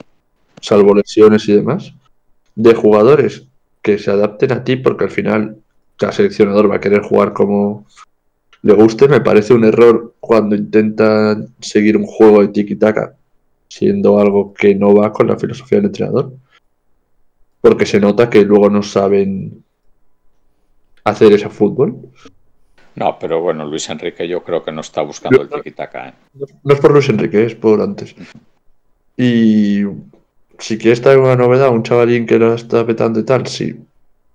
[0.60, 1.92] salvo lesiones y demás,
[2.54, 3.42] de jugadores
[3.82, 5.56] que se adapten a ti, porque al final
[5.96, 7.86] cada seleccionador va a querer jugar como
[8.62, 9.08] le guste.
[9.08, 13.16] Me parece un error cuando intentan seguir un juego de tiki-taka,
[13.66, 16.34] siendo algo que no va con la filosofía del entrenador.
[17.60, 19.64] Porque se nota que luego no saben
[21.04, 21.96] hacer ese fútbol.
[22.94, 26.08] No, pero bueno, Luis Enrique yo creo que no está buscando el tiki-taka.
[26.08, 26.14] ¿eh?
[26.64, 28.14] No es por Luis Enrique, es por antes.
[29.16, 29.82] Y
[30.58, 33.76] si quieres traer una novedad, un chavalín que lo está petando y tal, sí.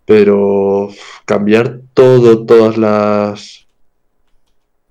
[0.06, 0.90] Pero
[1.26, 3.64] cambiar todo, todas las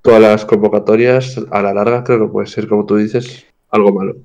[0.02, 4.16] todas las convocatorias, a la larga creo que puede ser, como tú dices, algo malo.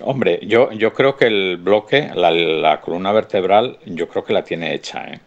[0.00, 4.42] Hombre, yo, yo creo que el bloque, la, la columna vertebral, yo creo que la
[4.42, 5.04] tiene hecha.
[5.06, 5.20] ¿eh?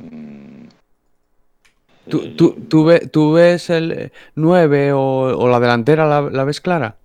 [0.00, 0.66] Mm.
[2.08, 6.60] ¿Tú, tú, tú, ve- tú ves el 9 o, o la delantera, la, la ves
[6.60, 6.96] clara?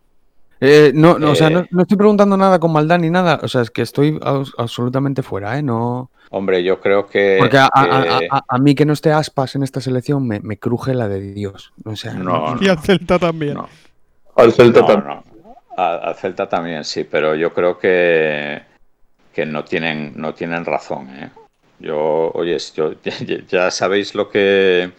[0.61, 1.67] Eh, no, no, o sea, no, Eh.
[1.69, 3.39] no estoy preguntando nada con maldad ni nada.
[3.43, 5.61] O sea, es que estoy aus- absolutamente fuera, ¿eh?
[5.61, 6.09] No.
[6.31, 7.35] Hombre, yo creo que.
[7.39, 10.25] Porque a, a- a- que- a- a mí que no esté aspas en esta selección
[10.27, 11.73] me, me cruje la de Dios.
[11.83, 13.55] O sea, No, Y al Celta también.
[13.55, 13.67] no.
[14.35, 15.17] Al Celta No, también.
[15.77, 18.61] A- Al Celta también sí, pero yo creo que,
[19.33, 21.09] que no tienen, no tienen razón.
[21.09, 21.29] ¿eh?
[21.79, 22.93] Yo, oyes, yo,
[23.47, 24.91] ya, sabéis lo que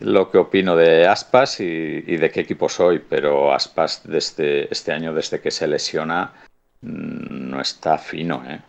[0.00, 4.92] lo que opino de Aspas y, y de qué equipo soy, pero Aspas desde este
[4.92, 6.32] año, desde que se lesiona,
[6.82, 8.60] mm, no está fino, ¿eh?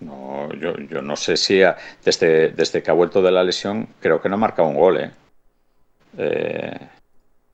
[0.00, 3.88] No, yo, yo no sé si ha- desde, desde que ha vuelto de la lesión,
[4.00, 5.10] creo que no ha marcado un gol, ¿eh?
[6.18, 6.78] Eh,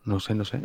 [0.04, 0.60] no sé, no sé.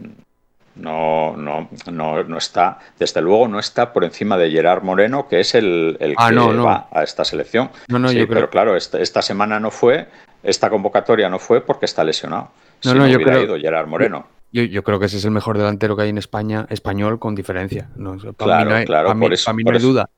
[0.79, 5.39] No, no, no, no está, desde luego no está por encima de Gerard Moreno, que
[5.39, 6.63] es el, el Ah, que no, no.
[6.65, 7.69] va a esta selección.
[7.87, 8.49] No, no, Sí, yo pero creo.
[8.49, 10.07] claro, esta, esta semana no fue,
[10.43, 12.51] esta convocatoria no fue porque está lesionado.
[12.83, 14.27] No, si no, yo hubiera creo- ido Gerard Moreno.
[14.51, 17.35] Yo, yo creo que ese es el mejor delantero que hay en España, español, con
[17.35, 17.89] diferencia.
[17.95, 19.83] Para Claro, mí no hay, claro, para mí- por eso- para mí por no hay
[19.83, 19.87] eso.
[19.91, 20.09] duda.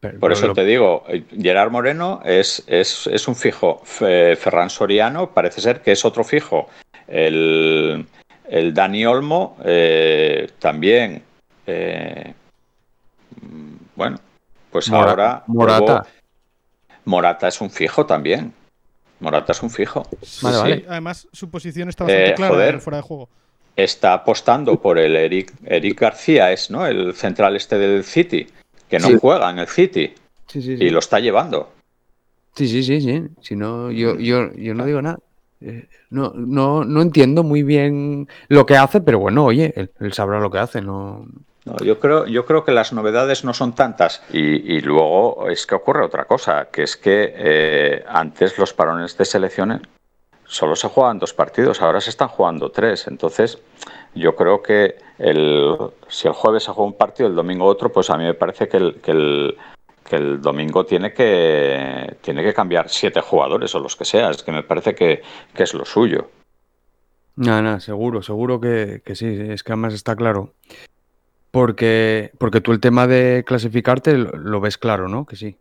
[0.00, 3.80] Pero- Por pero eso lo- te digo, eh, Gerard Moreno es, es, es un fijo.
[3.84, 6.68] Fe- Ferran Soriano parece ser que es otro fijo.
[7.06, 8.06] El,
[8.50, 11.22] el Dani Olmo eh, también.
[11.66, 12.34] eh,
[13.42, 14.18] mm, bueno,
[14.70, 15.44] pues Mora- ahora.
[15.46, 15.78] Morata.
[15.86, 16.06] luego,
[17.04, 18.52] Morata es un fijo también.
[19.20, 20.06] Morata es un fijo.
[20.22, 20.62] Sí, Vale, sí.
[20.62, 20.84] vale.
[20.88, 22.80] Además, su posición está bastante Eh, clara joder.
[22.80, 23.28] fuera de juego.
[23.76, 26.86] Está apostando por el Eric, Eric García, es, ¿no?
[26.86, 28.46] El central este del City,
[28.88, 29.16] que no Sí.
[29.20, 30.12] juega en el City
[30.48, 30.84] Sí, sí, sí.
[30.84, 31.72] y lo está llevando.
[32.56, 33.22] Sí, sí, sí, sí.
[33.42, 35.18] Si no, yo, yo, yo no digo nada.
[35.60, 40.12] Eh, No, no, no entiendo muy bien lo que hace, pero bueno, oye, él, él
[40.12, 41.26] sabrá lo que hace, no.
[41.66, 44.22] No, yo, creo, yo creo que las novedades no son tantas.
[44.32, 49.16] Y, y luego es que ocurre otra cosa, que es que eh, antes los parones
[49.18, 49.82] de selecciones
[50.46, 53.06] solo se jugaban dos partidos, ahora se están jugando tres.
[53.06, 53.58] Entonces,
[54.14, 55.76] yo creo que el,
[56.08, 58.66] si el jueves se juega un partido, el domingo otro, pues a mí me parece
[58.66, 59.56] que el, que el,
[60.10, 64.30] que el domingo tiene que, tiene que cambiar siete jugadores o los que sea.
[64.30, 65.22] Es que me parece que,
[65.54, 66.28] que es lo suyo.
[67.36, 70.52] No, no, seguro, seguro que, que sí, es que además está claro.
[71.52, 75.24] Porque, porque tú el tema de clasificarte lo, lo ves claro, ¿no?
[75.24, 75.56] Que sí.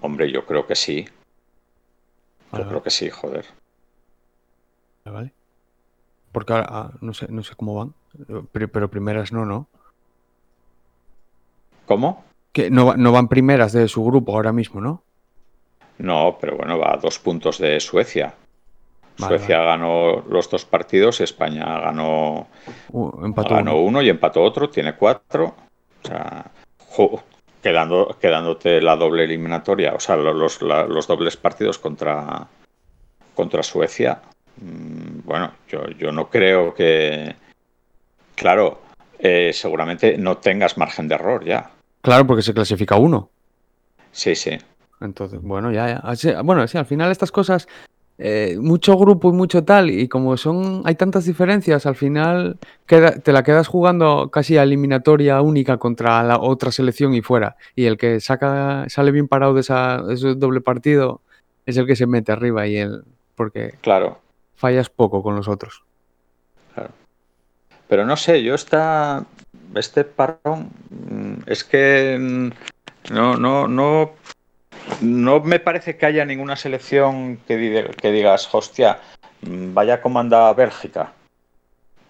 [0.00, 1.06] Hombre, yo creo que sí.
[2.56, 3.44] Yo creo que sí, joder.
[5.04, 5.32] vale.
[6.30, 7.94] Porque ahora, ah, no sé, no sé cómo van.
[8.52, 9.66] Pero, pero primeras no, ¿no?
[11.86, 12.24] ¿Cómo?
[12.54, 15.02] Que no, no van primeras de su grupo ahora mismo, ¿no?
[15.98, 18.32] No, pero bueno, va a dos puntos de Suecia.
[19.18, 22.46] Vale, Suecia ganó los dos partidos, España ganó,
[22.90, 23.80] Uh, empató ganó uno.
[23.82, 25.54] uno y empató otro, tiene cuatro.
[26.02, 26.46] O sea,
[26.78, 27.22] jo,
[27.62, 32.46] quedando, quedándote la doble eliminatoria, o sea, lo- los, la- los dobles partidos contra,
[33.34, 34.20] contra Suecia.
[34.60, 37.34] Mm, Bueno, yo, yo no creo que.
[38.36, 38.80] Claro,
[39.18, 41.70] eh, seguramente no tengas margen de error ya.
[42.04, 43.30] Claro, porque se clasifica uno.
[44.12, 44.50] Sí, sí.
[45.00, 46.42] Entonces, bueno, ya, ya.
[46.42, 47.66] Bueno, sí, al final estas cosas,
[48.18, 53.18] eh, mucho grupo y mucho tal, y como son, hay tantas diferencias, al final queda-
[53.18, 57.56] te la quedas jugando casi a eliminatoria única contra la otra selección y fuera.
[57.74, 61.22] Y el que saca, sale bien parado de, esa, de ese doble partido
[61.66, 63.02] es el que se mete arriba y el,
[63.34, 64.20] porque Claro.
[64.54, 65.82] fallas poco con los otros.
[67.88, 69.24] Pero no sé, yo esta,
[69.76, 74.12] este parón mm, es que mm, no, no, no,
[75.02, 78.98] no me parece que haya ninguna selección que, diga- que digas, hostia,
[79.42, 81.12] mm, vaya como anda Bélgica.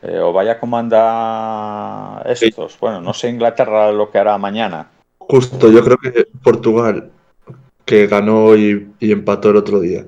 [0.02, 2.78] eh, o vaya como anda estos.
[2.78, 4.90] Bueno, no sé Inglaterra lo que hará mañana.
[5.18, 7.10] Justo, yo creo que Portugal,
[7.86, 10.04] que ganó y, y empató el otro día.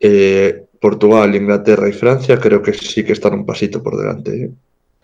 [0.00, 4.44] eh, Portugal, Inglaterra y Francia creo que sí que están un pasito por delante.
[4.44, 4.50] ¿eh?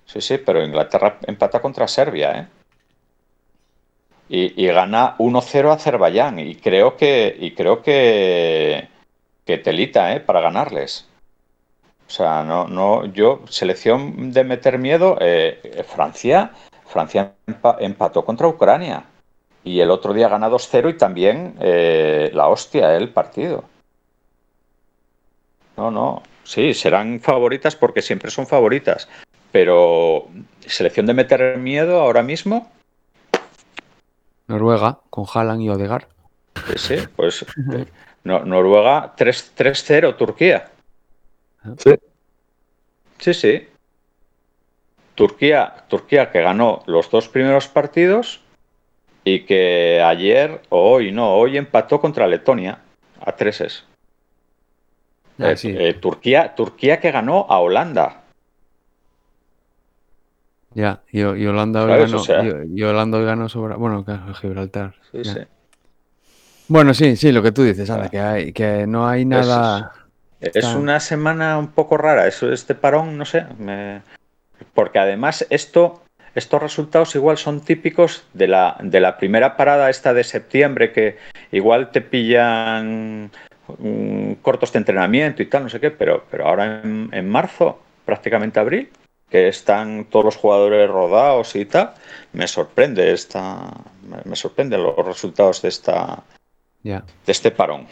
[0.07, 2.47] Sí, sí, pero Inglaterra empata contra Serbia, ¿eh?
[4.29, 6.39] Y, y gana 1-0 a Azerbaiyán.
[6.39, 8.89] Y creo que, y creo que,
[9.45, 10.21] que telita, ¿eh?
[10.21, 11.07] Para ganarles.
[12.09, 16.53] O sea, no, no, yo, selección de meter miedo, eh, Francia,
[16.87, 19.05] Francia empa- empató contra Ucrania.
[19.65, 22.99] Y el otro día gana 2-0 y también eh, la hostia, ¿eh?
[22.99, 23.65] el partido.
[25.77, 26.23] No, no.
[26.45, 29.09] Sí, serán favoritas porque siempre son favoritas.
[29.61, 30.29] Pero
[30.67, 32.71] selección de meter miedo ahora mismo,
[34.49, 36.09] Noruega, con Haaland y Odegar.
[36.67, 37.47] sí, sí, pues
[38.23, 40.69] no- Noruega 3 3-0 Turquía.
[41.79, 41.95] Sí.
[43.17, 43.69] Sí, sí.
[45.15, 48.43] Turquía, Turquía que ganó los dos primeros partidos
[49.25, 52.81] y que ayer, o hoy no, hoy empató contra Letonia
[53.25, 53.85] a treses.
[55.39, 58.21] Ah, Eh, eh, Turquía, Turquía que ganó a Holanda.
[60.77, 64.05] Ya, y, y Holanda hoy ganó, O sea- y, y Holanda hoy ganó sobre, bueno,
[64.05, 64.93] claro, Gibraltar.
[65.11, 65.39] Sí, sí.
[66.69, 68.11] Bueno, sí, sí, lo que tú dices, anda, Ah.
[68.11, 69.93] que, hay, que no hay nada.
[70.39, 74.03] Es una semana un poco rara, eso, este parón, no sé, me-
[74.75, 76.03] porque además esto,
[76.35, 81.17] estos resultados igual son típicos de la, de la primera parada esta de septiembre, que
[81.53, 83.31] igual te pillan
[83.79, 87.81] mm, cortos de entrenamiento y tal, no sé qué, pero, pero ahora en, en marzo,
[88.05, 88.91] prácticamente abril,
[89.29, 91.95] que están todos los jugadores rodados y tal,
[92.33, 93.71] me sorprende esta,
[94.25, 96.23] me, sorprenden los resultados de esta,
[96.83, 97.87] de este parón.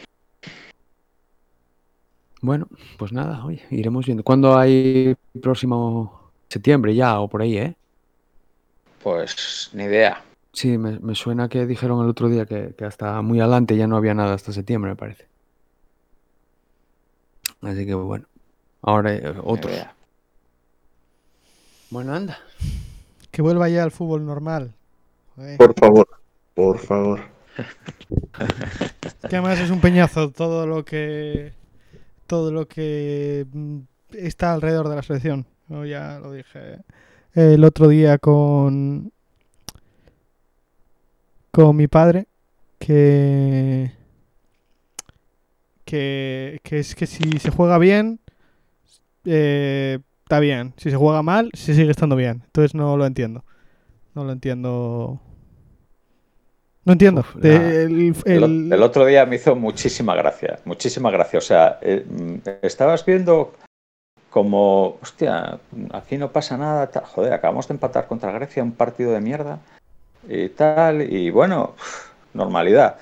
[2.40, 4.22] Bueno, pues nada, oye, iremos viendo.
[4.22, 7.74] ¿Cuándo hay próximo septiembre ya o por ahí, eh?
[9.02, 10.22] Pues ni idea.
[10.52, 13.86] Sí, me, me suena que dijeron el otro día que, que hasta muy adelante ya
[13.86, 15.26] no había nada hasta septiembre, me parece.
[17.62, 18.26] Así que bueno,
[18.82, 19.72] ahora eh, otros.
[19.72, 19.94] idea.
[21.90, 22.38] Bueno, anda.
[23.30, 24.74] Que vuelva ya al fútbol normal.
[25.36, 25.58] Joder.
[25.58, 26.08] Por favor,
[26.54, 27.20] por favor.
[29.28, 31.52] Que además es un peñazo todo lo que
[32.26, 33.78] todo lo que mm,
[34.12, 35.46] está alrededor de la selección.
[35.68, 36.78] Yo ya lo dije
[37.34, 39.12] el otro día con
[41.50, 42.26] con mi padre
[42.78, 43.92] que
[45.84, 48.20] que, que es que si se juega bien
[49.24, 50.72] eh, está bien.
[50.76, 52.42] Si se juega mal, sí sigue estando bien.
[52.46, 53.44] Entonces no lo entiendo.
[54.14, 55.20] No lo entiendo.
[56.84, 57.20] No entiendo.
[57.22, 61.38] Uf, De- la- el- El, otro día me hizo muchísima gracia, muchísima gracia.
[61.38, 63.52] O sea, eh, mm, estabas viendo
[64.30, 65.58] como, hostia,
[65.92, 67.04] aquí no pasa nada, tal.
[67.04, 69.60] joder, acabamos de empatar contra Grecia, un partido de mierda
[70.28, 71.74] y tal, y bueno,
[72.34, 72.96] normalidad.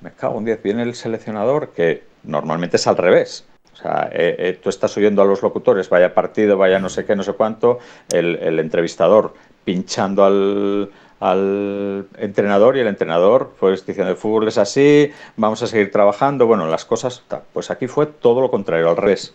[0.00, 3.44] Me cago en 10, viene el seleccionador que normalmente es al revés.
[3.78, 7.04] O sea, eh, eh, tú estás oyendo a los locutores, vaya partido, vaya no sé
[7.04, 7.78] qué, no sé cuánto,
[8.12, 9.34] el, entrevistador
[9.64, 10.90] pinchando al,
[11.20, 16.48] al entrenador y el entrenador pues diciendo el fútbol es así, vamos a seguir trabajando,
[16.48, 17.22] bueno, las cosas,
[17.52, 19.32] pues aquí fue todo lo contrario, al revés.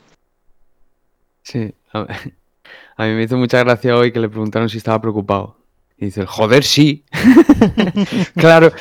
[1.44, 5.63] Sí, a mí me hizo mucha gracia hoy que le preguntaron si estaba preocupado.
[5.98, 7.06] Y dice, joder, sí.
[8.36, 8.72] claro,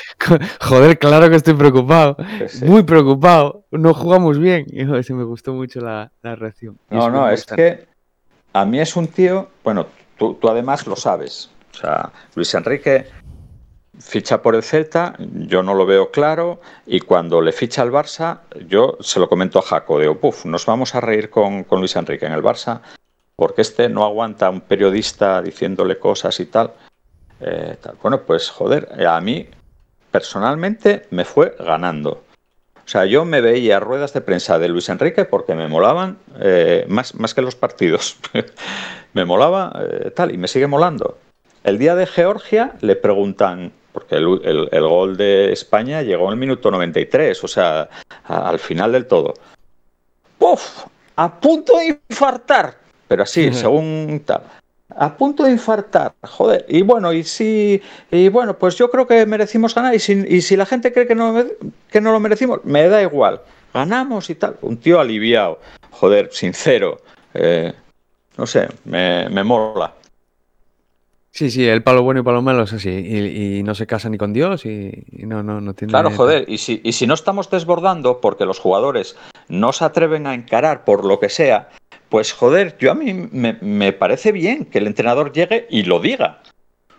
[0.61, 2.17] joder, claro que estoy preocupado.
[2.49, 2.65] Sí.
[2.65, 3.65] Muy preocupado.
[3.71, 4.67] No jugamos bien.
[4.69, 6.79] Y joder, se me gustó mucho la, la reacción.
[6.91, 7.87] No, no, es que
[8.53, 9.87] a mí es un tío, bueno,
[10.17, 11.51] tú, tú además lo sabes.
[11.73, 13.07] O sea, Luis Enrique
[13.99, 18.41] ficha por el Celta, yo no lo veo claro, y cuando le ficha al Barça,
[18.67, 21.95] yo se lo comento a Jaco, digo, puf, nos vamos a reír con, con Luis
[21.97, 22.81] Enrique en el Barça,
[23.37, 26.73] porque este no aguanta a un periodista diciéndole cosas y tal.
[27.45, 27.97] Eh, tal.
[28.03, 29.47] Bueno, pues joder, eh, a mí
[30.11, 32.23] personalmente me fue ganando.
[32.85, 36.85] O sea, yo me veía ruedas de prensa de Luis Enrique porque me molaban eh,
[36.89, 38.17] más, más que los partidos.
[39.15, 41.19] me molaba eh, tal y me sigue molando.
[41.65, 46.33] El día de Georgia le preguntan, porque el, el- el gol de España llegó en
[46.33, 47.89] el minuto 93, o sea,
[48.25, 49.35] a- al final del todo.
[50.39, 50.85] ¡Puf!
[51.17, 52.75] A punto de infartar.
[53.07, 54.43] Pero así, según tal.
[54.97, 56.65] A punto de infartar, joder.
[56.69, 59.95] Y bueno, y si, y bueno, pues yo creo que merecimos ganar.
[59.95, 61.45] Y si, y si la gente cree que no,
[61.91, 63.41] que no lo merecimos, me da igual.
[63.73, 64.57] Ganamos y tal.
[64.63, 65.59] Un tío aliviado,
[65.91, 67.01] joder, sincero.
[67.35, 67.73] eh,
[68.37, 69.93] no sé, me, me mola.
[71.31, 72.91] Sí, sí, el palo bueno y palo malo es así.
[72.91, 75.91] Y, y no se casa ni con Dios y, y no, no, no tiene...
[75.91, 79.17] Claro, joder, y si, y si no estamos desbordando porque los jugadores
[79.49, 81.71] no se atreven a encarar por lo que sea,
[82.13, 85.99] pues joder, yo a mí me, me parece bien que el entrenador llegue y lo
[85.99, 86.43] diga.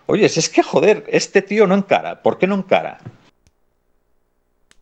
[0.08, 2.98] Oye, es que joder, este tío no encara, ¿por qué no encara?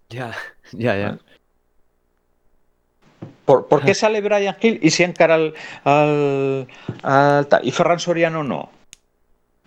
[0.08, 0.34] Ya,
[0.72, 1.20] ya, ya.
[3.44, 5.54] ¿Por, por qué sale Brian Hill y si encara al,
[5.84, 6.68] al,
[7.64, 8.70] y Ferran Soriano no?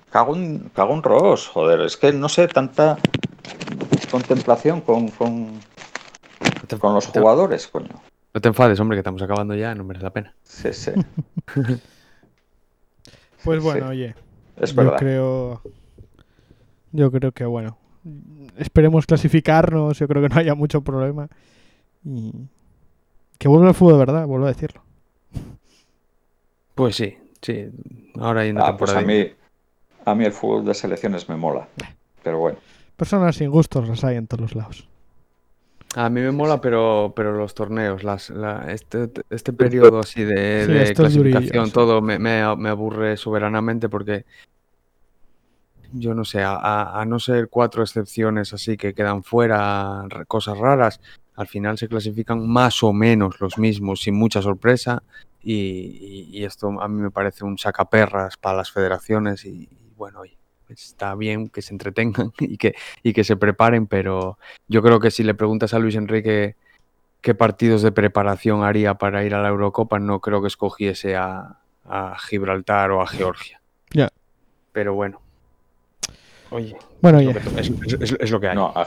[0.08, 2.96] Cago un, cago un ros, joder, es que no sé, tanta
[4.10, 5.60] contemplación con, con,
[6.80, 8.03] con los jugadores, coño.
[8.34, 10.34] No te enfades, hombre, que estamos acabando ya, no merece la pena.
[10.42, 10.90] Sí, sí,
[13.44, 13.90] Pues bueno, sí.
[13.92, 14.14] oye,
[14.56, 14.96] es yo verdad.
[14.98, 15.60] creo
[16.92, 17.76] yo creo que bueno,
[18.56, 21.28] esperemos clasificarnos, yo creo que no haya mucho problema
[22.04, 22.32] y
[23.38, 24.82] que vuelva el fútbol de verdad, vuelvo a decirlo.
[26.74, 27.68] Pues sí, sí.
[28.18, 29.26] Ahora hay una Ah, pues a mí,
[30.04, 31.68] a mí el fútbol de selecciones me mola.
[32.22, 32.58] Pero bueno,
[32.96, 34.88] Personas sin gustos las hay en todos los lados.
[35.96, 40.64] A mí me mola, pero, pero los torneos, las, la- este, este periodo así de,
[40.66, 44.24] Sí, de clasificación, todo me, me- me aburre soberanamente porque
[45.92, 46.56] yo no sé, a,
[47.00, 51.00] a- no ser cuatro excepciones así que quedan fuera, cosas raras,
[51.36, 55.04] al final se clasifican más o menos los mismos, sin mucha sorpresa,
[55.40, 59.92] y, y- y esto a mí me parece un sacaperras para las federaciones y, y
[59.96, 60.36] bueno, oye,
[60.68, 64.38] está bien que se entretengan y que, y que se preparen, pero
[64.68, 66.56] yo creo que si le preguntas a Luis Enrique
[67.20, 71.58] qué partidos de preparación haría para ir a la Eurocopa, no creo que escogiese a,
[71.84, 73.60] a Gibraltar o a Georgia.
[73.92, 74.08] Ya.
[74.72, 75.20] Pero bueno.
[76.50, 78.54] Oye, Bueno, es lo que, es- es- es- es lo que hay.
[78.56, 78.86] no, a,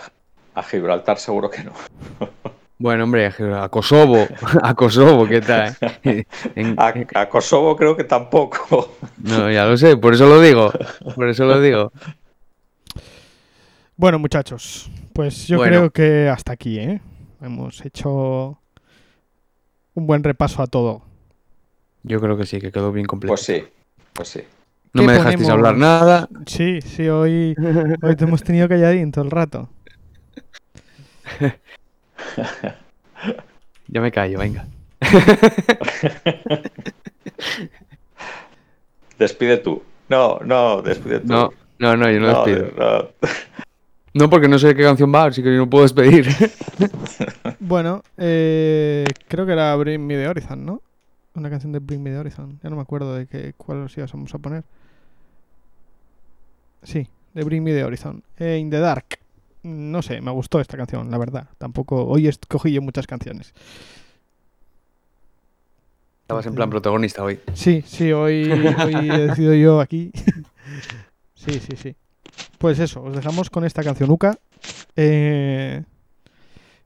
[0.53, 1.71] a Gibraltar seguro que no.
[2.79, 3.25] Bueno, hombre,
[3.55, 4.27] a Kosovo,
[4.61, 5.75] a Kosovo, ¿qué tal?
[6.55, 8.97] En- A, a Kosovo creo que tampoco.
[9.23, 10.71] no, ya lo sé, por eso lo digo,
[11.15, 11.91] por eso lo digo.
[13.95, 15.71] bueno, muchachos, pues yo Bueno.
[15.71, 17.01] creo que hasta aquí, ¿eh?
[17.41, 18.59] Hemos hecho
[19.95, 21.01] un buen repaso a todo.
[22.03, 23.31] Yo creo que sí, que quedó bien completo.
[23.31, 23.63] Pues sí,
[24.13, 24.41] pues sí.
[24.93, 26.29] No ¿Qué me dejasteis hablar nada.
[26.45, 27.55] Sí, sí, hoy,
[28.01, 29.67] hoy te hemos tenido calladín todo el rato.
[33.89, 34.65] Ya me callo, venga.
[39.17, 39.81] Despide tú.
[40.09, 41.27] No, no, despide tú.
[41.27, 42.71] No, no, no, yo no, No, despido.
[42.77, 43.09] no.
[44.13, 46.27] No, porque no sé qué canción va, así que yo no puedo despedir.
[47.59, 50.81] Bueno, eh, creo que era Bring Me the Horizon, ¿no?
[51.33, 52.59] Una canción de Bring Me the Horizon.
[52.63, 54.63] Ya no me acuerdo de qué, cuál os íbamos a poner.
[56.83, 58.23] Sí, de Bring Me the Horizon.
[58.37, 59.19] Eh, In the Dark.
[59.67, 61.49] No sé, me gustó esta canción, la verdad.
[61.57, 62.05] Tampoco.
[62.05, 63.53] Hoy escogí yo muchas canciones.
[66.21, 67.39] Estabas en plan protagonista hoy.
[67.53, 70.11] Sí, sí, hoy, hoy he decidido yo aquí.
[71.35, 71.95] sí, sí, sí.
[72.57, 74.37] Pues eso, os dejamos con esta canción Uca.
[74.95, 75.83] Eh,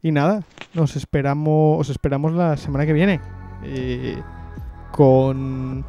[0.02, 0.44] y nada,
[0.74, 3.22] nos esperamos, os esperamos la semana que viene.
[3.64, 4.20] Eh,
[4.92, 5.86] con.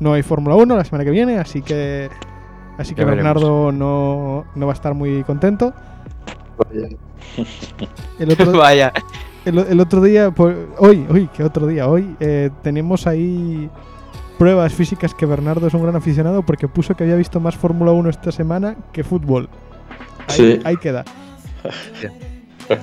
[0.00, 2.08] No hay Fórmula 1 la semana que viene, así que.
[2.78, 3.04] Así que.
[3.04, 5.72] Bernardo no, no va a estar muy contento.
[6.58, 6.88] Vaya.
[8.18, 8.92] El otro, Vaya.
[9.44, 11.88] el, el otro día, pues, hoy, hoy, ¿qué otro día?
[11.88, 13.68] Hoy eh, tenemos ahí
[14.38, 17.92] pruebas físicas que Bernardo es un gran aficionado porque puso que había visto más Fórmula
[17.92, 19.48] 1 esta semana que fútbol.
[20.28, 20.60] Ahí, Sí.
[20.64, 21.04] ahí queda.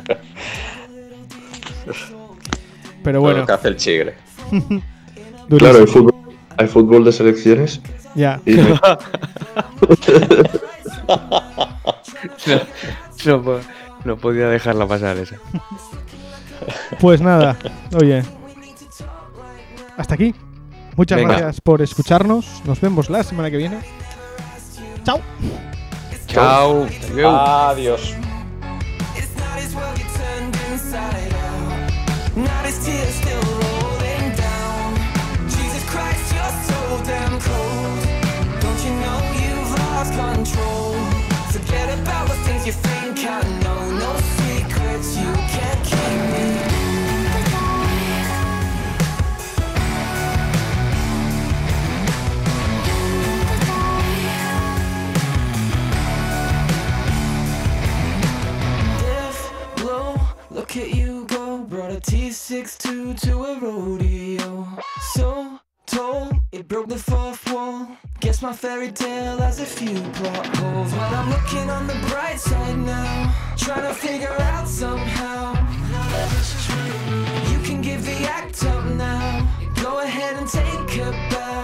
[3.03, 4.15] Pero Lo bueno, que hace el chigre.
[5.49, 6.13] Claro, fútbol,
[6.55, 7.81] hay fútbol de selecciones
[8.15, 8.39] Ya.
[8.45, 8.79] y no-
[12.45, 13.59] No, no po-
[14.05, 15.35] no podía dejarla pasar esa.
[16.99, 17.57] Pues nada,
[17.95, 18.23] oye.
[19.97, 20.33] Hasta aquí.
[20.95, 21.33] Muchas Venga.
[21.37, 22.61] gracias por escucharnos.
[22.65, 23.79] Nos vemos la semana que viene.
[25.03, 25.19] Chao.
[26.27, 26.87] Chao.
[27.69, 28.15] Adiós.
[40.01, 40.93] Lost control?
[41.51, 43.91] Forget about the things you think I know.
[44.03, 46.45] No secrets you can't keep me.
[59.01, 60.19] Deaf, low,
[60.49, 61.59] look at you go.
[61.59, 64.67] Brought a T62 to a rodeo.
[65.13, 65.59] So
[65.91, 67.87] tall, it broke the fourth wall.
[68.19, 70.91] Guess my fairy tale has a few plot holes.
[70.93, 73.33] But I'm looking on the bright side now.
[73.57, 75.53] Trying to figure out somehow.
[77.51, 79.47] You can give the act up now.
[79.81, 81.60] Go ahead and take a bow.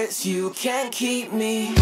[0.00, 1.74] Secrets you can't keep me